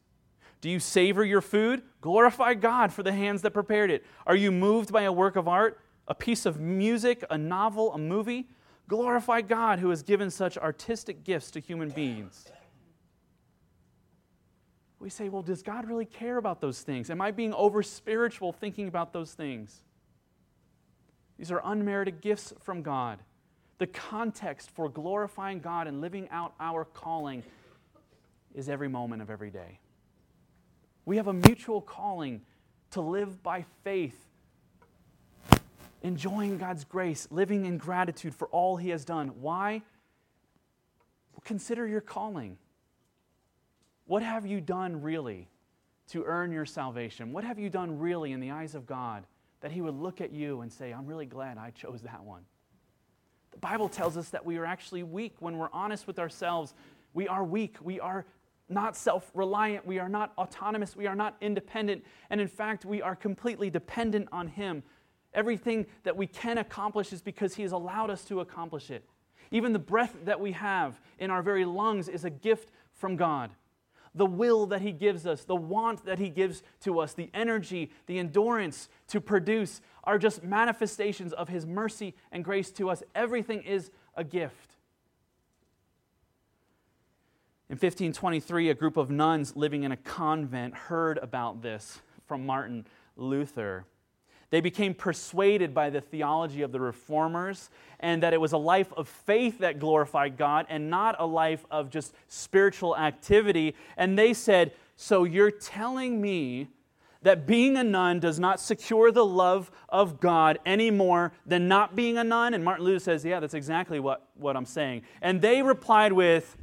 Do 0.63 0.71
you 0.71 0.81
savor 0.81 1.25
your 1.25 1.43
food? 1.43 1.83
Glorify 2.01 2.55
God 2.55 2.93
for 2.93 3.03
the 3.03 3.13
hands 3.13 3.43
that 3.43 3.53
prepared 3.53 3.91
it. 3.91 4.05
Are 4.27 4.37
you 4.37 4.51
moved 4.51 4.93
by 4.93 5.03
a 5.03 5.13
work 5.13 5.37
of 5.37 5.47
art, 5.47 5.81
a 6.09 6.15
piece 6.15 6.47
of 6.47 6.59
music, 6.59 7.23
a 7.29 7.37
novel, 7.37 7.93
a 7.93 7.99
movie? 7.99 8.49
Glorify 8.89 9.43
God 9.43 9.79
who 9.79 9.91
has 9.91 10.03
given 10.03 10.31
such 10.31 10.57
artistic 10.59 11.23
gifts 11.23 11.51
to 11.53 11.61
human 11.61 11.91
beings 11.91 12.47
we 15.01 15.09
say, 15.09 15.31
well, 15.31 15.43
does 15.43 15.63
God 15.63 15.89
really 15.89 16.05
care 16.05 16.37
about 16.37 16.61
those 16.61 16.83
things? 16.83 17.09
Am 17.09 17.23
I 17.23 17.31
being 17.31 17.55
over 17.55 17.83
spiritual 17.83 18.53
thinking 18.53 18.87
about 18.87 19.15
those 19.15 19.33
things? 19.33 19.81
These 21.39 21.51
are 21.51 21.63
unmerited 21.65 22.21
gifts 22.21 22.53
from 22.61 22.83
God. 22.83 23.19
The 23.79 23.87
context 23.87 24.71
for 24.71 24.91
glorifying 24.91 25.61
God 25.61 25.87
and 25.87 26.03
living 26.03 26.29
out 26.31 26.53
our 26.61 26.85
calling 26.85 27.43
is 28.55 28.69
every 28.69 28.89
moment 28.89 29.23
of 29.23 29.31
every 29.31 29.51
day. 29.51 29.81
We 31.07 31.17
have 31.17 31.29
a 31.29 31.33
mutual 31.33 31.81
calling 31.81 32.43
to 32.91 33.01
live 33.01 33.43
by 33.43 33.65
faith, 33.83 34.27
enjoying 36.03 36.59
God's 36.59 36.85
grace, 36.85 37.27
living 37.31 37.65
in 37.65 37.79
gratitude 37.79 38.35
for 38.35 38.49
all 38.49 38.77
He 38.77 38.91
has 38.91 39.07
done. 39.07 39.29
Why? 39.41 39.81
Well, 41.33 41.43
consider 41.43 41.87
your 41.87 42.03
calling. 42.03 42.59
What 44.11 44.25
have 44.25 44.45
you 44.45 44.61
done 44.61 45.03
really 45.03 45.47
to 46.09 46.25
earn 46.25 46.51
your 46.51 46.67
salvation? 46.67 47.33
What 47.33 47.45
have 47.45 47.61
you 47.61 47.71
done 47.71 47.97
really 47.97 48.33
in 48.33 48.41
the 48.41 48.51
eyes 48.51 48.75
of 48.75 48.85
God 48.85 49.25
that 49.61 49.71
He 49.71 49.81
would 49.81 49.95
look 49.95 50.21
at 50.21 50.33
you 50.33 50.63
and 50.63 50.73
say, 50.73 50.91
I'm 50.91 51.07
really 51.07 51.27
glad 51.27 51.59
I 51.59 51.71
chose 51.71 52.03
that 52.03 52.25
one? 52.25 52.43
The 53.53 53.59
Bible 53.59 53.89
tells 53.89 54.17
us 54.17 54.31
that 54.31 54.45
we 54.45 54.57
are 54.57 54.65
actually 54.65 55.05
weak 55.05 55.37
when 55.39 55.59
we're 55.59 55.71
honest 55.73 56.09
with 56.09 56.19
ourselves. 56.19 56.75
We 57.15 57.29
are 57.29 57.45
weak. 57.45 57.77
We 57.81 58.01
are 58.01 58.27
not 58.69 58.97
self 58.97 59.31
reliant. 59.33 59.87
We 59.87 60.01
are 60.01 60.09
not 60.09 60.33
autonomous. 60.37 60.97
We 60.97 61.07
are 61.07 61.15
not 61.15 61.37
independent. 61.41 62.05
And 62.31 62.41
in 62.41 62.49
fact, 62.49 62.85
we 62.85 63.01
are 63.01 63.15
completely 63.15 63.71
dependent 63.71 64.27
on 64.33 64.49
Him. 64.49 64.83
Everything 65.35 65.87
that 66.03 66.17
we 66.17 66.27
can 66.27 66.59
accomplish 66.59 67.13
is 67.13 67.23
because 67.23 67.55
He 67.55 67.63
has 67.63 67.71
allowed 67.71 68.11
us 68.11 68.25
to 68.25 68.41
accomplish 68.41 68.91
it. 68.91 69.05
Even 69.53 69.73
the 69.73 69.79
breath 69.79 70.17
that 70.25 70.41
we 70.41 70.51
have 70.51 71.01
in 71.21 71.31
our 71.31 71.43
very 71.43 71.65
lungs 71.65 72.09
is 72.09 72.25
a 72.25 72.31
gift 72.31 72.73
from 72.93 73.15
God 73.15 73.53
the 74.15 74.27
will 74.27 74.67
that 74.67 74.83
He 74.83 74.93
gives 74.93 75.27
us, 75.27 75.45
the 75.45 75.57
want 75.57 76.05
that 76.05 76.19
He 76.19 76.29
gives 76.29 76.63
to 76.81 76.99
us, 76.99 77.15
the 77.15 77.31
energy, 77.33 77.91
the 78.07 78.19
endurance 78.19 78.89
to 79.09 79.21
produce 79.21 79.81
are 80.05 80.19
just 80.19 80.43
manifestations 80.43 81.33
of 81.33 81.49
His 81.49 81.67
mercy 81.67 82.15
and 82.33 82.45
grace 82.45 82.71
to 82.73 82.91
us. 82.91 83.03
Everything 83.15 83.63
is 83.63 83.91
a 84.17 84.25
gift. 84.25 84.77
In 87.69 87.75
1523, 87.75 88.71
a 88.71 88.75
group 88.75 88.97
of 88.97 89.11
nuns 89.11 89.55
living 89.55 89.85
in 89.85 89.93
a 89.93 89.97
convent 89.97 90.75
heard 90.75 91.19
about 91.19 91.63
this 91.63 92.01
from 92.27 92.45
Martin 92.45 92.85
Luther. 93.17 93.85
They 94.51 94.61
became 94.61 94.95
persuaded 94.95 95.73
by 95.73 95.91
the 95.91 96.01
theology 96.01 96.63
of 96.63 96.73
the 96.73 96.81
reformers 96.81 97.71
and 98.01 98.23
that 98.23 98.33
it 98.33 98.41
was 98.41 98.53
a 98.53 98.59
life 98.59 98.93
of 98.97 99.09
faith 99.09 99.59
that 99.59 99.79
glorified 99.79 100.37
God 100.37 100.67
and 100.69 100.91
not 100.91 101.17
a 101.19 101.27
life 101.27 101.65
of 101.71 101.89
just 101.89 102.15
spiritual 102.27 102.97
activity. 102.97 103.77
And 103.97 104.19
they 104.19 104.35
said, 104.35 104.73
So 104.97 105.23
you're 105.23 105.53
telling 105.53 106.21
me 106.21 106.69
that 107.23 107.47
being 107.47 107.77
a 107.77 107.85
nun 107.85 108.19
does 108.19 108.41
not 108.41 108.61
secure 108.61 109.13
the 109.13 109.25
love 109.25 109.71
of 109.89 110.21
God 110.21 110.59
any 110.65 110.91
more 110.91 111.33
than 111.47 111.69
not 111.69 111.95
being 111.95 112.19
a 112.19 112.25
nun? 112.25 112.55
And 112.55 112.65
Martin 112.65 112.85
Luther 112.85 112.99
says, 112.99 113.25
Yeah, 113.25 113.39
that's 113.39 113.55
exactly 113.55 114.01
what, 114.01 114.27
what 114.35 114.57
I'm 114.57 114.67
saying. 114.67 115.03
And 115.23 115.41
they 115.41 115.63
replied 115.63 116.13
with, 116.13 116.57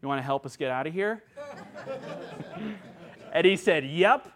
You 0.00 0.08
want 0.08 0.20
to 0.20 0.24
help 0.24 0.46
us 0.46 0.56
get 0.56 0.70
out 0.70 0.86
of 0.86 0.94
here? 0.94 1.22
and 3.32 3.46
he 3.46 3.56
said, 3.56 3.84
Yep. 3.84 4.30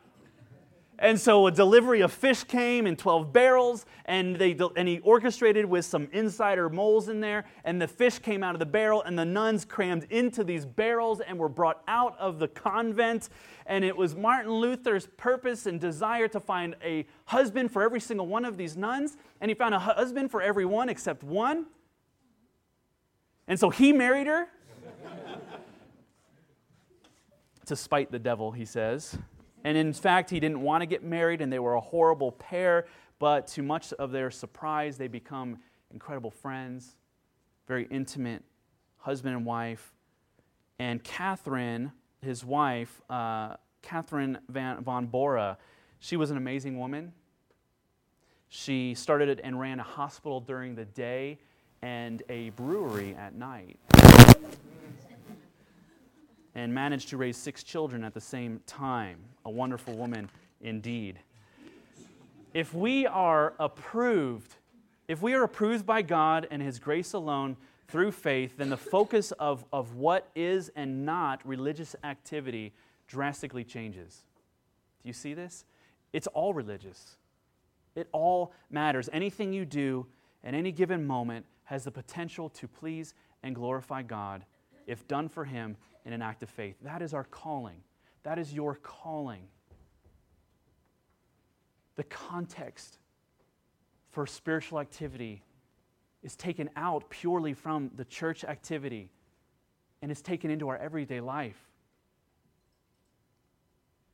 And 1.00 1.20
so 1.20 1.46
a 1.46 1.52
delivery 1.52 2.00
of 2.00 2.12
fish 2.12 2.42
came 2.42 2.84
in 2.84 2.96
12 2.96 3.32
barrels, 3.32 3.86
and, 4.06 4.34
they, 4.34 4.58
and 4.74 4.88
he 4.88 4.98
orchestrated 5.00 5.64
with 5.64 5.84
some 5.84 6.08
insider 6.10 6.68
moles 6.68 7.08
in 7.08 7.20
there, 7.20 7.44
and 7.64 7.80
the 7.80 7.86
fish 7.86 8.18
came 8.18 8.42
out 8.42 8.56
of 8.56 8.58
the 8.58 8.66
barrel, 8.66 9.02
and 9.02 9.16
the 9.16 9.24
nuns 9.24 9.64
crammed 9.64 10.08
into 10.10 10.42
these 10.42 10.66
barrels 10.66 11.20
and 11.20 11.38
were 11.38 11.48
brought 11.48 11.84
out 11.86 12.18
of 12.18 12.40
the 12.40 12.48
convent. 12.48 13.28
And 13.66 13.84
it 13.84 13.96
was 13.96 14.16
Martin 14.16 14.50
Luther's 14.50 15.06
purpose 15.16 15.66
and 15.66 15.78
desire 15.78 16.26
to 16.28 16.40
find 16.40 16.74
a 16.82 17.06
husband 17.26 17.70
for 17.70 17.82
every 17.82 18.00
single 18.00 18.26
one 18.26 18.44
of 18.44 18.56
these 18.56 18.76
nuns, 18.76 19.16
and 19.40 19.52
he 19.52 19.54
found 19.54 19.76
a 19.76 19.78
husband 19.78 20.32
for 20.32 20.42
every 20.42 20.64
one 20.64 20.88
except 20.88 21.22
one. 21.22 21.66
And 23.46 23.58
so 23.58 23.70
he 23.70 23.92
married 23.92 24.26
her 24.26 24.48
to 27.66 27.76
spite 27.76 28.10
the 28.10 28.18
devil, 28.18 28.50
he 28.50 28.64
says. 28.64 29.16
And 29.64 29.76
in 29.76 29.92
fact, 29.92 30.30
he 30.30 30.40
didn't 30.40 30.60
want 30.60 30.82
to 30.82 30.86
get 30.86 31.02
married, 31.02 31.40
and 31.40 31.52
they 31.52 31.58
were 31.58 31.74
a 31.74 31.80
horrible 31.80 32.32
pair. 32.32 32.86
But 33.18 33.46
to 33.48 33.62
much 33.62 33.92
of 33.94 34.12
their 34.12 34.30
surprise, 34.30 34.96
they 34.96 35.08
become 35.08 35.58
incredible 35.92 36.30
friends, 36.30 36.96
very 37.66 37.86
intimate 37.90 38.42
husband 38.98 39.34
and 39.34 39.44
wife. 39.44 39.92
And 40.78 41.02
Catherine, 41.02 41.92
his 42.22 42.44
wife, 42.44 43.00
uh, 43.10 43.56
Catherine 43.82 44.38
Van, 44.48 44.82
von 44.82 45.06
Bora, 45.06 45.58
she 46.00 46.16
was 46.16 46.30
an 46.30 46.36
amazing 46.36 46.78
woman. 46.78 47.12
She 48.48 48.94
started 48.94 49.40
and 49.42 49.58
ran 49.58 49.80
a 49.80 49.82
hospital 49.82 50.40
during 50.40 50.74
the 50.74 50.84
day 50.84 51.38
and 51.82 52.22
a 52.28 52.50
brewery 52.50 53.14
at 53.14 53.34
night 53.34 53.78
and 56.54 56.74
managed 56.74 57.08
to 57.10 57.16
raise 57.16 57.36
six 57.36 57.62
children 57.62 58.02
at 58.04 58.14
the 58.14 58.20
same 58.20 58.60
time. 58.66 59.18
A 59.48 59.50
wonderful 59.50 59.94
woman 59.94 60.28
indeed. 60.60 61.20
If 62.52 62.74
we 62.74 63.06
are 63.06 63.54
approved, 63.58 64.56
if 65.08 65.22
we 65.22 65.32
are 65.32 65.42
approved 65.42 65.86
by 65.86 66.02
God 66.02 66.46
and 66.50 66.60
His 66.60 66.78
grace 66.78 67.14
alone 67.14 67.56
through 67.88 68.12
faith, 68.12 68.58
then 68.58 68.68
the 68.68 68.76
focus 68.76 69.32
of, 69.32 69.64
of 69.72 69.94
what 69.94 70.28
is 70.36 70.70
and 70.76 71.06
not 71.06 71.40
religious 71.48 71.96
activity 72.04 72.74
drastically 73.06 73.64
changes. 73.64 74.22
Do 75.02 75.08
you 75.08 75.14
see 75.14 75.32
this? 75.32 75.64
It's 76.12 76.26
all 76.26 76.52
religious. 76.52 77.16
It 77.96 78.06
all 78.12 78.52
matters. 78.70 79.08
Anything 79.14 79.54
you 79.54 79.64
do 79.64 80.04
at 80.44 80.52
any 80.52 80.72
given 80.72 81.06
moment 81.06 81.46
has 81.64 81.84
the 81.84 81.90
potential 81.90 82.50
to 82.50 82.68
please 82.68 83.14
and 83.42 83.54
glorify 83.54 84.02
God 84.02 84.44
if 84.86 85.08
done 85.08 85.26
for 85.26 85.46
Him 85.46 85.78
in 86.04 86.12
an 86.12 86.20
act 86.20 86.42
of 86.42 86.50
faith. 86.50 86.76
That 86.82 87.00
is 87.00 87.14
our 87.14 87.24
calling. 87.24 87.80
That 88.22 88.38
is 88.38 88.52
your 88.52 88.74
calling. 88.76 89.42
The 91.96 92.04
context 92.04 92.98
for 94.10 94.26
spiritual 94.26 94.80
activity 94.80 95.42
is 96.22 96.36
taken 96.36 96.70
out 96.76 97.08
purely 97.10 97.54
from 97.54 97.90
the 97.96 98.04
church 98.04 98.44
activity 98.44 99.10
and 100.02 100.10
is 100.10 100.22
taken 100.22 100.50
into 100.50 100.68
our 100.68 100.76
everyday 100.76 101.20
life. 101.20 101.58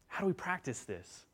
How 0.06 0.20
do 0.20 0.26
we 0.26 0.32
practice 0.32 0.80
this? 0.80 1.26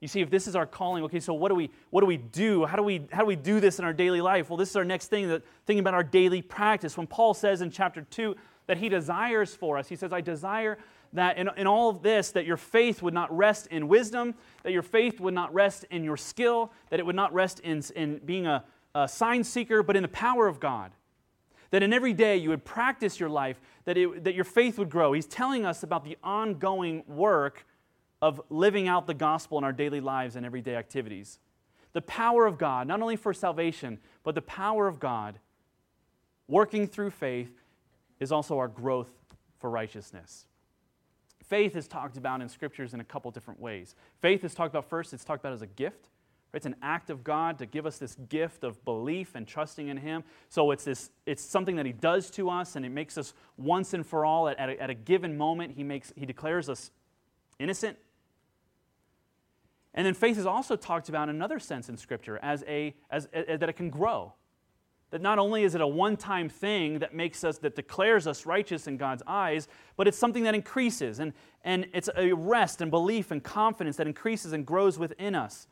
You 0.00 0.06
see, 0.06 0.20
if 0.20 0.30
this 0.30 0.46
is 0.46 0.54
our 0.54 0.66
calling, 0.66 1.02
okay, 1.04 1.18
so 1.18 1.34
what 1.34 1.48
do 1.48 1.56
we 1.56 1.70
what 1.90 2.02
do 2.02 2.06
we 2.06 2.18
do? 2.18 2.64
How 2.66 2.76
do 2.76 2.84
we 2.84 3.04
how 3.10 3.20
do 3.20 3.26
we 3.26 3.34
do 3.34 3.58
this 3.58 3.80
in 3.80 3.84
our 3.84 3.92
daily 3.92 4.20
life? 4.20 4.48
Well, 4.48 4.56
this 4.56 4.70
is 4.70 4.76
our 4.76 4.84
next 4.84 5.08
thing 5.08 5.28
that 5.28 5.42
thinking 5.66 5.80
about 5.80 5.94
our 5.94 6.04
daily 6.04 6.40
practice. 6.40 6.96
When 6.96 7.08
Paul 7.08 7.34
says 7.34 7.62
in 7.62 7.70
chapter 7.70 8.02
2 8.02 8.36
that 8.68 8.76
he 8.76 8.88
desires 8.88 9.54
for 9.54 9.76
us. 9.76 9.88
He 9.88 9.96
says, 9.96 10.12
I 10.12 10.20
desire 10.20 10.78
that 11.12 11.38
in, 11.38 11.48
in 11.56 11.66
all 11.66 11.88
of 11.88 12.02
this, 12.02 12.32
that 12.32 12.44
your 12.44 12.56
faith 12.56 13.02
would 13.02 13.14
not 13.14 13.34
rest 13.34 13.66
in 13.68 13.88
wisdom, 13.88 14.34
that 14.62 14.72
your 14.72 14.82
faith 14.82 15.20
would 15.20 15.34
not 15.34 15.52
rest 15.54 15.84
in 15.90 16.04
your 16.04 16.16
skill, 16.16 16.72
that 16.90 17.00
it 17.00 17.06
would 17.06 17.16
not 17.16 17.32
rest 17.32 17.60
in, 17.60 17.82
in 17.96 18.18
being 18.18 18.46
a, 18.46 18.64
a 18.94 19.08
sign 19.08 19.44
seeker, 19.44 19.82
but 19.82 19.96
in 19.96 20.02
the 20.02 20.08
power 20.08 20.46
of 20.46 20.60
God. 20.60 20.92
That 21.70 21.82
in 21.82 21.92
every 21.92 22.12
day 22.12 22.36
you 22.36 22.50
would 22.50 22.64
practice 22.64 23.20
your 23.20 23.28
life, 23.28 23.60
that, 23.84 23.96
it, 23.96 24.24
that 24.24 24.34
your 24.34 24.44
faith 24.44 24.78
would 24.78 24.90
grow. 24.90 25.12
He's 25.12 25.26
telling 25.26 25.64
us 25.64 25.82
about 25.82 26.04
the 26.04 26.16
ongoing 26.22 27.04
work 27.06 27.66
of 28.20 28.40
living 28.50 28.88
out 28.88 29.06
the 29.06 29.14
gospel 29.14 29.58
in 29.58 29.64
our 29.64 29.72
daily 29.72 30.00
lives 30.00 30.36
and 30.36 30.44
everyday 30.44 30.76
activities. 30.76 31.38
The 31.92 32.02
power 32.02 32.46
of 32.46 32.58
God, 32.58 32.86
not 32.86 33.00
only 33.00 33.16
for 33.16 33.32
salvation, 33.32 33.98
but 34.24 34.34
the 34.34 34.42
power 34.42 34.88
of 34.88 35.00
God 35.00 35.38
working 36.48 36.86
through 36.86 37.10
faith 37.10 37.62
is 38.20 38.32
also 38.32 38.58
our 38.58 38.68
growth 38.68 39.12
for 39.58 39.70
righteousness. 39.70 40.47
Faith 41.48 41.76
is 41.76 41.88
talked 41.88 42.16
about 42.16 42.40
in 42.42 42.48
scriptures 42.48 42.94
in 42.94 43.00
a 43.00 43.04
couple 43.04 43.30
different 43.30 43.58
ways. 43.58 43.94
Faith 44.20 44.44
is 44.44 44.54
talked 44.54 44.72
about 44.72 44.88
first, 44.88 45.12
it's 45.12 45.24
talked 45.24 45.42
about 45.42 45.54
as 45.54 45.62
a 45.62 45.66
gift. 45.66 46.08
It's 46.54 46.66
an 46.66 46.76
act 46.82 47.10
of 47.10 47.24
God 47.24 47.58
to 47.58 47.66
give 47.66 47.84
us 47.84 47.98
this 47.98 48.16
gift 48.28 48.64
of 48.64 48.82
belief 48.84 49.34
and 49.34 49.46
trusting 49.46 49.88
in 49.88 49.98
Him. 49.98 50.24
So 50.48 50.70
it's, 50.70 50.84
this, 50.84 51.10
it's 51.26 51.42
something 51.42 51.76
that 51.76 51.84
He 51.84 51.92
does 51.92 52.30
to 52.32 52.48
us, 52.48 52.74
and 52.74 52.86
it 52.86 52.90
makes 52.90 53.18
us 53.18 53.34
once 53.58 53.92
and 53.92 54.06
for 54.06 54.24
all, 54.24 54.48
at, 54.48 54.58
at, 54.58 54.70
a, 54.70 54.82
at 54.82 54.90
a 54.90 54.94
given 54.94 55.36
moment, 55.36 55.74
he, 55.76 55.84
makes, 55.84 56.12
he 56.16 56.24
declares 56.24 56.70
us 56.70 56.90
innocent. 57.58 57.98
And 59.92 60.06
then 60.06 60.14
faith 60.14 60.38
is 60.38 60.46
also 60.46 60.76
talked 60.76 61.08
about 61.08 61.28
in 61.28 61.34
another 61.34 61.58
sense 61.58 61.88
in 61.88 61.96
Scripture 61.96 62.38
as 62.42 62.64
a, 62.66 62.94
as, 63.10 63.26
as 63.32 63.58
that 63.60 63.68
it 63.68 63.74
can 63.74 63.90
grow. 63.90 64.32
That 65.10 65.22
not 65.22 65.38
only 65.38 65.62
is 65.62 65.74
it 65.74 65.80
a 65.80 65.86
one 65.86 66.16
time 66.16 66.48
thing 66.48 66.98
that 66.98 67.14
makes 67.14 67.42
us, 67.44 67.58
that 67.58 67.74
declares 67.74 68.26
us 68.26 68.44
righteous 68.44 68.86
in 68.86 68.96
God's 68.96 69.22
eyes, 69.26 69.68
but 69.96 70.06
it's 70.06 70.18
something 70.18 70.44
that 70.44 70.54
increases. 70.54 71.18
And, 71.18 71.32
and 71.64 71.86
it's 71.94 72.10
a 72.16 72.32
rest 72.32 72.80
and 72.80 72.90
belief 72.90 73.30
and 73.30 73.42
confidence 73.42 73.96
that 73.96 74.06
increases 74.06 74.52
and 74.52 74.66
grows 74.66 74.98
within 74.98 75.34
us. 75.34 75.66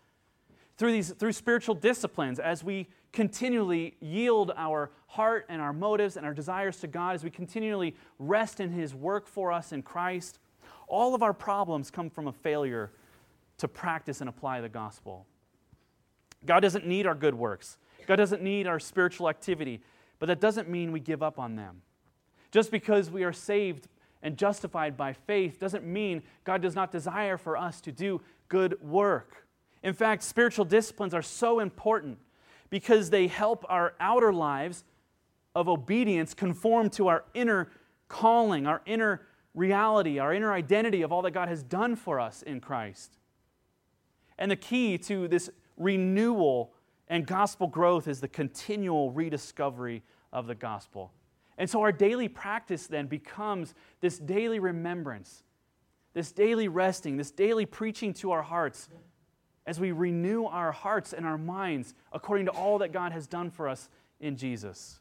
Through, 0.79 0.93
these, 0.93 1.11
through 1.11 1.33
spiritual 1.33 1.75
disciplines, 1.75 2.39
as 2.39 2.63
we 2.63 2.89
continually 3.13 3.97
yield 4.01 4.53
our 4.57 4.91
heart 5.07 5.47
and 5.49 5.61
our 5.61 5.73
motives 5.73 6.17
and 6.17 6.27
our 6.27 6.35
desires 6.35 6.79
to 6.81 6.87
God, 6.87 7.15
as 7.15 7.25
we 7.25 7.31
continually 7.31 7.95
rest 8.19 8.61
in 8.61 8.71
His 8.71 8.95
work 8.95 9.27
for 9.27 9.53
us 9.53 9.73
in 9.73 9.83
Christ, 9.83 10.39
all 10.87 11.15
of 11.15 11.23
our 11.23 11.33
problems 11.33 11.91
come 11.91 12.11
from 12.11 12.27
a 12.27 12.33
failure 12.33 12.93
to 13.59 13.69
practice 13.69 14.21
and 14.21 14.29
apply 14.29 14.61
the 14.61 14.69
gospel. 14.69 15.27
God 16.45 16.61
doesn't 16.61 16.87
need 16.87 17.07
our 17.07 17.15
good 17.15 17.35
works. 17.35 17.79
God 18.07 18.17
doesn't 18.17 18.43
need 18.43 18.67
our 18.67 18.79
spiritual 18.79 19.29
activity, 19.29 19.81
but 20.19 20.27
that 20.27 20.41
doesn't 20.41 20.69
mean 20.69 20.93
we 20.93 21.01
give 21.01 21.23
up 21.23 21.39
on 21.39 21.57
them. 21.57 21.83
Just 22.51 22.71
because 22.71 23.11
we 23.11 23.25
are 23.25 23.33
saved 23.33 23.89
and 24.23 24.37
justified 24.37 24.97
by 24.97 25.13
faith 25.13 25.59
doesn't 25.61 25.85
mean 25.85 26.23
God 26.45 26.63
does 26.63 26.75
not 26.75 26.91
desire 26.91 27.37
for 27.37 27.57
us 27.57 27.81
to 27.83 27.93
do 27.93 28.21
good 28.49 28.81
work. 28.83 29.47
In 29.83 29.93
fact, 29.93 30.23
spiritual 30.23 30.65
disciplines 30.65 31.15
are 31.15 31.23
so 31.23 31.61
important 31.61 32.19
because 32.71 33.11
they 33.11 33.27
help 33.27 33.65
our 33.69 33.95
outer 34.01 34.33
lives 34.33 34.85
of 35.55 35.69
obedience 35.69 36.35
conform 36.35 36.91
to 36.91 37.09
our 37.09 37.25
inner 37.35 37.71
calling, 38.09 38.67
our 38.67 38.83
inner 38.87 39.23
reality, 39.55 40.19
our 40.19 40.35
inner 40.35 40.53
identity 40.53 41.03
of 41.03 41.13
all 41.13 41.23
that 41.23 41.31
God 41.31 41.49
has 41.49 41.63
done 41.63 41.97
for 41.97 42.21
us 42.21 42.43
in 42.43 42.61
Christ. 42.61 43.17
And 44.39 44.51
the 44.51 44.57
key 44.57 44.99
to 44.99 45.29
this 45.29 45.49
renewal 45.77 46.73
and 47.09 47.27
gospel 47.27 47.67
growth 47.67 48.09
is 48.09 48.21
the 48.21 48.29
continual 48.29 49.13
rediscovery 49.13 50.03
of 50.33 50.47
the 50.47 50.55
gospel. 50.55 51.13
And 51.59 51.69
so 51.71 51.81
our 51.81 51.93
daily 51.93 52.29
practice 52.29 52.87
then 52.87 53.07
becomes 53.07 53.75
this 54.01 54.19
daily 54.19 54.59
remembrance, 54.59 55.43
this 56.13 56.33
daily 56.33 56.69
resting, 56.69 57.17
this 57.17 57.31
daily 57.31 57.65
preaching 57.65 58.13
to 58.15 58.33
our 58.33 58.43
hearts 58.43 58.89
as 59.67 59.81
we 59.81 59.93
renew 59.93 60.45
our 60.45 60.73
hearts 60.73 61.13
and 61.13 61.27
our 61.27 61.39
minds 61.39 61.95
according 62.13 62.47
to 62.47 62.53
all 62.53 62.79
that 62.79 62.93
God 62.93 63.13
has 63.13 63.27
done 63.27 63.51
for 63.51 63.69
us 63.69 63.89
in 64.21 64.37
Jesus. 64.37 65.01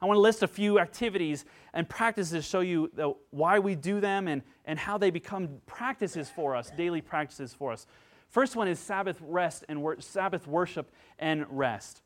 I 0.00 0.06
want 0.06 0.16
to 0.16 0.20
list 0.20 0.42
a 0.42 0.48
few 0.48 0.78
activities 0.78 1.44
and 1.72 1.88
practices 1.88 2.32
to 2.32 2.42
show 2.42 2.60
you 2.60 2.90
the, 2.94 3.14
why 3.30 3.58
we 3.58 3.74
do 3.74 4.00
them 4.00 4.28
and, 4.28 4.42
and 4.64 4.78
how 4.78 4.98
they 4.98 5.10
become 5.10 5.48
practices 5.66 6.28
for 6.28 6.54
us, 6.54 6.70
daily 6.76 7.00
practices 7.00 7.54
for 7.54 7.72
us. 7.72 7.86
First 8.36 8.54
one 8.54 8.68
is 8.68 8.78
Sabbath 8.78 9.18
rest 9.22 9.64
and 9.66 9.80
wor- 9.80 9.98
Sabbath 9.98 10.46
worship 10.46 10.92
and 11.18 11.46
rest. 11.48 12.02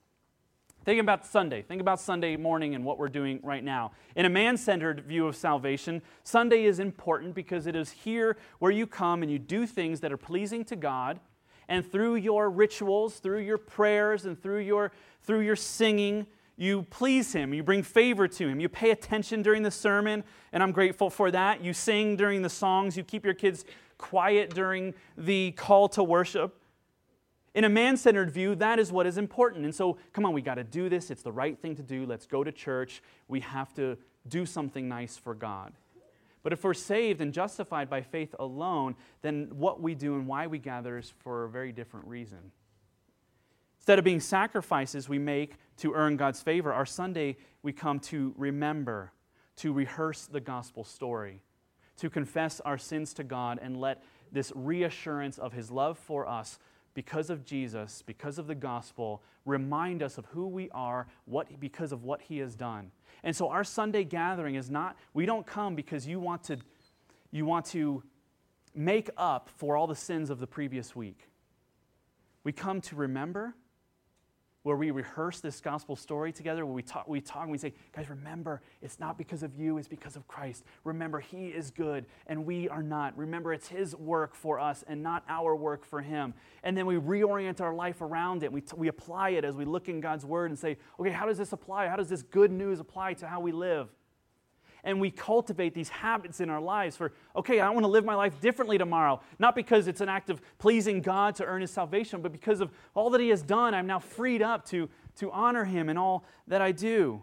Think 0.84 1.00
about 1.00 1.26
Sunday. 1.26 1.60
Think 1.60 1.80
about 1.80 1.98
Sunday 1.98 2.36
morning 2.36 2.76
and 2.76 2.84
what 2.84 3.00
we're 3.00 3.08
doing 3.08 3.40
right 3.42 3.64
now. 3.64 3.90
In 4.14 4.24
a 4.24 4.28
man 4.28 4.56
centered 4.56 5.00
view 5.00 5.26
of 5.26 5.34
salvation, 5.34 6.02
Sunday 6.22 6.66
is 6.66 6.78
important 6.78 7.34
because 7.34 7.66
it 7.66 7.74
is 7.74 7.90
here 7.90 8.36
where 8.60 8.70
you 8.70 8.86
come 8.86 9.24
and 9.24 9.32
you 9.32 9.40
do 9.40 9.66
things 9.66 9.98
that 10.02 10.12
are 10.12 10.16
pleasing 10.16 10.64
to 10.66 10.76
God 10.76 11.18
And 11.70 11.84
through 11.84 12.16
your 12.16 12.50
rituals, 12.50 13.20
through 13.20 13.40
your 13.40 13.58
prayers, 13.58 14.24
and 14.24 14.40
through 14.40 14.60
your, 14.60 14.90
through 15.22 15.40
your 15.40 15.56
singing, 15.56 16.26
you 16.60 16.82
please 16.90 17.32
Him. 17.32 17.54
You 17.54 17.62
bring 17.62 17.82
favor 17.82 18.28
to 18.28 18.46
Him. 18.46 18.60
You 18.60 18.68
pay 18.68 18.90
attention 18.90 19.40
during 19.40 19.62
the 19.62 19.70
sermon, 19.70 20.22
and 20.52 20.62
I'm 20.62 20.72
grateful 20.72 21.08
for 21.08 21.30
that. 21.30 21.64
You 21.64 21.72
sing 21.72 22.16
during 22.16 22.42
the 22.42 22.50
songs. 22.50 22.98
You 22.98 23.02
keep 23.02 23.24
your 23.24 23.32
kids 23.32 23.64
quiet 23.96 24.54
during 24.54 24.92
the 25.16 25.52
call 25.52 25.88
to 25.88 26.04
worship. 26.04 26.60
In 27.54 27.64
a 27.64 27.68
man 27.70 27.96
centered 27.96 28.30
view, 28.30 28.54
that 28.56 28.78
is 28.78 28.92
what 28.92 29.06
is 29.06 29.16
important. 29.16 29.64
And 29.64 29.74
so, 29.74 29.96
come 30.12 30.26
on, 30.26 30.34
we 30.34 30.42
got 30.42 30.56
to 30.56 30.64
do 30.64 30.90
this. 30.90 31.10
It's 31.10 31.22
the 31.22 31.32
right 31.32 31.58
thing 31.58 31.76
to 31.76 31.82
do. 31.82 32.04
Let's 32.04 32.26
go 32.26 32.44
to 32.44 32.52
church. 32.52 33.02
We 33.26 33.40
have 33.40 33.72
to 33.74 33.96
do 34.28 34.44
something 34.44 34.86
nice 34.86 35.16
for 35.16 35.34
God. 35.34 35.72
But 36.42 36.52
if 36.52 36.62
we're 36.62 36.74
saved 36.74 37.22
and 37.22 37.32
justified 37.32 37.88
by 37.88 38.02
faith 38.02 38.34
alone, 38.38 38.96
then 39.22 39.48
what 39.52 39.80
we 39.80 39.94
do 39.94 40.14
and 40.14 40.26
why 40.26 40.46
we 40.46 40.58
gather 40.58 40.98
is 40.98 41.12
for 41.20 41.44
a 41.44 41.48
very 41.48 41.72
different 41.72 42.06
reason. 42.06 42.52
Instead 43.80 43.98
of 43.98 44.04
being 44.04 44.20
sacrifices 44.20 45.08
we 45.08 45.18
make 45.18 45.54
to 45.78 45.94
earn 45.94 46.18
God's 46.18 46.42
favor, 46.42 46.70
our 46.70 46.84
Sunday 46.84 47.38
we 47.62 47.72
come 47.72 47.98
to 48.00 48.34
remember, 48.36 49.10
to 49.56 49.72
rehearse 49.72 50.26
the 50.26 50.38
gospel 50.38 50.84
story, 50.84 51.40
to 51.96 52.10
confess 52.10 52.60
our 52.60 52.76
sins 52.76 53.14
to 53.14 53.24
God 53.24 53.58
and 53.60 53.80
let 53.80 54.02
this 54.30 54.52
reassurance 54.54 55.38
of 55.38 55.54
His 55.54 55.70
love 55.70 55.96
for 55.98 56.28
us 56.28 56.58
because 56.92 57.30
of 57.30 57.42
Jesus, 57.42 58.02
because 58.04 58.38
of 58.38 58.46
the 58.46 58.54
gospel, 58.54 59.22
remind 59.46 60.02
us 60.02 60.18
of 60.18 60.26
who 60.26 60.46
we 60.46 60.68
are 60.72 61.06
what, 61.24 61.58
because 61.58 61.90
of 61.90 62.04
what 62.04 62.20
He 62.20 62.36
has 62.36 62.54
done. 62.54 62.90
And 63.24 63.34
so 63.34 63.48
our 63.48 63.64
Sunday 63.64 64.04
gathering 64.04 64.56
is 64.56 64.70
not, 64.70 64.94
we 65.14 65.24
don't 65.24 65.46
come 65.46 65.74
because 65.74 66.06
you 66.06 66.20
want 66.20 66.44
to, 66.44 66.58
you 67.30 67.46
want 67.46 67.64
to 67.66 68.02
make 68.74 69.08
up 69.16 69.48
for 69.56 69.74
all 69.74 69.86
the 69.86 69.96
sins 69.96 70.28
of 70.28 70.38
the 70.38 70.46
previous 70.46 70.94
week. 70.94 71.28
We 72.44 72.52
come 72.52 72.82
to 72.82 72.94
remember 72.94 73.54
where 74.62 74.76
we 74.76 74.90
rehearse 74.90 75.40
this 75.40 75.60
gospel 75.60 75.96
story 75.96 76.32
together, 76.32 76.66
where 76.66 76.74
we 76.74 76.82
talk, 76.82 77.08
we 77.08 77.20
talk 77.20 77.42
and 77.42 77.52
we 77.52 77.58
say, 77.58 77.72
guys, 77.92 78.10
remember, 78.10 78.60
it's 78.82 79.00
not 79.00 79.16
because 79.16 79.42
of 79.42 79.54
you, 79.58 79.78
it's 79.78 79.88
because 79.88 80.16
of 80.16 80.28
Christ. 80.28 80.64
Remember, 80.84 81.18
He 81.20 81.48
is 81.48 81.70
good 81.70 82.04
and 82.26 82.44
we 82.44 82.68
are 82.68 82.82
not. 82.82 83.16
Remember, 83.16 83.52
it's 83.52 83.68
His 83.68 83.96
work 83.96 84.34
for 84.34 84.60
us 84.60 84.84
and 84.86 85.02
not 85.02 85.24
our 85.28 85.56
work 85.56 85.84
for 85.84 86.02
Him. 86.02 86.34
And 86.62 86.76
then 86.76 86.84
we 86.86 86.96
reorient 86.96 87.60
our 87.60 87.74
life 87.74 88.02
around 88.02 88.42
it. 88.42 88.52
We, 88.52 88.60
t- 88.60 88.74
we 88.76 88.88
apply 88.88 89.30
it 89.30 89.44
as 89.44 89.56
we 89.56 89.64
look 89.64 89.88
in 89.88 90.00
God's 90.00 90.26
Word 90.26 90.50
and 90.50 90.58
say, 90.58 90.76
okay, 90.98 91.10
how 91.10 91.26
does 91.26 91.38
this 91.38 91.52
apply? 91.52 91.88
How 91.88 91.96
does 91.96 92.08
this 92.08 92.22
good 92.22 92.50
news 92.50 92.80
apply 92.80 93.14
to 93.14 93.26
how 93.26 93.40
we 93.40 93.52
live? 93.52 93.88
And 94.84 95.00
we 95.00 95.10
cultivate 95.10 95.74
these 95.74 95.88
habits 95.88 96.40
in 96.40 96.50
our 96.50 96.60
lives 96.60 96.96
for, 96.96 97.12
okay, 97.36 97.60
I 97.60 97.70
want 97.70 97.84
to 97.84 97.90
live 97.90 98.04
my 98.04 98.14
life 98.14 98.40
differently 98.40 98.78
tomorrow. 98.78 99.20
Not 99.38 99.54
because 99.54 99.88
it's 99.88 100.00
an 100.00 100.08
act 100.08 100.30
of 100.30 100.40
pleasing 100.58 101.00
God 101.00 101.34
to 101.36 101.44
earn 101.44 101.60
his 101.60 101.70
salvation, 101.70 102.22
but 102.22 102.32
because 102.32 102.60
of 102.60 102.70
all 102.94 103.10
that 103.10 103.20
he 103.20 103.28
has 103.28 103.42
done, 103.42 103.74
I'm 103.74 103.86
now 103.86 103.98
freed 103.98 104.42
up 104.42 104.64
to, 104.66 104.88
to 105.16 105.30
honor 105.30 105.64
him 105.64 105.88
in 105.88 105.96
all 105.96 106.24
that 106.46 106.62
I 106.62 106.72
do. 106.72 107.22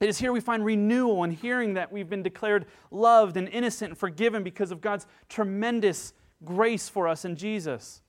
It 0.00 0.08
is 0.08 0.18
here 0.18 0.32
we 0.32 0.40
find 0.40 0.64
renewal 0.64 1.24
and 1.24 1.32
hearing 1.32 1.74
that 1.74 1.90
we've 1.90 2.10
been 2.10 2.22
declared 2.22 2.66
loved 2.90 3.36
and 3.36 3.48
innocent 3.48 3.90
and 3.90 3.98
forgiven 3.98 4.42
because 4.42 4.70
of 4.70 4.80
God's 4.80 5.06
tremendous 5.28 6.12
grace 6.44 6.88
for 6.88 7.08
us 7.08 7.24
in 7.24 7.36
Jesus. 7.36 8.02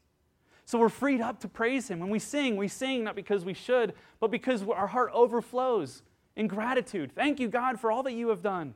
So 0.65 0.79
we're 0.79 0.89
freed 0.89 1.21
up 1.21 1.39
to 1.41 1.47
praise 1.47 1.88
Him. 1.88 1.99
When 1.99 2.10
we 2.10 2.19
sing, 2.19 2.58
we 2.58 2.67
sing 2.67 3.03
not 3.03 3.15
because 3.15 3.45
we 3.45 3.53
should, 3.53 3.93
but 4.19 4.31
because 4.31 4.63
our 4.63 4.88
heart 4.88 5.12
overflows 5.13 6.01
in 6.36 6.48
gratitude. 6.48 7.12
Thank 7.13 7.39
you, 7.39 7.48
God, 7.48 7.80
for 7.80 7.91
all 7.91 8.04
that 8.04 8.13
you 8.13 8.30
have 8.30 8.41
done. 8.41 8.74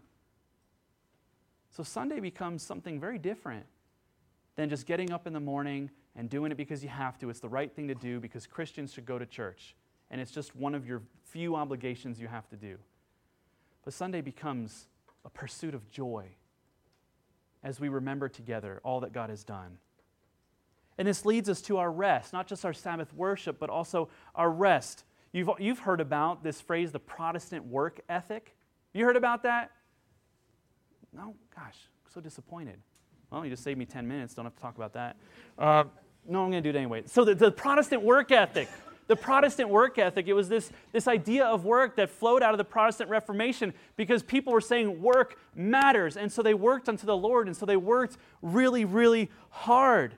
So 1.72 1.84
Sunday 1.84 2.19
becomes 2.19 2.63
something 2.63 3.00
very 3.00 3.17
different 3.17 3.65
than 4.56 4.69
just 4.69 4.86
getting 4.86 5.12
up 5.12 5.28
in 5.28 5.34
the 5.34 5.39
morning 5.39 5.89
and 6.15 6.30
doing 6.30 6.52
it 6.52 6.56
because 6.56 6.84
you 6.84 6.89
have 6.89 7.17
to. 7.19 7.30
It's 7.30 7.39
the 7.39 7.50
right 7.50 7.74
thing 7.74 7.88
to 7.88 7.95
do 7.95 8.19
because 8.19 8.48
Christians 8.48 8.93
should 8.93 9.06
go 9.06 9.19
to 9.19 9.26
church. 9.26 9.76
And 10.12 10.19
it's 10.19 10.32
just 10.32 10.56
one 10.56 10.74
of 10.74 10.88
your 10.88 11.02
few 11.24 11.56
obligations 11.56 12.19
you 12.19 12.28
have 12.28 12.50
to 12.50 12.56
do. 12.56 12.78
But 13.86 13.93
Sunday 13.93 14.22
becomes 14.22 14.88
a 15.24 15.30
pursuit 15.30 15.76
of 15.76 15.89
joy 15.89 16.26
as 17.63 17.80
we 17.80 17.89
remember 17.89 18.28
together 18.28 18.82
all 18.84 19.02
that 19.02 19.13
God 19.13 19.30
has 19.30 19.43
done. 19.43 19.78
And 20.98 21.08
this 21.08 21.26
leads 21.26 21.48
us 21.48 21.62
to 21.63 21.78
our 21.78 21.91
rest, 21.91 22.34
not 22.34 22.48
just 22.48 22.65
our 22.65 22.74
Sabbath 22.74 23.13
worship, 23.13 23.58
but 23.60 23.69
also 23.69 24.10
our 24.36 24.52
rest. 24.52 25.06
You've, 25.31 25.49
you've 25.59 25.79
heard 25.79 26.01
about 26.01 26.43
this 26.43 26.59
phrase, 26.59 26.91
the 26.91 26.99
Protestant 26.99 27.65
work 27.65 27.99
ethic. 28.09 28.55
You 28.93 29.05
heard 29.05 29.17
about 29.17 29.43
that? 29.43 29.71
No? 31.13 31.35
Gosh, 31.55 31.77
so 32.13 32.19
disappointed. 32.19 32.79
Well, 33.31 33.43
you 33.43 33.51
just 33.51 33.63
saved 33.63 33.77
me 33.77 33.85
10 33.85 34.07
minutes. 34.07 34.33
Don't 34.33 34.45
have 34.45 34.55
to 34.55 34.61
talk 34.61 34.75
about 34.75 34.93
that. 34.93 35.17
Uh, 35.57 35.83
no, 36.27 36.43
I'm 36.43 36.51
going 36.51 36.63
to 36.63 36.71
do 36.71 36.75
it 36.75 36.79
anyway. 36.79 37.03
So, 37.05 37.23
the, 37.23 37.35
the 37.35 37.51
Protestant 37.51 38.01
work 38.01 38.31
ethic. 38.31 38.69
The 39.07 39.15
Protestant 39.15 39.69
work 39.69 39.97
ethic, 39.97 40.27
it 40.27 40.33
was 40.33 40.49
this, 40.49 40.71
this 40.91 41.07
idea 41.07 41.43
of 41.43 41.65
work 41.65 41.95
that 41.95 42.11
flowed 42.11 42.43
out 42.43 42.53
of 42.53 42.59
the 42.59 42.63
Protestant 42.63 43.09
Reformation 43.09 43.73
because 43.95 44.21
people 44.21 44.53
were 44.53 44.61
saying 44.61 45.01
work 45.01 45.39
matters. 45.55 46.15
And 46.15 46.31
so 46.31 46.43
they 46.43 46.53
worked 46.53 46.87
unto 46.87 47.07
the 47.07 47.17
Lord. 47.17 47.47
And 47.47 47.57
so 47.57 47.65
they 47.65 47.75
worked 47.75 48.17
really, 48.43 48.85
really 48.85 49.31
hard 49.49 50.13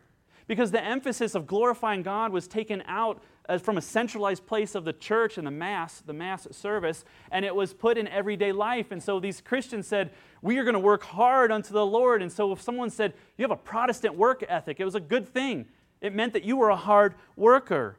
because 0.45 0.71
the 0.71 0.83
emphasis 0.83 1.35
of 1.35 1.47
glorifying 1.47 2.03
God 2.03 2.33
was 2.33 2.49
taken 2.49 2.83
out 2.85 3.23
as 3.51 3.61
from 3.61 3.77
a 3.77 3.81
centralized 3.81 4.45
place 4.45 4.75
of 4.75 4.85
the 4.85 4.93
church 4.93 5.37
and 5.37 5.45
the 5.45 5.51
mass, 5.51 5.99
the 5.99 6.13
mass 6.13 6.47
service, 6.51 7.03
and 7.31 7.43
it 7.43 7.53
was 7.53 7.73
put 7.73 7.97
in 7.97 8.07
everyday 8.07 8.53
life. 8.53 8.91
And 8.91 9.03
so 9.03 9.19
these 9.19 9.41
Christians 9.41 9.87
said, 9.87 10.11
We 10.41 10.57
are 10.57 10.63
going 10.63 10.73
to 10.73 10.79
work 10.79 11.03
hard 11.03 11.51
unto 11.51 11.73
the 11.73 11.85
Lord. 11.85 12.21
And 12.21 12.31
so 12.31 12.53
if 12.53 12.61
someone 12.61 12.89
said, 12.89 13.13
You 13.37 13.43
have 13.43 13.51
a 13.51 13.57
Protestant 13.57 14.15
work 14.15 14.43
ethic, 14.47 14.79
it 14.79 14.85
was 14.85 14.95
a 14.95 15.01
good 15.01 15.27
thing. 15.27 15.65
It 15.99 16.15
meant 16.15 16.31
that 16.31 16.45
you 16.45 16.55
were 16.55 16.69
a 16.69 16.77
hard 16.77 17.15
worker. 17.35 17.97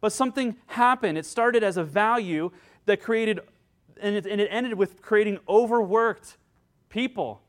But 0.00 0.12
something 0.12 0.56
happened. 0.66 1.18
It 1.18 1.26
started 1.26 1.62
as 1.62 1.76
a 1.76 1.84
value 1.84 2.50
that 2.86 3.02
created, 3.02 3.40
and 4.00 4.16
it, 4.16 4.26
and 4.26 4.40
it 4.40 4.48
ended 4.50 4.74
with 4.74 5.02
creating 5.02 5.38
overworked 5.46 6.38
people 6.88 7.42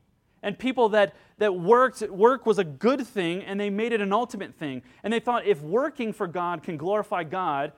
and 0.44 0.60
people 0.60 0.90
that, 0.90 1.16
that 1.40 1.56
worked, 1.56 2.02
work 2.02 2.46
was 2.46 2.58
a 2.58 2.64
good 2.64 3.06
thing 3.06 3.44
and 3.44 3.60
they 3.60 3.70
made 3.70 3.94
it 3.94 4.02
an 4.02 4.12
ultimate 4.12 4.56
thing. 4.56 4.82
And 5.04 5.14
they 5.14 5.20
thought 5.20 5.46
if 5.46 5.62
working 5.62 6.14
for 6.14 6.28
God 6.28 6.64
can 6.64 6.78
glorify 6.78 7.24
God, 7.24 7.74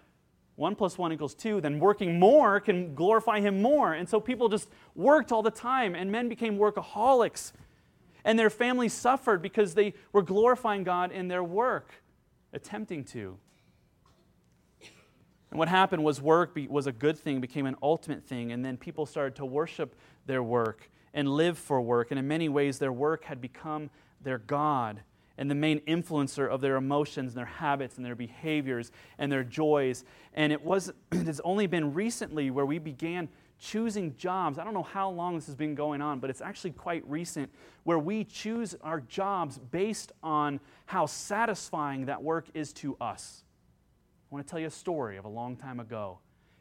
one 0.56 0.76
plus 0.76 0.98
one 0.98 1.14
equals 1.14 1.34
two, 1.34 1.62
then 1.62 1.80
working 1.80 2.20
more 2.20 2.60
can 2.60 2.94
glorify 2.94 3.40
Him 3.40 3.62
more. 3.62 3.94
And 3.94 4.08
so 4.08 4.20
people 4.20 4.50
just 4.50 4.70
worked 4.94 5.32
all 5.32 5.42
the 5.42 5.52
time, 5.52 5.96
and 5.96 6.12
men 6.12 6.28
became 6.28 6.58
workaholics. 6.58 7.54
And 8.26 8.38
their 8.38 8.50
families 8.50 8.92
suffered 8.92 9.42
because 9.42 9.74
they 9.74 9.94
were 10.12 10.22
glorifying 10.22 10.84
God 10.84 11.14
in 11.14 11.30
their 11.30 11.46
work, 11.46 12.04
attempting 12.52 13.06
to. 13.06 13.38
And 15.50 15.58
what 15.58 15.70
happened 15.70 16.04
was 16.04 16.22
work 16.22 16.58
was 16.68 16.88
a 16.88 16.92
good 16.92 17.18
thing, 17.18 17.40
became 17.40 17.66
an 17.66 17.78
ultimate 17.82 18.26
thing, 18.26 18.52
and 18.52 18.64
then 18.64 18.76
people 18.76 19.06
started 19.06 19.38
to 19.38 19.46
worship 19.46 19.96
their 20.26 20.44
work 20.44 20.90
and 21.14 21.28
live 21.28 21.58
for 21.58 21.82
work. 21.82 22.12
And 22.12 22.20
in 22.20 22.28
many 22.28 22.50
ways, 22.50 22.80
their 22.80 22.92
work 22.92 23.26
had 23.26 23.42
become 23.42 23.90
their 24.22 24.38
God 24.38 25.02
and 25.38 25.50
the 25.50 25.56
main 25.56 25.80
influencer 25.82 26.50
of 26.50 26.60
their 26.60 26.76
emotions 26.76 27.32
and 27.32 27.38
their 27.38 27.46
habits 27.46 27.96
and 27.96 28.06
their 28.06 28.16
behaviors 28.16 28.92
and 29.18 29.32
their 29.32 29.44
joys. 29.44 30.04
And 30.34 30.52
it 30.52 30.62
was 30.62 30.92
it 31.12 31.26
has 31.26 31.40
only 31.42 31.66
been 31.66 31.94
recently 31.94 32.52
where 32.52 32.66
we 32.66 32.78
began 32.78 33.30
choosing 33.58 34.16
jobs. 34.16 34.58
I 34.58 34.64
don't 34.64 34.74
know 34.74 34.84
how 34.84 35.10
long 35.10 35.36
this 35.36 35.46
has 35.48 35.56
been 35.56 35.76
going 35.76 36.02
on, 36.02 36.20
but 36.20 36.30
it's 36.30 36.42
actually 36.42 36.72
quite 36.72 37.08
recent 37.10 37.50
where 37.84 38.00
we 38.00 38.24
choose 38.24 38.76
our 38.82 39.02
jobs 39.02 39.58
based 39.58 40.12
on 40.24 40.60
how 40.86 41.06
satisfying 41.06 42.06
that 42.06 42.22
work 42.22 42.48
is 42.54 42.74
to 42.74 42.96
us. 43.02 43.44
I 44.32 44.36
want 44.36 44.46
to 44.46 44.50
tell 44.50 44.60
you 44.60 44.68
a 44.68 44.72
story 44.72 45.18
of 45.18 45.26
a 45.26 45.30
long 45.30 45.56
time 45.56 45.80
ago. 45.80 46.20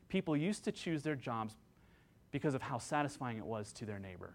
People 0.08 0.36
used 0.36 0.64
to 0.64 0.72
choose 0.72 1.02
their 1.02 1.14
jobs 1.14 1.56
because 2.30 2.54
of 2.54 2.62
how 2.62 2.78
satisfying 2.78 3.38
it 3.38 3.44
was 3.44 3.72
to 3.72 3.84
their 3.84 3.98
neighbor. 3.98 4.34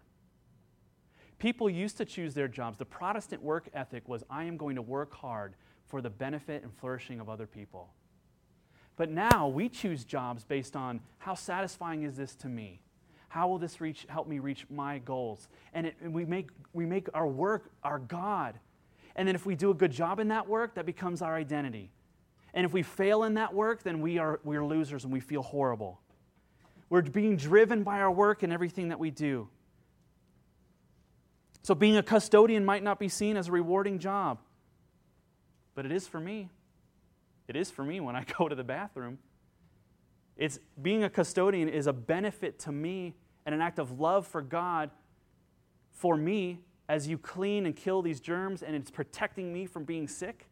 People 1.39 1.69
used 1.69 1.97
to 1.97 2.05
choose 2.05 2.33
their 2.33 2.47
jobs. 2.47 2.77
The 2.77 2.85
Protestant 2.85 3.43
work 3.43 3.67
ethic 3.73 4.07
was 4.07 4.23
I 4.29 4.45
am 4.45 4.57
going 4.57 4.75
to 4.75 4.81
work 4.81 5.13
hard 5.13 5.55
for 5.87 6.01
the 6.01 6.09
benefit 6.09 6.63
and 6.63 6.73
flourishing 6.73 7.19
of 7.19 7.29
other 7.29 7.45
people. 7.45 7.89
But 8.95 9.09
now 9.09 9.47
we 9.47 9.69
choose 9.69 10.05
jobs 10.05 10.43
based 10.43 10.75
on 10.75 11.01
how 11.17 11.33
satisfying 11.33 12.03
is 12.03 12.15
this 12.15 12.35
to 12.35 12.47
me? 12.47 12.81
How 13.29 13.47
will 13.47 13.57
this 13.57 13.81
reach, 13.81 14.05
help 14.07 14.27
me 14.27 14.39
reach 14.39 14.65
my 14.69 14.99
goals? 14.99 15.49
And, 15.73 15.87
it, 15.87 15.95
and 16.01 16.13
we, 16.13 16.23
make, 16.23 16.49
we 16.71 16.85
make 16.85 17.09
our 17.13 17.27
work 17.27 17.71
our 17.83 17.97
God. 17.97 18.59
And 19.15 19.27
then 19.27 19.35
if 19.35 19.45
we 19.45 19.55
do 19.55 19.71
a 19.71 19.73
good 19.73 19.91
job 19.91 20.19
in 20.19 20.27
that 20.27 20.47
work, 20.47 20.75
that 20.75 20.85
becomes 20.85 21.21
our 21.21 21.35
identity. 21.35 21.91
And 22.53 22.65
if 22.65 22.73
we 22.73 22.83
fail 22.83 23.23
in 23.23 23.33
that 23.33 23.53
work, 23.53 23.81
then 23.81 24.01
we 24.01 24.19
are, 24.19 24.39
we 24.43 24.55
are 24.55 24.63
losers 24.63 25.03
and 25.03 25.11
we 25.11 25.19
feel 25.19 25.41
horrible. 25.41 25.99
We're 26.93 27.01
being 27.01 27.37
driven 27.37 27.81
by 27.81 28.01
our 28.01 28.11
work 28.11 28.43
and 28.43 28.53
everything 28.53 28.89
that 28.89 28.99
we 28.99 29.09
do. 29.09 29.49
So, 31.63 31.73
being 31.73 31.97
a 31.97 32.03
custodian 32.03 32.63
might 32.63 32.83
not 32.83 32.99
be 32.99 33.09
seen 33.09 33.35
as 33.35 33.47
a 33.47 33.51
rewarding 33.51 33.97
job, 33.97 34.37
but 35.73 35.87
it 35.87 35.91
is 35.91 36.07
for 36.07 36.19
me. 36.19 36.51
It 37.47 37.55
is 37.55 37.71
for 37.71 37.83
me 37.83 37.99
when 37.99 38.15
I 38.15 38.23
go 38.37 38.47
to 38.47 38.53
the 38.53 38.63
bathroom. 38.63 39.17
It's 40.37 40.59
being 40.79 41.03
a 41.03 41.09
custodian 41.09 41.67
is 41.67 41.87
a 41.87 41.93
benefit 41.93 42.59
to 42.59 42.71
me 42.71 43.15
and 43.47 43.55
an 43.55 43.61
act 43.61 43.79
of 43.79 43.99
love 43.99 44.27
for 44.27 44.43
God 44.43 44.91
for 45.93 46.15
me 46.15 46.59
as 46.87 47.07
you 47.07 47.17
clean 47.17 47.65
and 47.65 47.75
kill 47.75 48.03
these 48.03 48.19
germs 48.19 48.61
and 48.61 48.75
it's 48.75 48.91
protecting 48.91 49.51
me 49.51 49.65
from 49.65 49.83
being 49.83 50.07
sick. 50.07 50.47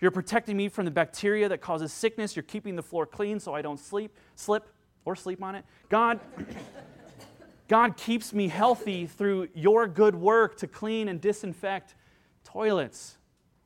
You're 0.00 0.12
protecting 0.12 0.56
me 0.56 0.68
from 0.68 0.84
the 0.84 0.92
bacteria 0.92 1.48
that 1.48 1.60
causes 1.60 1.92
sickness. 1.92 2.36
You're 2.36 2.44
keeping 2.44 2.76
the 2.76 2.82
floor 2.84 3.04
clean 3.04 3.40
so 3.40 3.52
I 3.52 3.62
don't 3.62 3.80
sleep, 3.80 4.14
slip, 4.36 4.68
or 5.06 5.16
sleep 5.16 5.42
on 5.42 5.54
it. 5.54 5.64
God, 5.88 6.20
God 7.68 7.96
keeps 7.96 8.34
me 8.34 8.48
healthy 8.48 9.06
through 9.06 9.48
your 9.54 9.88
good 9.88 10.14
work 10.14 10.58
to 10.58 10.66
clean 10.66 11.08
and 11.08 11.20
disinfect 11.20 11.94
toilets. 12.44 13.16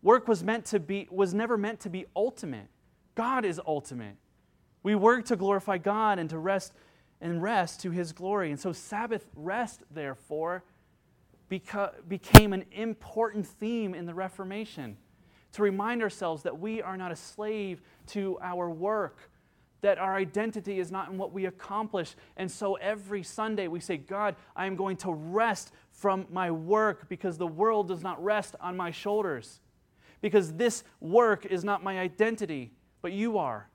Work 0.03 0.29
was 0.29 0.45
meant 0.45 0.67
to 0.67 0.79
be 0.79 1.09
was 1.11 1.35
never 1.35 1.59
meant 1.59 1.81
to 1.81 1.91
be 1.91 2.07
ultimate. 2.15 2.69
God 3.15 3.45
is 3.45 3.61
ultimate. 3.67 4.17
We 4.83 4.95
work 4.95 5.27
to 5.27 5.37
glorify 5.37 5.79
God 5.79 6.19
and 6.19 6.31
to 6.31 6.39
rest 6.39 6.73
and 7.21 7.43
rest 7.43 7.81
to 7.81 7.91
his 7.91 8.13
glory. 8.13 8.51
And 8.51 8.59
so 8.59 8.73
Sabbath 8.73 9.27
rest 9.35 9.83
therefore 9.91 10.65
beca- 11.51 11.93
became 12.09 12.53
an 12.53 12.65
important 12.73 13.47
theme 13.47 13.95
in 13.95 14.07
the 14.07 14.15
Reformation 14.15 14.97
to 15.53 15.63
remind 15.63 16.03
ourselves 16.03 16.43
that 16.45 16.59
we 16.59 16.81
are 16.81 16.97
not 16.97 17.13
a 17.13 17.17
slave 17.17 17.83
to 18.07 18.39
our 18.41 18.71
work, 18.71 19.30
that 19.83 19.99
our 19.99 20.17
identity 20.17 20.79
is 20.79 20.91
not 20.91 21.11
in 21.11 21.19
what 21.19 21.33
we 21.33 21.47
accomplish. 21.47 22.15
And 22.37 22.51
so 22.51 22.75
every 22.75 23.23
Sunday 23.23 23.69
we 23.69 23.81
say, 23.81 23.97
God, 23.97 24.37
I 24.55 24.67
am 24.67 24.77
going 24.77 24.97
to 24.99 25.13
rest 25.13 25.73
from 25.91 26.27
my 26.31 26.51
work 26.51 27.09
because 27.09 27.39
the 27.39 27.47
world 27.47 27.89
does 27.89 28.03
not 28.03 28.23
rest 28.23 28.57
on 28.61 28.77
my 28.77 28.91
shoulders. 28.91 29.61
Because 30.21 30.55
this 30.55 30.85
work 31.01 31.47
is 31.47 31.65
not 31.65 31.83
my 31.83 31.99
identity, 31.99 32.73
but 33.01 33.13
you 33.13 33.39
are. 33.39 33.69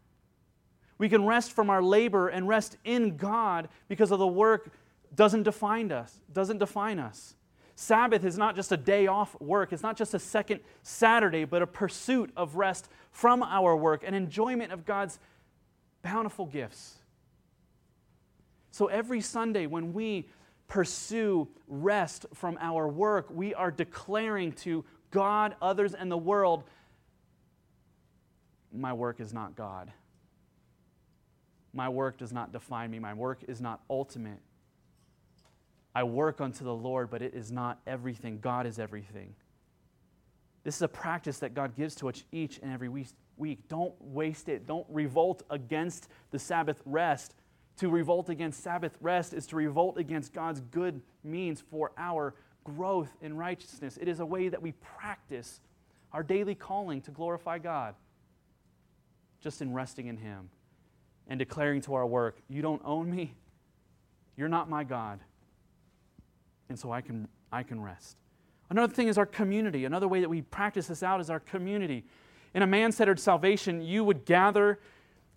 We 0.97 1.09
can 1.09 1.25
rest 1.25 1.51
from 1.51 1.69
our 1.69 1.81
labor 1.81 2.29
and 2.29 2.47
rest 2.47 2.77
in 2.85 3.17
God 3.17 3.67
because 3.87 4.11
of 4.11 4.19
the 4.19 4.27
work 4.27 4.71
doesn't 5.13 5.43
define 5.43 5.91
us, 5.91 6.21
doesn't 6.31 6.59
define 6.59 6.99
us. 6.99 7.35
Sabbath 7.75 8.23
is 8.23 8.37
not 8.37 8.55
just 8.55 8.71
a 8.71 8.77
day 8.77 9.07
off 9.07 9.39
work, 9.41 9.73
it's 9.73 9.83
not 9.83 9.97
just 9.97 10.13
a 10.13 10.19
second 10.19 10.61
Saturday, 10.83 11.43
but 11.43 11.61
a 11.61 11.67
pursuit 11.67 12.31
of 12.37 12.55
rest 12.55 12.87
from 13.11 13.43
our 13.43 13.75
work 13.75 14.03
and 14.05 14.15
enjoyment 14.15 14.71
of 14.71 14.85
God's 14.85 15.19
bountiful 16.05 16.45
gifts. 16.45 16.99
So 18.69 18.85
every 18.85 19.21
Sunday, 19.21 19.65
when 19.65 19.91
we 19.91 20.29
pursue 20.67 21.47
rest 21.67 22.27
from 22.33 22.57
our 22.61 22.87
work, 22.87 23.27
we 23.31 23.55
are 23.55 23.71
declaring 23.71 24.51
to 24.53 24.85
God, 25.09 25.55
others, 25.61 25.95
and 25.95 26.11
the 26.11 26.17
world 26.17 26.63
my 28.71 28.93
work 28.93 29.19
is 29.19 29.33
not 29.33 29.55
God. 29.55 29.91
My 31.73 31.89
work 31.89 32.17
does 32.17 32.31
not 32.33 32.51
define 32.51 32.91
me. 32.91 32.99
My 32.99 33.13
work 33.13 33.43
is 33.47 33.61
not 33.61 33.81
ultimate. 33.89 34.39
I 35.93 36.03
work 36.03 36.41
unto 36.41 36.63
the 36.65 36.73
Lord, 36.73 37.09
but 37.09 37.21
it 37.21 37.33
is 37.33 37.51
not 37.51 37.79
everything. 37.87 38.39
God 38.41 38.67
is 38.67 38.79
everything. 38.79 39.33
This 40.63 40.75
is 40.75 40.81
a 40.81 40.87
practice 40.87 41.39
that 41.39 41.53
God 41.53 41.75
gives 41.75 41.95
to 41.95 42.09
us 42.09 42.23
each 42.31 42.59
and 42.61 42.73
every 42.73 42.89
week. 42.89 43.07
Don't 43.67 43.93
waste 43.99 44.49
it. 44.49 44.65
Don't 44.65 44.85
revolt 44.89 45.43
against 45.49 46.07
the 46.31 46.39
Sabbath 46.39 46.81
rest. 46.85 47.35
To 47.77 47.89
revolt 47.89 48.29
against 48.29 48.63
Sabbath 48.63 48.97
rest 49.01 49.33
is 49.33 49.45
to 49.47 49.55
revolt 49.55 49.97
against 49.97 50.33
God's 50.33 50.61
good 50.61 51.01
means 51.23 51.61
for 51.61 51.91
our 51.97 52.33
growth 52.63 53.15
in 53.21 53.35
righteousness. 53.35 53.97
It 53.99 54.07
is 54.07 54.19
a 54.19 54.25
way 54.25 54.49
that 54.49 54.61
we 54.61 54.71
practice 54.71 55.59
our 56.13 56.23
daily 56.23 56.55
calling 56.55 57.01
to 57.01 57.11
glorify 57.11 57.59
God 57.59 57.95
just 59.41 59.61
in 59.61 59.73
resting 59.73 60.07
in 60.07 60.17
Him 60.17 60.49
and 61.27 61.37
declaring 61.37 61.81
to 61.81 61.95
our 61.95 62.07
work, 62.07 62.37
You 62.47 62.61
don't 62.61 62.81
own 62.85 63.13
me. 63.13 63.35
You're 64.37 64.49
not 64.49 64.69
my 64.69 64.83
God 64.83 65.19
and 66.69 66.79
so 66.79 66.91
I 66.91 67.01
can, 67.01 67.27
I 67.51 67.63
can 67.63 67.81
rest. 67.81 68.17
Another 68.69 68.93
thing 68.93 69.07
is 69.07 69.17
our 69.17 69.25
community. 69.25 69.85
Another 69.85 70.07
way 70.07 70.21
that 70.21 70.29
we 70.29 70.41
practice 70.41 70.87
this 70.87 71.03
out 71.03 71.21
is 71.21 71.29
our 71.29 71.39
community. 71.39 72.03
In 72.55 72.61
a 72.61 72.67
man 72.67 72.93
centered 72.93 73.19
salvation, 73.19 73.81
you 73.81 74.05
would 74.05 74.23
gather 74.23 74.79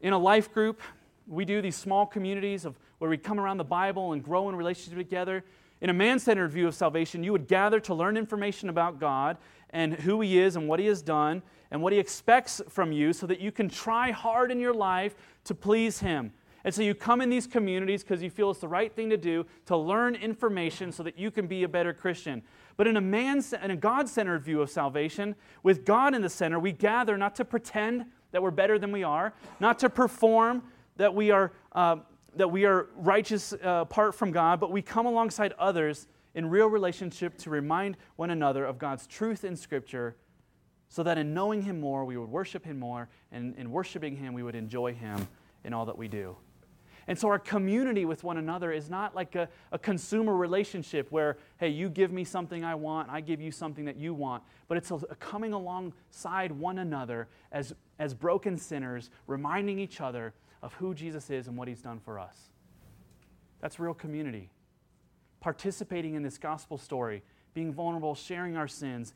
in 0.00 0.12
a 0.12 0.18
life 0.18 0.54
group. 0.54 0.80
We 1.26 1.44
do 1.44 1.60
these 1.60 1.74
small 1.74 2.06
communities 2.06 2.64
of 2.64 2.78
where 2.98 3.10
we 3.10 3.18
come 3.18 3.40
around 3.40 3.56
the 3.56 3.64
Bible 3.64 4.12
and 4.12 4.22
grow 4.22 4.48
in 4.48 4.54
relationship 4.54 4.96
together. 4.96 5.44
In 5.80 5.90
a 5.90 5.92
man 5.92 6.20
centered 6.20 6.52
view 6.52 6.68
of 6.68 6.76
salvation, 6.76 7.24
you 7.24 7.32
would 7.32 7.48
gather 7.48 7.80
to 7.80 7.92
learn 7.92 8.16
information 8.16 8.68
about 8.68 9.00
God 9.00 9.36
and 9.70 9.94
who 9.94 10.20
He 10.20 10.38
is 10.38 10.54
and 10.54 10.68
what 10.68 10.78
He 10.78 10.86
has 10.86 11.02
done 11.02 11.42
and 11.72 11.82
what 11.82 11.92
He 11.92 11.98
expects 11.98 12.62
from 12.68 12.92
you 12.92 13.12
so 13.12 13.26
that 13.26 13.40
you 13.40 13.50
can 13.50 13.68
try 13.68 14.12
hard 14.12 14.52
in 14.52 14.60
your 14.60 14.72
life 14.72 15.16
to 15.42 15.56
please 15.56 15.98
Him. 15.98 16.32
And 16.64 16.74
so 16.74 16.82
you 16.82 16.94
come 16.94 17.20
in 17.20 17.30
these 17.30 17.46
communities 17.46 18.02
because 18.02 18.22
you 18.22 18.30
feel 18.30 18.50
it's 18.50 18.60
the 18.60 18.68
right 18.68 18.94
thing 18.94 19.10
to 19.10 19.16
do 19.16 19.46
to 19.66 19.76
learn 19.76 20.14
information 20.14 20.92
so 20.92 21.02
that 21.02 21.18
you 21.18 21.30
can 21.30 21.46
be 21.46 21.62
a 21.62 21.68
better 21.68 21.92
Christian. 21.92 22.42
But 22.76 22.86
in 22.86 22.96
a 22.96 23.00
man 23.00 23.42
in 23.62 23.70
a 23.70 23.76
God-centered 23.76 24.42
view 24.42 24.60
of 24.60 24.70
salvation, 24.70 25.34
with 25.62 25.84
God 25.84 26.14
in 26.14 26.22
the 26.22 26.28
center, 26.28 26.58
we 26.58 26.72
gather 26.72 27.16
not 27.16 27.34
to 27.36 27.44
pretend 27.44 28.06
that 28.32 28.42
we're 28.42 28.50
better 28.50 28.78
than 28.78 28.92
we 28.92 29.02
are, 29.04 29.32
not 29.60 29.78
to 29.78 29.88
perform 29.88 30.62
that 30.96 31.14
we 31.14 31.30
are 31.30 31.52
uh, 31.72 31.96
that 32.34 32.50
we 32.50 32.66
are 32.66 32.88
righteous 32.96 33.52
uh, 33.52 33.80
apart 33.82 34.14
from 34.14 34.30
God, 34.30 34.60
but 34.60 34.70
we 34.70 34.82
come 34.82 35.06
alongside 35.06 35.54
others 35.58 36.06
in 36.34 36.48
real 36.48 36.66
relationship 36.66 37.36
to 37.38 37.50
remind 37.50 37.96
one 38.16 38.30
another 38.30 38.64
of 38.64 38.78
God's 38.78 39.06
truth 39.06 39.44
in 39.44 39.56
Scripture, 39.56 40.16
so 40.88 41.02
that 41.02 41.18
in 41.18 41.34
knowing 41.34 41.62
Him 41.62 41.80
more, 41.80 42.04
we 42.04 42.16
would 42.16 42.28
worship 42.28 42.64
Him 42.64 42.78
more, 42.78 43.08
and 43.32 43.56
in 43.56 43.70
worshiping 43.70 44.16
Him, 44.16 44.34
we 44.34 44.42
would 44.42 44.54
enjoy 44.54 44.92
Him 44.94 45.26
in 45.64 45.72
all 45.72 45.86
that 45.86 45.98
we 45.98 46.06
do. 46.06 46.36
And 47.08 47.18
so 47.18 47.28
our 47.28 47.38
community 47.38 48.04
with 48.04 48.22
one 48.22 48.36
another 48.36 48.70
is 48.70 48.90
not 48.90 49.14
like 49.14 49.34
a, 49.34 49.48
a, 49.72 49.78
consumer 49.78 50.36
relationship 50.36 51.10
where, 51.10 51.38
hey, 51.56 51.70
you 51.70 51.88
give 51.88 52.12
me 52.12 52.22
something 52.22 52.64
I 52.64 52.74
want, 52.74 53.08
I 53.08 53.22
give 53.22 53.40
you 53.40 53.50
something 53.50 53.86
that 53.86 53.96
you 53.96 54.12
want. 54.12 54.42
But 54.68 54.76
it's 54.76 54.90
a, 54.90 54.96
a 54.96 55.14
coming 55.14 55.54
alongside 55.54 56.52
one 56.52 56.78
another 56.78 57.28
as, 57.50 57.74
as 57.98 58.12
broken 58.12 58.58
sinners, 58.58 59.08
reminding 59.26 59.78
each 59.78 60.02
other 60.02 60.34
of 60.62 60.74
who 60.74 60.94
Jesus 60.94 61.30
is 61.30 61.48
and 61.48 61.56
what 61.56 61.66
he's 61.66 61.80
done 61.80 61.98
for 61.98 62.18
us. 62.18 62.50
That's 63.62 63.80
real 63.80 63.94
community. 63.94 64.50
Participating 65.40 66.14
in 66.14 66.22
this 66.22 66.36
gospel 66.36 66.76
story, 66.76 67.22
being 67.54 67.72
vulnerable, 67.72 68.14
sharing 68.14 68.58
our 68.58 68.68
sins, 68.68 69.14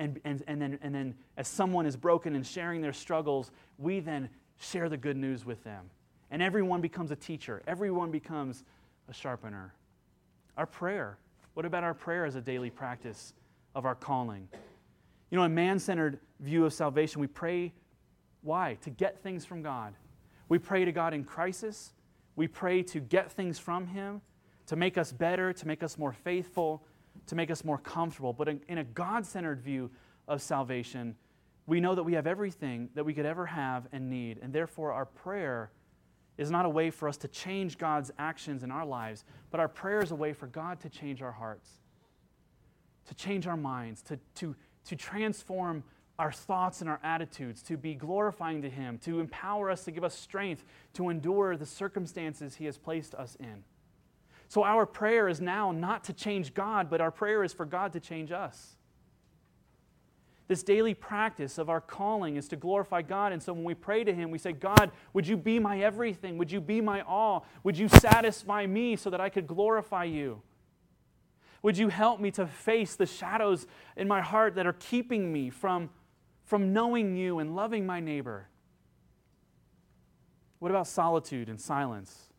and, 0.00 0.20
and, 0.24 0.42
and, 0.48 0.60
then, 0.60 0.80
and 0.82 0.92
then 0.92 1.14
as 1.36 1.46
someone 1.46 1.86
is 1.86 1.96
broken 1.96 2.34
and 2.34 2.44
sharing 2.44 2.80
their 2.80 2.92
struggles, 2.92 3.52
we 3.78 4.00
then 4.00 4.30
share 4.58 4.88
the 4.88 4.96
good 4.96 5.16
news 5.16 5.46
with 5.46 5.62
them 5.62 5.90
and 6.30 6.42
everyone 6.42 6.80
becomes 6.80 7.10
a 7.10 7.16
teacher, 7.16 7.62
everyone 7.66 8.10
becomes 8.10 8.64
a 9.08 9.14
sharpener. 9.14 9.74
Our 10.56 10.66
prayer, 10.66 11.18
what 11.54 11.66
about 11.66 11.84
our 11.84 11.94
prayer 11.94 12.24
as 12.24 12.36
a 12.36 12.40
daily 12.40 12.70
practice 12.70 13.32
of 13.74 13.84
our 13.84 13.94
calling? 13.94 14.48
You 15.30 15.38
know, 15.38 15.44
a 15.44 15.48
man 15.48 15.78
centered 15.78 16.18
view 16.40 16.64
of 16.64 16.72
salvation, 16.72 17.20
we 17.20 17.26
pray 17.26 17.72
why? 18.42 18.78
To 18.82 18.90
get 18.90 19.22
things 19.22 19.44
from 19.44 19.62
God. 19.62 19.94
We 20.48 20.58
pray 20.58 20.84
to 20.84 20.92
God 20.92 21.14
in 21.14 21.24
crisis. 21.24 21.92
We 22.36 22.48
pray 22.48 22.82
to 22.84 23.00
get 23.00 23.30
things 23.30 23.58
from 23.58 23.86
Him, 23.86 24.22
to 24.66 24.76
make 24.76 24.96
us 24.96 25.12
better, 25.12 25.52
to 25.52 25.66
make 25.66 25.82
us 25.82 25.98
more 25.98 26.12
faithful, 26.12 26.82
to 27.26 27.34
make 27.34 27.50
us 27.50 27.64
more 27.64 27.78
comfortable. 27.78 28.32
But 28.32 28.48
in, 28.48 28.60
in 28.68 28.78
a 28.78 28.84
God 28.84 29.26
centered 29.26 29.60
view 29.60 29.90
of 30.26 30.40
salvation, 30.40 31.16
we 31.66 31.80
know 31.80 31.94
that 31.94 32.02
we 32.02 32.14
have 32.14 32.26
everything 32.26 32.88
that 32.94 33.04
we 33.04 33.14
could 33.14 33.26
ever 33.26 33.46
have 33.46 33.86
and 33.92 34.08
need. 34.08 34.38
And 34.42 34.52
therefore, 34.52 34.92
our 34.92 35.04
prayer 35.04 35.70
is 36.40 36.50
not 36.50 36.64
a 36.64 36.68
way 36.70 36.90
for 36.90 37.06
us 37.06 37.18
to 37.18 37.28
change 37.28 37.76
God's 37.76 38.10
actions 38.18 38.62
in 38.62 38.70
our 38.70 38.86
lives, 38.86 39.24
but 39.50 39.60
our 39.60 39.68
prayer 39.68 40.02
is 40.02 40.10
a 40.10 40.14
way 40.14 40.32
for 40.32 40.46
God 40.46 40.80
to 40.80 40.88
change 40.88 41.20
our 41.20 41.32
hearts, 41.32 41.68
to 43.06 43.14
change 43.14 43.46
our 43.46 43.58
minds, 43.58 44.00
to, 44.04 44.18
to, 44.36 44.56
to 44.86 44.96
transform 44.96 45.84
our 46.18 46.32
thoughts 46.32 46.80
and 46.80 46.88
our 46.88 46.98
attitudes, 47.04 47.62
to 47.64 47.76
be 47.76 47.94
glorifying 47.94 48.62
to 48.62 48.70
Him, 48.70 48.96
to 49.04 49.20
empower 49.20 49.70
us, 49.70 49.84
to 49.84 49.90
give 49.90 50.02
us 50.02 50.14
strength 50.14 50.64
to 50.94 51.10
endure 51.10 51.58
the 51.58 51.66
circumstances 51.66 52.56
He 52.56 52.64
has 52.64 52.78
placed 52.78 53.14
us 53.14 53.36
in. 53.38 53.62
So, 54.48 54.64
our 54.64 54.86
prayer 54.86 55.28
is 55.28 55.42
now 55.42 55.72
not 55.72 56.04
to 56.04 56.14
change 56.14 56.54
God, 56.54 56.88
but 56.88 57.02
our 57.02 57.10
prayer 57.10 57.44
is 57.44 57.52
for 57.52 57.66
God 57.66 57.92
to 57.92 58.00
change 58.00 58.32
us. 58.32 58.76
This 60.50 60.64
daily 60.64 60.94
practice 60.94 61.58
of 61.58 61.70
our 61.70 61.80
calling 61.80 62.34
is 62.34 62.48
to 62.48 62.56
glorify 62.56 63.02
God. 63.02 63.32
And 63.32 63.40
so 63.40 63.52
when 63.52 63.62
we 63.62 63.72
pray 63.72 64.02
to 64.02 64.12
Him, 64.12 64.32
we 64.32 64.38
say, 64.38 64.50
God, 64.50 64.90
would 65.12 65.24
you 65.24 65.36
be 65.36 65.60
my 65.60 65.78
everything? 65.78 66.38
Would 66.38 66.50
you 66.50 66.60
be 66.60 66.80
my 66.80 67.02
all? 67.02 67.46
Would 67.62 67.78
you 67.78 67.86
satisfy 67.86 68.66
me 68.66 68.96
so 68.96 69.10
that 69.10 69.20
I 69.20 69.28
could 69.28 69.46
glorify 69.46 70.02
you? 70.02 70.42
Would 71.62 71.78
you 71.78 71.86
help 71.86 72.18
me 72.18 72.32
to 72.32 72.48
face 72.48 72.96
the 72.96 73.06
shadows 73.06 73.68
in 73.96 74.08
my 74.08 74.20
heart 74.20 74.56
that 74.56 74.66
are 74.66 74.72
keeping 74.72 75.32
me 75.32 75.50
from, 75.50 75.88
from 76.42 76.72
knowing 76.72 77.14
you 77.14 77.38
and 77.38 77.54
loving 77.54 77.86
my 77.86 78.00
neighbor? 78.00 78.48
What 80.58 80.72
about 80.72 80.88
solitude 80.88 81.48
and 81.48 81.60
silence? 81.60 82.32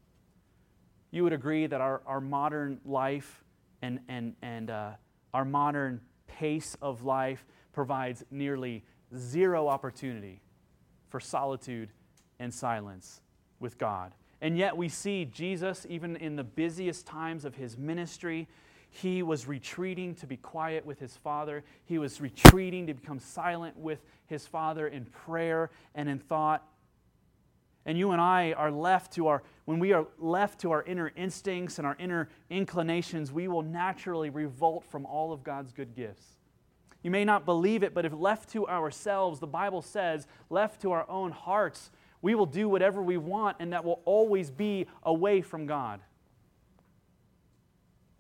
You 1.12 1.24
would 1.24 1.32
agree 1.32 1.66
that 1.66 1.80
our, 1.80 2.02
our 2.06 2.20
modern 2.20 2.82
life 2.84 3.46
and, 3.82 4.02
and, 4.10 4.36
and 4.42 4.70
uh, 4.70 4.90
our 5.34 5.46
modern 5.46 6.02
pace 6.28 6.76
of 6.82 7.06
life 7.06 7.46
provides 7.74 8.24
nearly 8.32 8.84
zero 9.16 9.68
opportunity 9.68 10.42
for 11.10 11.20
solitude 11.20 11.90
and 12.40 12.54
silence 12.54 13.22
with 13.60 13.78
God. 13.78 14.14
And 14.42 14.58
yet 14.58 14.76
we 14.76 14.90
see 14.90 15.26
Jesus, 15.26 15.86
even 15.90 16.16
in 16.16 16.36
the 16.36 16.44
busiest 16.44 17.06
times 17.06 17.46
of 17.46 17.56
his 17.56 17.78
ministry, 17.78 18.48
he 18.90 19.24
was 19.24 19.48
retreating 19.48 20.16
to 20.16 20.28
be 20.28 20.36
quiet 20.36 20.86
with 20.86 21.00
his 21.00 21.16
father. 21.16 21.64
He 21.86 21.98
was 21.98 22.20
retreating 22.20 22.88
to 22.88 22.94
become 22.94 23.20
silent 23.20 23.78
with 23.78 24.04
his 24.26 24.46
father 24.48 24.88
in 24.88 25.06
prayer 25.06 25.70
and 25.96 26.10
in 26.10 26.20
thought. 26.20 26.68
And 27.86 27.98
you 27.98 28.12
and 28.12 28.20
I 28.20 28.54
are 28.54 28.72
left 28.72 29.14
to 29.14 29.28
our, 29.28 29.44
when 29.66 29.80
we 29.80 29.94
are 29.94 30.06
left 30.20 30.60
to 30.62 30.72
our 30.72 30.84
inner 30.84 31.12
instincts 31.16 31.78
and 31.78 31.88
our 31.88 31.96
inner 32.00 32.30
inclinations, 32.50 33.32
we 33.32 33.48
will 33.48 33.64
naturally 33.64 34.30
revolt 34.30 34.84
from 34.84 35.06
all 35.06 35.32
of 35.32 35.44
God's 35.44 35.72
good 35.72 35.96
gifts. 35.96 36.36
You 37.04 37.12
may 37.12 37.26
not 37.26 37.46
believe 37.46 37.84
it, 37.84 37.94
but 37.94 38.06
if 38.06 38.14
left 38.14 38.50
to 38.52 38.68
ourselves, 38.68 39.40
the 39.40 39.48
Bible 39.48 39.82
says, 39.82 40.28
left 40.50 40.82
to 40.82 40.92
our 40.92 41.10
own 41.10 41.32
hearts, 41.32 41.92
we 42.22 42.36
will 42.36 42.46
do 42.46 42.70
whatever 42.70 43.02
we 43.02 43.18
want, 43.18 43.58
and 43.60 43.74
that 43.74 43.84
will 43.84 44.02
always 44.06 44.52
be 44.52 44.86
away 45.04 45.42
from 45.42 45.66
God. 45.66 46.02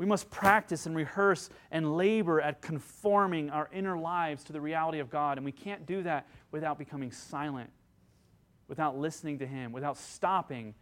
We 0.01 0.07
must 0.07 0.31
practice 0.31 0.87
and 0.87 0.95
rehearse 0.95 1.51
and 1.69 1.95
labor 1.95 2.41
at 2.41 2.59
conforming 2.63 3.51
our 3.51 3.69
inner 3.71 3.99
lives 3.99 4.43
to 4.45 4.53
the 4.53 4.59
reality 4.59 4.97
of 4.97 5.11
God. 5.11 5.37
And 5.37 5.45
we 5.45 5.51
can't 5.51 5.85
do 5.85 6.01
that 6.01 6.27
without 6.49 6.79
becoming 6.79 7.11
silent, 7.11 7.69
without 8.67 8.97
listening 8.97 9.37
to 9.39 9.45
Him, 9.45 9.71
without 9.71 9.99
stopping 9.99 10.73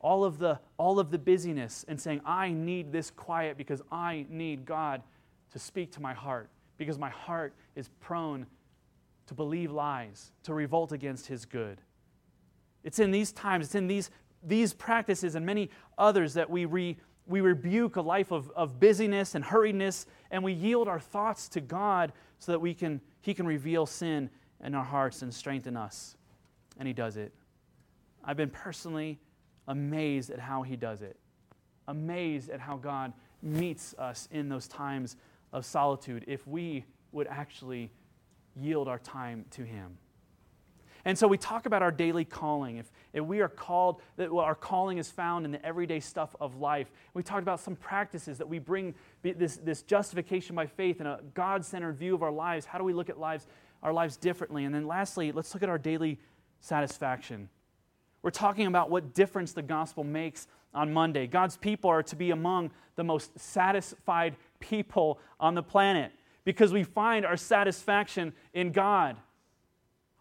all 0.00 0.24
of 0.24 0.38
the, 0.38 0.58
all 0.76 0.98
of 0.98 1.12
the 1.12 1.18
busyness 1.18 1.84
and 1.86 2.00
saying, 2.00 2.20
I 2.24 2.50
need 2.50 2.90
this 2.90 3.12
quiet 3.12 3.56
because 3.56 3.80
I 3.92 4.26
need 4.28 4.64
God 4.64 5.02
to 5.52 5.60
speak 5.60 5.92
to 5.92 6.02
my 6.02 6.12
heart, 6.12 6.50
because 6.76 6.98
my 6.98 7.10
heart 7.10 7.54
is 7.74 7.88
prone 8.00 8.46
to 9.26 9.34
believe 9.34 9.72
lies, 9.72 10.32
to 10.44 10.54
revolt 10.54 10.92
against 10.92 11.26
His 11.26 11.44
good. 11.44 11.80
It's 12.84 12.98
in 12.98 13.10
these 13.10 13.32
times, 13.32 13.66
it's 13.66 13.74
in 13.74 13.86
these, 13.86 14.10
these 14.42 14.72
practices 14.72 15.34
and 15.34 15.44
many 15.44 15.70
others 15.98 16.34
that 16.34 16.48
we 16.48 16.64
re, 16.64 16.96
we 17.26 17.40
rebuke 17.40 17.96
a 17.96 18.00
life 18.00 18.30
of, 18.30 18.50
of 18.54 18.78
busyness 18.78 19.34
and 19.34 19.44
hurriedness, 19.44 20.06
and 20.30 20.42
we 20.42 20.52
yield 20.52 20.86
our 20.86 21.00
thoughts 21.00 21.48
to 21.50 21.60
God 21.60 22.12
so 22.38 22.52
that 22.52 22.60
we 22.60 22.74
can, 22.74 23.00
He 23.20 23.34
can 23.34 23.46
reveal 23.46 23.86
sin 23.86 24.30
in 24.64 24.74
our 24.74 24.84
hearts 24.84 25.22
and 25.22 25.34
strengthen 25.34 25.76
us. 25.76 26.16
And 26.78 26.86
He 26.86 26.94
does 26.94 27.16
it. 27.16 27.32
I've 28.24 28.36
been 28.36 28.50
personally 28.50 29.18
amazed 29.66 30.30
at 30.30 30.38
how 30.38 30.62
He 30.62 30.76
does 30.76 31.02
it, 31.02 31.16
amazed 31.88 32.50
at 32.50 32.60
how 32.60 32.76
God 32.76 33.12
meets 33.42 33.94
us 33.98 34.28
in 34.30 34.48
those 34.48 34.68
times 34.68 35.16
of 35.56 35.64
solitude 35.64 36.22
if 36.28 36.46
we 36.46 36.84
would 37.12 37.26
actually 37.26 37.90
yield 38.54 38.88
our 38.88 38.98
time 38.98 39.46
to 39.52 39.64
Him. 39.64 39.96
And 41.06 41.16
so 41.16 41.26
we 41.26 41.38
talk 41.38 41.64
about 41.64 41.82
our 41.82 41.92
daily 41.92 42.24
calling. 42.24 42.76
If, 42.76 42.90
if 43.14 43.24
we 43.24 43.40
are 43.40 43.48
called, 43.48 44.02
that 44.16 44.30
well, 44.30 44.44
our 44.44 44.54
calling 44.54 44.98
is 44.98 45.10
found 45.10 45.46
in 45.46 45.52
the 45.52 45.64
everyday 45.64 46.00
stuff 46.00 46.36
of 46.40 46.56
life. 46.56 46.90
We 47.14 47.22
talked 47.22 47.42
about 47.42 47.60
some 47.60 47.74
practices 47.74 48.36
that 48.38 48.48
we 48.48 48.58
bring 48.58 48.94
this, 49.22 49.56
this 49.56 49.82
justification 49.82 50.54
by 50.54 50.66
faith 50.66 50.98
and 50.98 51.08
a 51.08 51.20
God 51.32 51.64
centered 51.64 51.96
view 51.96 52.14
of 52.14 52.22
our 52.22 52.32
lives. 52.32 52.66
How 52.66 52.76
do 52.76 52.84
we 52.84 52.92
look 52.92 53.08
at 53.08 53.18
lives, 53.18 53.46
our 53.82 53.94
lives 53.94 54.16
differently? 54.18 54.64
And 54.64 54.74
then 54.74 54.86
lastly, 54.86 55.32
let's 55.32 55.54
look 55.54 55.62
at 55.62 55.70
our 55.70 55.78
daily 55.78 56.18
satisfaction. 56.60 57.48
We're 58.20 58.30
talking 58.30 58.66
about 58.66 58.90
what 58.90 59.14
difference 59.14 59.52
the 59.52 59.62
gospel 59.62 60.04
makes 60.04 60.48
on 60.74 60.92
Monday. 60.92 61.26
God's 61.26 61.56
people 61.56 61.88
are 61.88 62.02
to 62.02 62.16
be 62.16 62.30
among 62.30 62.72
the 62.96 63.04
most 63.04 63.38
satisfied 63.38 64.36
people 64.60 65.18
on 65.40 65.54
the 65.54 65.62
planet 65.62 66.12
because 66.44 66.72
we 66.72 66.82
find 66.82 67.26
our 67.26 67.36
satisfaction 67.36 68.32
in 68.54 68.72
God. 68.72 69.16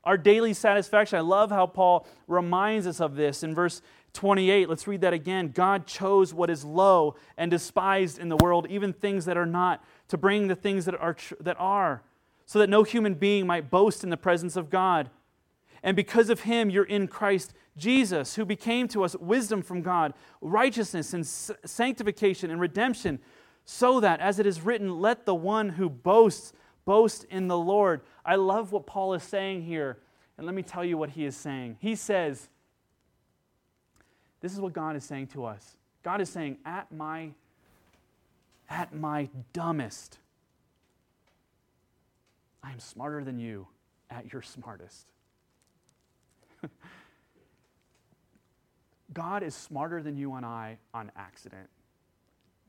Our 0.04 0.18
daily 0.18 0.54
satisfaction. 0.54 1.18
I 1.18 1.22
love 1.22 1.50
how 1.50 1.66
Paul 1.68 2.08
reminds 2.28 2.86
us 2.88 3.00
of 3.00 3.16
this 3.16 3.44
in 3.44 3.56
verse 3.56 3.82
28. 4.14 4.70
Let's 4.70 4.88
read 4.88 5.02
that 5.02 5.14
again. 5.14 5.52
God 5.54 5.86
chose 5.86 6.34
what 6.34 6.50
is 6.50 6.64
low 6.64 7.16
and 7.38 7.52
despised 7.52 8.18
in 8.18 8.30
the 8.30 8.38
world, 8.38 8.68
even 8.70 8.94
things 8.94 9.26
that 9.26 9.38
are 9.38 9.46
not, 9.46 9.84
to 10.08 10.18
bring 10.18 10.48
the 10.48 10.56
things 10.56 10.86
that 10.86 10.96
are, 10.96 11.16
that 11.40 11.58
are, 11.60 12.02
so 12.46 12.60
that 12.60 12.70
no 12.70 12.84
human 12.84 13.16
being 13.16 13.46
might 13.46 13.70
boast 13.70 14.04
in 14.04 14.10
the 14.10 14.18
presence 14.18 14.56
of 14.56 14.70
God. 14.70 15.10
And 15.84 15.96
because 15.96 16.30
of 16.30 16.42
him, 16.42 16.70
you're 16.70 16.84
in 16.86 17.08
Christ 17.08 17.54
Jesus, 17.78 18.36
who 18.36 18.46
became 18.46 18.88
to 18.90 19.04
us 19.04 19.16
wisdom 19.18 19.62
from 19.62 19.82
God, 19.82 20.14
righteousness 20.42 21.14
and 21.14 21.26
sanctification 21.26 22.50
and 22.50 22.60
redemption, 22.60 23.20
so 23.66 24.00
that, 24.00 24.20
as 24.20 24.38
it 24.40 24.46
is 24.46 24.62
written, 24.62 25.02
let 25.02 25.26
the 25.26 25.34
one 25.34 25.70
who 25.70 25.90
boasts 25.90 26.54
boast 26.86 27.26
in 27.26 27.48
the 27.48 27.58
Lord. 27.58 28.02
I 28.24 28.36
love 28.36 28.72
what 28.72 28.86
Paul 28.86 29.16
is 29.16 29.24
saying 29.24 29.64
here. 29.64 29.98
And 30.38 30.46
let 30.46 30.54
me 30.54 30.62
tell 30.62 30.86
you 30.86 30.98
what 30.98 31.10
he 31.10 31.26
is 31.26 31.36
saying. 31.36 31.78
He 31.80 31.96
says, 31.96 32.48
This 34.42 34.54
is 34.54 34.60
what 34.60 34.74
God 34.74 34.96
is 34.96 35.04
saying 35.04 35.28
to 35.28 35.46
us. 35.46 35.78
God 36.04 36.22
is 36.22 36.30
saying, 36.30 36.58
At 36.64 36.92
my, 36.92 37.32
at 38.70 38.94
my 38.94 39.30
dumbest, 39.54 40.20
I 42.64 42.72
am 42.72 42.80
smarter 42.80 43.24
than 43.24 43.40
you 43.40 43.68
at 44.12 44.32
your 44.32 44.44
smartest. 44.44 45.08
God 49.14 49.42
is 49.44 49.56
smarter 49.56 50.04
than 50.04 50.18
you 50.18 50.34
and 50.36 50.46
I 50.46 50.78
on 50.94 51.12
accident 51.16 51.70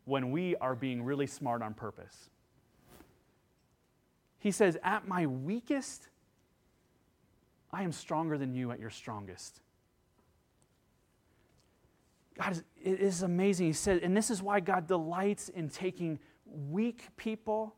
when 0.06 0.30
we 0.30 0.56
are 0.56 0.74
being 0.74 1.02
really 1.02 1.26
smart 1.26 1.60
on 1.60 1.74
purpose. 1.74 2.30
He 4.38 4.50
says, 4.50 4.78
At 4.82 5.06
my 5.06 5.26
weakest, 5.26 6.08
I 7.72 7.82
am 7.82 7.92
stronger 7.92 8.38
than 8.38 8.54
you 8.54 8.70
at 8.70 8.80
your 8.80 8.90
strongest. 8.90 9.60
God 12.38 12.52
is, 12.52 12.64
it 12.82 13.00
is 13.00 13.22
amazing. 13.22 13.66
He 13.66 13.72
said, 13.72 14.02
and 14.02 14.16
this 14.16 14.30
is 14.30 14.42
why 14.42 14.60
God 14.60 14.86
delights 14.86 15.48
in 15.48 15.68
taking 15.68 16.18
weak 16.46 17.08
people. 17.16 17.74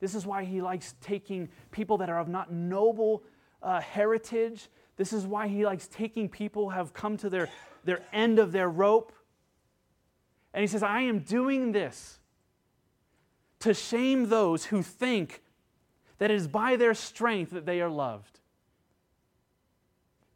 This 0.00 0.14
is 0.14 0.26
why 0.26 0.44
He 0.44 0.60
likes 0.60 0.94
taking 1.00 1.48
people 1.70 1.98
that 1.98 2.08
are 2.08 2.20
of 2.20 2.28
not 2.28 2.52
noble 2.52 3.24
uh, 3.62 3.80
heritage. 3.80 4.68
This 4.96 5.12
is 5.12 5.26
why 5.26 5.48
He 5.48 5.64
likes 5.64 5.88
taking 5.88 6.28
people 6.28 6.64
who 6.64 6.76
have 6.76 6.92
come 6.92 7.16
to 7.18 7.30
their, 7.30 7.48
their 7.84 8.02
end 8.12 8.38
of 8.38 8.52
their 8.52 8.68
rope. 8.68 9.12
And 10.54 10.62
He 10.62 10.66
says, 10.66 10.82
I 10.82 11.02
am 11.02 11.20
doing 11.20 11.72
this 11.72 12.18
to 13.60 13.74
shame 13.74 14.28
those 14.28 14.66
who 14.66 14.82
think 14.82 15.42
that 16.18 16.30
it 16.30 16.34
is 16.34 16.48
by 16.48 16.76
their 16.76 16.94
strength 16.94 17.50
that 17.52 17.66
they 17.66 17.80
are 17.80 17.88
loved. 17.88 18.40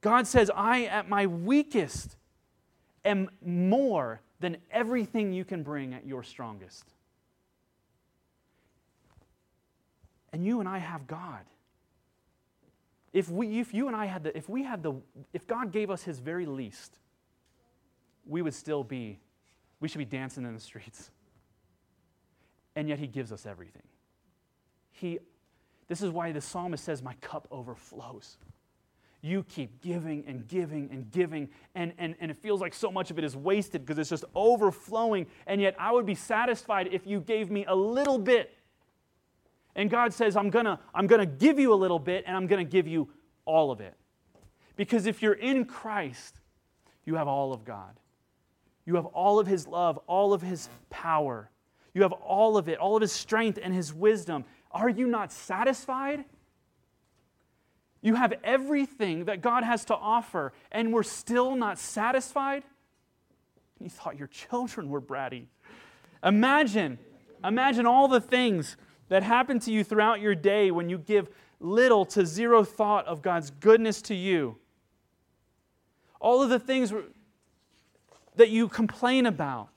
God 0.01 0.27
says, 0.27 0.51
I 0.55 0.85
at 0.85 1.09
my 1.09 1.27
weakest 1.27 2.17
am 3.05 3.31
more 3.45 4.21
than 4.41 4.57
everything 4.71 5.33
you 5.33 5.45
can 5.45 5.63
bring 5.63 5.95
at 5.95 6.07
your 6.07 6.23
strongest. 6.23 6.85
And 10.33 10.45
you 10.45 10.61
and 10.61 10.69
I 10.69 10.79
have 10.79 11.07
God. 11.07 11.45
If, 13.13 13.29
we, 13.29 13.61
if 13.61 13.75
you 13.75 13.87
and 13.89 13.97
I 13.97 14.07
had 14.07 14.25
the, 14.25 14.37
if 14.37 14.49
we 14.49 14.65
had 14.65 14.83
the, 14.83 14.95
if 15.33 15.47
God 15.47 15.71
gave 15.71 15.91
us 15.91 16.03
his 16.03 16.19
very 16.19 16.47
least, 16.47 16.99
we 18.27 18.41
would 18.43 18.55
still 18.55 18.83
be, 18.83 19.19
we 19.83 19.89
should 19.89 19.99
be 19.99 20.05
dancing 20.07 20.47
in 20.47 20.55
the 20.55 20.61
streets. 20.61 21.11
And 22.75 22.89
yet 22.89 22.99
he 22.99 23.07
gives 23.07 23.33
us 23.33 23.45
everything. 23.45 23.83
He 24.93 25.19
this 25.89 26.01
is 26.01 26.11
why 26.11 26.33
the 26.33 26.41
psalmist 26.41 26.85
says, 26.85 27.03
My 27.03 27.13
cup 27.15 27.47
overflows. 27.51 28.39
You 29.21 29.43
keep 29.45 29.83
giving 29.83 30.25
and 30.27 30.49
giving 30.49 30.89
and 30.91 31.11
giving, 31.11 31.49
and, 31.75 31.93
and, 31.99 32.17
and 32.19 32.31
it 32.31 32.39
feels 32.39 32.61
like 32.61 32.75
so 32.75 32.91
much 32.91 33.11
of 33.11 33.19
it 33.19 33.25
is 33.25 33.37
wasted 33.37 33.85
because 33.85 33.99
it's 33.99 34.11
just 34.11 34.25
overflowing. 34.35 35.27
And 35.47 35.61
yet, 35.61 35.77
I 35.79 35.93
would 35.93 36.07
be 36.07 36.15
satisfied 36.15 36.89
if 36.91 37.07
you 37.07 37.21
gave 37.21 37.51
me 37.51 37.65
a 37.67 37.75
little 37.75 38.19
bit. 38.19 38.55
And 39.77 39.91
God 39.91 40.13
says, 40.13 40.37
I'm 40.37 40.51
going 40.51 40.65
to 40.65 40.79
I'm 40.95 41.07
going 41.07 41.21
to 41.21 41.27
give 41.27 41.59
you 41.59 41.75
a 41.75 41.77
little 41.77 41.99
bit, 41.99 42.25
and 42.27 42.37
I'm 42.37 42.47
going 42.47 42.65
to 42.65 42.71
give 42.71 42.89
you 42.89 43.11
all 43.45 43.71
of 43.71 43.81
it. 43.81 43.95
Because 44.77 45.07
if 45.07 45.21
you're 45.21 45.35
in 45.35 45.67
Christ, 45.67 46.41
you 47.05 47.17
have 47.17 47.29
all 47.29 47.53
of 47.53 47.65
God. 47.65 47.99
You 48.85 48.97
have 48.97 49.07
all 49.07 49.39
of 49.39 49.47
His 49.47 49.67
love, 49.67 49.99
all 50.07 50.33
of 50.33 50.43
His 50.43 50.69
power. 50.91 51.51
You 51.95 52.03
have 52.03 52.13
all 52.13 52.57
of 52.57 52.69
it, 52.69 52.79
all 52.79 52.97
of 52.97 53.03
His 53.03 53.13
strength 53.13 53.59
and 53.63 53.73
His 53.75 53.93
wisdom. 53.93 54.45
Are 54.71 54.89
you 54.89 55.07
not 55.07 55.33
satisfied? 55.33 56.25
You 58.01 58.17
have 58.17 58.35
everything 58.43 59.27
that 59.27 59.43
God 59.43 59.63
has 59.63 59.85
to 59.87 59.95
offer, 59.95 60.53
and 60.73 60.93
we're 60.93 61.05
still 61.05 61.55
not 61.55 61.79
satisfied? 61.79 62.65
You 63.79 63.89
thought 63.89 64.19
your 64.19 64.29
children 64.29 64.89
were 64.89 65.01
bratty. 65.01 65.47
Imagine, 66.25 66.99
imagine 67.45 67.87
all 67.87 68.09
the 68.09 68.21
things 68.21 68.77
that 69.09 69.23
happen 69.23 69.59
to 69.61 69.73
you 69.73 69.85
throughout 69.85 70.21
your 70.21 70.35
day 70.35 70.71
when 70.71 70.89
you 70.89 70.99
give 70.99 71.29
little 71.61 72.05
to 72.07 72.27
zero 72.27 72.65
thought 72.65 73.07
of 73.07 73.23
God's 73.23 73.51
goodness 73.51 74.03
to 74.03 74.15
you. 74.15 74.57
All 76.21 76.43
of 76.43 76.51
the 76.51 76.59
things 76.59 76.93
that 78.37 78.51
you 78.51 78.69
complain 78.69 79.27
about. 79.27 79.69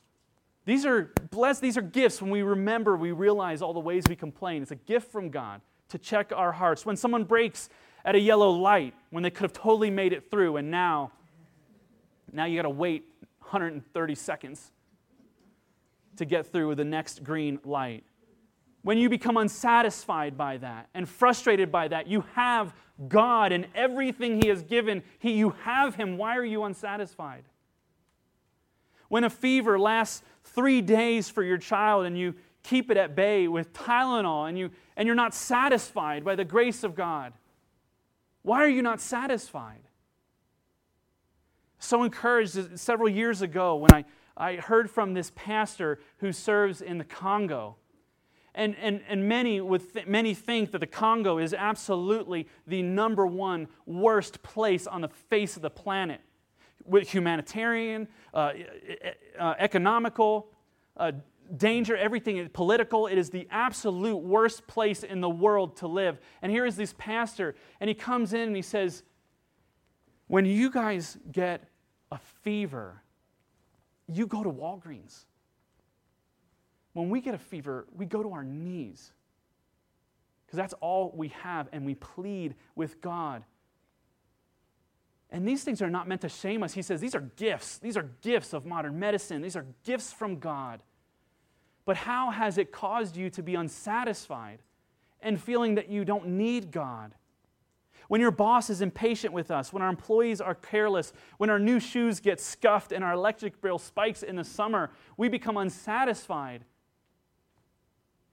These 0.66 0.86
are 0.86 1.12
blessed, 1.30 1.62
these 1.62 1.78
are 1.78 1.82
gifts. 1.82 2.22
When 2.22 2.32
we 2.32 2.42
remember, 2.42 2.98
we 2.98 3.12
realize 3.12 3.62
all 3.62 3.74
the 3.74 3.80
ways 3.80 4.04
we 4.10 4.16
complain. 4.16 4.62
It's 4.62 4.72
a 4.72 4.76
gift 4.76 5.12
from 5.12 5.30
God 5.30 5.62
to 5.90 5.98
check 5.98 6.32
our 6.36 6.52
hearts. 6.52 6.86
When 6.86 6.96
someone 6.96 7.24
brakes 7.24 7.70
at 8.04 8.16
a 8.16 8.20
yellow 8.20 8.50
light, 8.50 8.94
when 9.12 9.24
they 9.24 9.30
could 9.30 9.44
have 9.44 9.54
totally 9.54 9.92
made 9.92 10.14
it 10.14 10.32
through, 10.32 10.58
and 10.58 10.72
now, 10.72 11.12
now 12.32 12.46
you 12.46 12.56
got 12.56 12.64
to 12.64 12.70
wait 12.70 13.06
130 13.40 14.16
seconds. 14.16 14.72
to 16.18 16.26
get 16.26 16.48
through 16.52 16.76
the 16.76 16.84
next 16.86 17.24
green 17.24 17.60
light. 17.66 18.04
When 18.84 18.98
you 18.98 19.10
become 19.10 19.36
unsatisfied 19.38 20.38
by 20.38 20.58
that 20.58 20.90
and 20.94 21.10
frustrated 21.10 21.72
by 21.72 21.90
that, 21.90 22.08
you 22.08 22.24
have 22.34 22.74
God 23.08 23.52
and 23.52 23.68
everything 23.76 24.42
He 24.42 24.48
has 24.48 24.64
given. 24.64 25.04
He, 25.20 25.34
you 25.34 25.50
have 25.64 25.96
Him. 25.96 26.18
Why 26.18 26.38
are 26.38 26.46
you 26.46 26.64
unsatisfied? 26.64 27.44
When 29.08 29.24
a 29.24 29.30
fever 29.30 29.80
lasts 29.80 30.24
three 30.44 30.82
days 30.82 31.30
for 31.30 31.44
your 31.44 31.58
child 31.58 32.06
and 32.06 32.18
you 32.18 32.36
keep 32.64 32.90
it 32.90 32.98
at 32.98 33.16
bay 33.16 33.48
with 33.48 33.74
Tylenol 33.74 34.50
and, 34.50 34.58
you, 34.58 34.72
and 34.98 35.06
you're 35.06 35.16
not 35.16 35.34
satisfied 35.34 36.24
by 36.24 36.36
the 36.36 36.46
grace 36.46 36.84
of 36.84 36.96
God, 36.96 37.34
why 38.42 38.64
are 38.64 38.70
you 38.70 38.82
not 38.82 39.02
satisfied? 39.02 39.82
So 41.80 42.04
encouraged 42.04 42.80
several 42.80 43.10
years 43.10 43.42
ago 43.42 43.76
when 43.76 43.94
I, 43.94 44.06
I 44.38 44.56
heard 44.56 44.90
from 44.90 45.14
this 45.14 45.32
pastor 45.36 46.00
who 46.18 46.32
serves 46.32 46.82
in 46.82 46.98
the 46.98 47.04
Congo. 47.04 47.76
And, 48.56 48.76
and, 48.78 49.02
and 49.08 49.28
many, 49.28 49.60
would 49.60 49.94
th- 49.94 50.08
many 50.08 50.34
think 50.34 50.72
that 50.72 50.80
the 50.80 50.88
Congo 50.88 51.38
is 51.38 51.54
absolutely 51.54 52.48
the 52.66 52.82
number 52.82 53.28
one 53.28 53.68
worst 53.86 54.42
place 54.42 54.88
on 54.88 55.02
the 55.02 55.10
face 55.10 55.58
of 55.58 55.62
the 55.62 55.70
planet. 55.70 56.22
With 56.86 57.10
humanitarian, 57.10 58.08
uh, 58.34 58.54
uh, 59.40 59.56
economical, 59.58 60.50
uh, 60.98 61.14
danger, 61.56 61.96
everything 61.96 62.48
political. 62.50 63.08
It 63.08 63.18
is 63.18 63.30
the 63.30 63.48
absolute 63.52 64.18
worst 64.18 64.68
place 64.68 65.04
in 65.04 65.22
the 65.22 65.30
world 65.30 65.78
to 65.78 65.88
live. 65.88 66.20
And 66.42 66.52
here 66.52 66.66
is 66.66 66.76
this 66.76 66.94
pastor, 66.98 67.56
and 67.80 67.88
he 67.88 67.94
comes 67.94 68.34
in 68.34 68.42
and 68.42 68.56
he 68.56 68.62
says, 68.62 69.04
When 70.28 70.46
you 70.46 70.70
guys 70.70 71.18
get 71.32 71.68
a 72.12 72.20
fever, 72.44 73.02
you 74.08 74.28
go 74.28 74.44
to 74.44 74.50
Walgreens. 74.50 75.26
When 76.94 77.10
we 77.10 77.20
get 77.20 77.36
a 77.36 77.40
fever, 77.40 77.88
we 77.96 78.06
go 78.06 78.24
to 78.24 78.32
our 78.32 78.44
knees. 78.44 79.12
Because 80.46 80.58
that's 80.58 80.74
all 80.80 81.12
we 81.16 81.30
have, 81.30 81.68
and 81.72 81.86
we 81.86 81.96
plead 81.96 82.56
with 82.76 83.02
God. 83.02 83.44
And 85.32 85.48
these 85.48 85.64
things 85.64 85.82
are 85.82 85.90
not 85.90 86.08
meant 86.08 86.22
to 86.22 86.30
shame 86.30 86.64
us. 86.64 86.74
He 86.74 86.82
says 86.82 87.02
these 87.02 87.16
are 87.16 87.30
gifts. 87.36 87.78
These 87.78 87.98
are 87.98 88.10
gifts 88.22 88.54
of 88.54 88.66
modern 88.66 89.00
medicine. 89.00 89.42
These 89.42 89.56
are 89.56 89.66
gifts 89.84 90.14
from 90.14 90.40
God. 90.40 90.82
But 91.84 91.98
how 91.98 92.32
has 92.32 92.58
it 92.58 92.72
caused 92.72 93.16
you 93.16 93.30
to 93.32 93.44
be 93.44 93.56
unsatisfied 93.56 94.60
and 95.22 95.42
feeling 95.42 95.76
that 95.76 95.90
you 95.90 96.06
don't 96.06 96.28
need 96.30 96.72
God? 96.72 97.16
When 98.08 98.22
your 98.22 98.32
boss 98.32 98.70
is 98.70 98.82
impatient 98.82 99.34
with 99.34 99.50
us, 99.50 99.74
when 99.74 99.82
our 99.82 99.90
employees 99.90 100.40
are 100.40 100.54
careless, 100.54 101.12
when 101.38 101.50
our 101.50 101.60
new 101.60 101.80
shoes 101.80 102.20
get 102.20 102.40
scuffed 102.40 102.92
and 102.92 103.04
our 103.04 103.14
electric 103.14 103.62
bill 103.62 103.80
spikes 103.80 104.22
in 104.22 104.36
the 104.36 104.44
summer, 104.44 104.92
we 105.18 105.28
become 105.28 105.58
unsatisfied. 105.58 106.64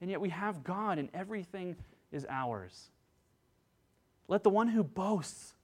And 0.01 0.11
yet 0.11 0.21
we 0.21 0.29
have 0.29 0.63
God 0.63 0.99
and 0.99 1.09
everything 1.15 1.77
is 2.11 2.27
ours. 2.29 2.91
Let 4.29 4.43
the 4.43 4.51
one 4.51 4.69
who 4.69 4.83
boasts, 4.83 5.55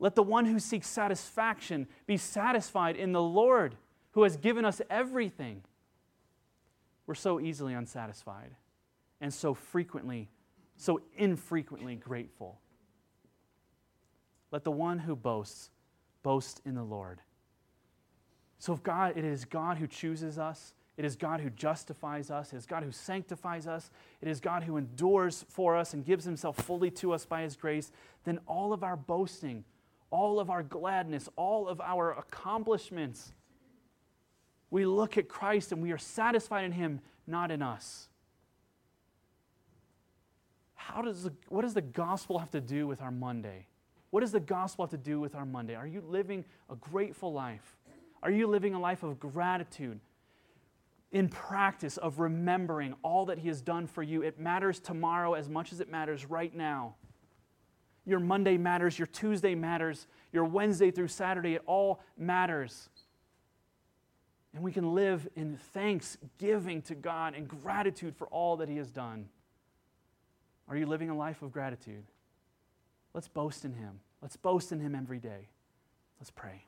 let 0.00 0.14
the 0.14 0.22
one 0.22 0.46
who 0.46 0.58
seeks 0.58 0.88
satisfaction 0.88 1.86
be 2.06 2.16
satisfied 2.16 2.96
in 2.96 3.12
the 3.12 3.22
Lord 3.22 3.76
who 4.12 4.24
has 4.24 4.36
given 4.36 4.64
us 4.64 4.80
everything. 4.90 5.62
We're 7.06 7.14
so 7.14 7.38
easily 7.38 7.74
unsatisfied 7.74 8.50
and 9.20 9.32
so 9.32 9.54
frequently, 9.54 10.28
so 10.76 11.02
infrequently 11.16 11.96
grateful. 11.96 12.58
Let 14.50 14.64
the 14.64 14.70
one 14.70 14.98
who 14.98 15.14
boasts 15.14 15.70
boast 16.22 16.60
in 16.64 16.74
the 16.74 16.82
Lord. 16.82 17.20
So, 18.58 18.72
if 18.72 18.82
God, 18.82 19.16
it 19.16 19.24
is 19.24 19.44
God 19.44 19.78
who 19.78 19.86
chooses 19.86 20.38
us, 20.38 20.74
it 20.96 21.04
is 21.04 21.16
God 21.16 21.40
who 21.40 21.50
justifies 21.50 22.30
us, 22.30 22.52
it 22.52 22.56
is 22.56 22.66
God 22.66 22.82
who 22.82 22.92
sanctifies 22.92 23.66
us, 23.66 23.90
it 24.20 24.28
is 24.28 24.40
God 24.40 24.64
who 24.64 24.76
endures 24.76 25.46
for 25.48 25.76
us 25.76 25.94
and 25.94 26.04
gives 26.04 26.24
himself 26.24 26.56
fully 26.56 26.90
to 26.92 27.12
us 27.12 27.24
by 27.24 27.42
his 27.42 27.56
grace, 27.56 27.90
then 28.24 28.38
all 28.46 28.72
of 28.72 28.82
our 28.82 28.96
boasting, 28.96 29.64
all 30.10 30.40
of 30.40 30.50
our 30.50 30.62
gladness, 30.62 31.28
all 31.36 31.68
of 31.68 31.80
our 31.80 32.12
accomplishments, 32.12 33.32
we 34.70 34.86
look 34.86 35.16
at 35.18 35.28
Christ 35.28 35.72
and 35.72 35.82
we 35.82 35.92
are 35.92 35.98
satisfied 35.98 36.64
in 36.64 36.72
him, 36.72 37.00
not 37.26 37.50
in 37.50 37.62
us. 37.62 38.08
How 40.74 41.02
does 41.02 41.24
the, 41.24 41.32
what 41.48 41.62
does 41.62 41.74
the 41.74 41.82
gospel 41.82 42.38
have 42.38 42.50
to 42.50 42.60
do 42.60 42.86
with 42.86 43.00
our 43.00 43.12
Monday? 43.12 43.66
What 44.10 44.20
does 44.20 44.32
the 44.32 44.40
gospel 44.40 44.84
have 44.84 44.90
to 44.90 44.96
do 44.96 45.20
with 45.20 45.34
our 45.34 45.46
Monday? 45.46 45.76
Are 45.76 45.86
you 45.86 46.00
living 46.00 46.44
a 46.68 46.74
grateful 46.74 47.32
life? 47.32 47.76
Are 48.22 48.30
you 48.30 48.48
living 48.48 48.74
a 48.74 48.80
life 48.80 49.02
of 49.02 49.20
gratitude? 49.20 50.00
In 51.12 51.28
practice 51.28 51.96
of 51.96 52.18
remembering 52.18 52.94
all 53.02 53.26
that 53.26 53.38
He 53.38 53.48
has 53.48 53.60
done 53.60 53.86
for 53.86 54.02
you. 54.02 54.22
It 54.22 54.38
matters 54.38 54.80
tomorrow 54.80 55.34
as 55.34 55.48
much 55.48 55.72
as 55.72 55.80
it 55.80 55.90
matters 55.90 56.26
right 56.26 56.54
now. 56.54 56.94
Your 58.10 58.18
Monday 58.18 58.58
matters, 58.58 58.98
your 58.98 59.06
Tuesday 59.06 59.54
matters, 59.54 60.08
your 60.32 60.44
Wednesday 60.44 60.90
through 60.90 61.06
Saturday, 61.06 61.54
it 61.54 61.62
all 61.64 62.00
matters. 62.18 62.88
And 64.52 64.64
we 64.64 64.72
can 64.72 64.96
live 64.96 65.28
in 65.36 65.56
thanksgiving 65.72 66.82
to 66.82 66.96
God 66.96 67.34
and 67.36 67.46
gratitude 67.46 68.16
for 68.16 68.26
all 68.26 68.56
that 68.56 68.68
He 68.68 68.78
has 68.78 68.90
done. 68.90 69.28
Are 70.68 70.76
you 70.76 70.86
living 70.86 71.08
a 71.08 71.16
life 71.16 71.40
of 71.42 71.52
gratitude? 71.52 72.02
Let's 73.14 73.28
boast 73.28 73.64
in 73.64 73.74
Him. 73.74 74.00
Let's 74.20 74.36
boast 74.36 74.72
in 74.72 74.80
Him 74.80 74.96
every 74.96 75.20
day. 75.20 75.48
Let's 76.18 76.32
pray. 76.32 76.64